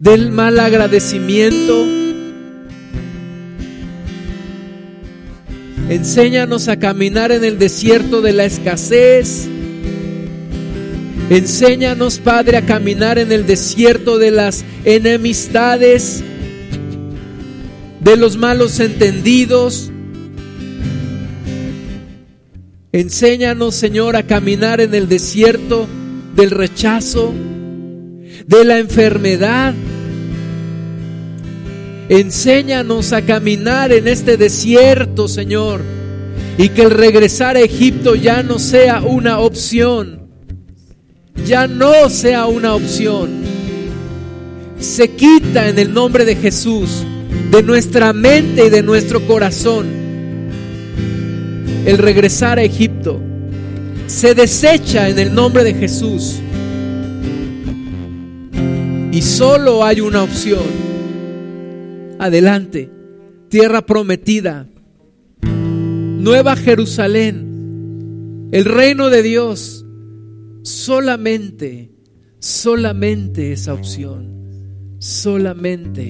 del 0.02 0.32
mal 0.32 0.60
agradecimiento. 0.60 1.86
Enséñanos 5.90 6.70
a 6.70 6.78
caminar 6.78 7.32
en 7.32 7.44
el 7.44 7.60
desierto 7.60 8.24
de 8.24 8.34
la 8.34 8.46
escasez. 8.46 9.48
Enséñanos, 11.30 12.18
Padre, 12.18 12.58
a 12.58 12.66
caminar 12.66 13.20
en 13.20 13.32
el 13.32 13.46
desierto 13.46 14.18
de 14.18 14.32
las 14.32 14.66
enemistades, 14.86 16.24
de 18.00 18.18
los 18.18 18.38
malos 18.38 18.80
entendidos. 18.80 19.92
Enséñanos, 22.92 23.76
Señor, 23.76 24.16
a 24.16 24.24
caminar 24.24 24.82
en 24.82 24.96
el 24.96 25.08
desierto 25.08 25.88
del 26.36 26.50
rechazo, 26.50 27.36
de 28.48 28.66
la 28.66 28.80
enfermedad, 28.80 29.74
Enséñanos 32.12 33.14
a 33.14 33.22
caminar 33.22 33.94
en 33.94 34.06
este 34.06 34.36
desierto, 34.36 35.30
Señor, 35.30 35.80
y 36.58 36.68
que 36.68 36.82
el 36.82 36.92
regresar 36.92 37.56
a 37.56 37.62
Egipto 37.62 38.16
ya 38.16 38.44
no 38.44 38.60
sea 38.60 39.02
una 39.02 39.40
opción. 39.40 40.28
Ya 41.46 41.68
no 41.68 42.10
sea 42.10 42.48
una 42.48 42.76
opción. 42.76 43.30
Se 44.78 45.12
quita 45.12 45.70
en 45.70 45.80
el 45.80 45.94
nombre 45.94 46.26
de 46.26 46.36
Jesús 46.36 47.06
de 47.50 47.64
nuestra 47.64 48.12
mente 48.12 48.66
y 48.66 48.70
de 48.70 48.84
nuestro 48.84 49.26
corazón 49.26 49.88
el 51.86 51.98
regresar 51.98 52.60
a 52.60 52.64
Egipto. 52.64 53.22
Se 54.08 54.36
desecha 54.36 55.08
en 55.08 55.18
el 55.18 55.34
nombre 55.34 55.64
de 55.64 55.76
Jesús. 55.76 56.42
Y 59.12 59.22
solo 59.24 59.84
hay 59.84 60.00
una 60.00 60.24
opción 60.24 60.64
adelante. 62.18 62.90
Tierra 63.50 63.86
prometida, 63.86 64.68
Nueva 65.44 66.56
Jerusalén, 66.56 68.48
el 68.54 68.64
reino 68.64 69.10
de 69.10 69.22
Dios. 69.22 69.86
Solamente, 70.64 71.92
solamente 72.40 73.52
esa 73.52 73.74
opción. 73.74 74.96
Solamente. 75.00 76.08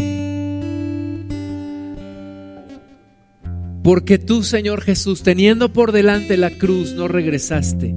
Porque 3.83 4.19
tú, 4.19 4.43
Señor 4.43 4.81
Jesús, 4.81 5.23
teniendo 5.23 5.73
por 5.73 5.91
delante 5.91 6.37
la 6.37 6.51
cruz, 6.51 6.93
no 6.93 7.07
regresaste. 7.07 7.95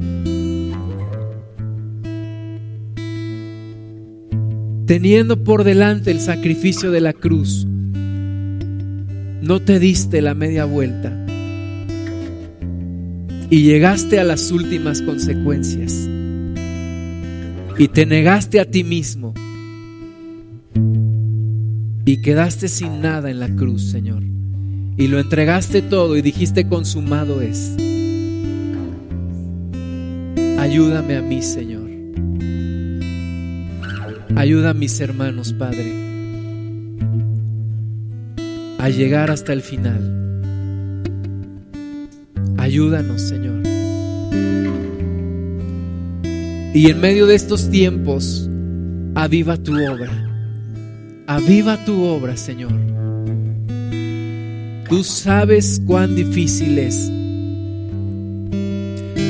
Teniendo 4.86 5.42
por 5.42 5.64
delante 5.64 6.10
el 6.10 6.20
sacrificio 6.20 6.90
de 6.90 7.00
la 7.00 7.14
cruz, 7.14 7.66
no 7.66 9.60
te 9.60 9.78
diste 9.78 10.20
la 10.20 10.34
media 10.34 10.66
vuelta 10.66 11.24
y 13.48 13.62
llegaste 13.62 14.18
a 14.18 14.24
las 14.24 14.50
últimas 14.50 15.00
consecuencias 15.00 16.08
y 17.78 17.88
te 17.88 18.04
negaste 18.04 18.60
a 18.60 18.66
ti 18.66 18.84
mismo 18.84 19.32
y 22.04 22.20
quedaste 22.20 22.68
sin 22.68 23.00
nada 23.00 23.30
en 23.30 23.40
la 23.40 23.48
cruz, 23.48 23.84
Señor. 23.84 24.22
Y 24.96 25.08
lo 25.08 25.18
entregaste 25.18 25.80
todo 25.80 26.16
y 26.16 26.22
dijiste, 26.22 26.68
consumado 26.68 27.40
es. 27.40 27.74
Ayúdame 30.58 31.16
a 31.16 31.22
mí, 31.22 31.42
Señor. 31.42 31.83
Ayuda 34.36 34.70
a 34.70 34.74
mis 34.74 35.00
hermanos, 35.00 35.52
Padre 35.52 36.04
a 38.84 38.90
llegar 38.90 39.30
hasta 39.30 39.54
el 39.54 39.62
final. 39.62 39.98
Ayúdanos, 42.58 43.22
Señor. 43.22 43.62
Y 46.74 46.90
en 46.90 47.00
medio 47.00 47.26
de 47.26 47.34
estos 47.34 47.70
tiempos, 47.70 48.50
aviva 49.14 49.56
tu 49.56 49.72
obra. 49.72 50.12
Aviva 51.26 51.82
tu 51.86 52.02
obra, 52.02 52.36
Señor. 52.36 52.72
Tú 54.90 55.02
sabes 55.02 55.80
cuán 55.86 56.14
difícil 56.14 56.78
es. 56.78 57.10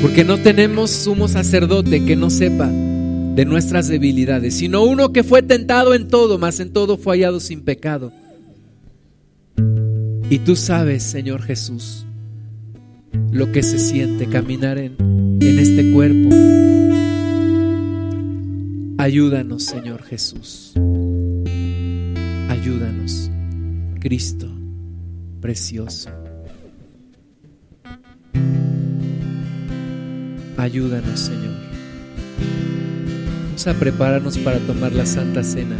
Porque 0.01 0.25
no 0.25 0.37
tenemos 0.39 0.91
sumo 0.91 1.29
sacerdote 1.29 2.03
que 2.03 2.17
no 2.17 2.29
sepa 2.29 2.69
de 3.35 3.45
nuestras 3.45 3.87
debilidades, 3.87 4.55
sino 4.55 4.83
uno 4.83 5.11
que 5.11 5.23
fue 5.23 5.43
tentado 5.43 5.93
en 5.93 6.07
todo, 6.07 6.37
mas 6.39 6.59
en 6.59 6.71
todo 6.71 6.97
fue 6.97 7.17
hallado 7.17 7.39
sin 7.39 7.61
pecado. 7.61 8.11
Y 10.29 10.39
tú 10.39 10.55
sabes, 10.55 11.03
Señor 11.03 11.41
Jesús, 11.41 12.05
lo 13.31 13.51
que 13.51 13.61
se 13.61 13.77
siente 13.77 14.27
caminar 14.27 14.77
en, 14.77 14.95
en 14.99 15.59
este 15.59 15.91
cuerpo. 15.91 16.29
Ayúdanos, 18.97 19.63
Señor 19.63 20.01
Jesús. 20.03 20.73
Ayúdanos, 22.49 23.29
Cristo 23.99 24.55
precioso. 25.45 26.09
Ayúdanos, 30.57 31.19
Señor. 31.19 31.53
A 33.67 33.73
prepararnos 33.73 34.37
para 34.37 34.59
tomar 34.59 34.91
la 34.91 35.07
Santa 35.07 35.43
Cena. 35.43 35.77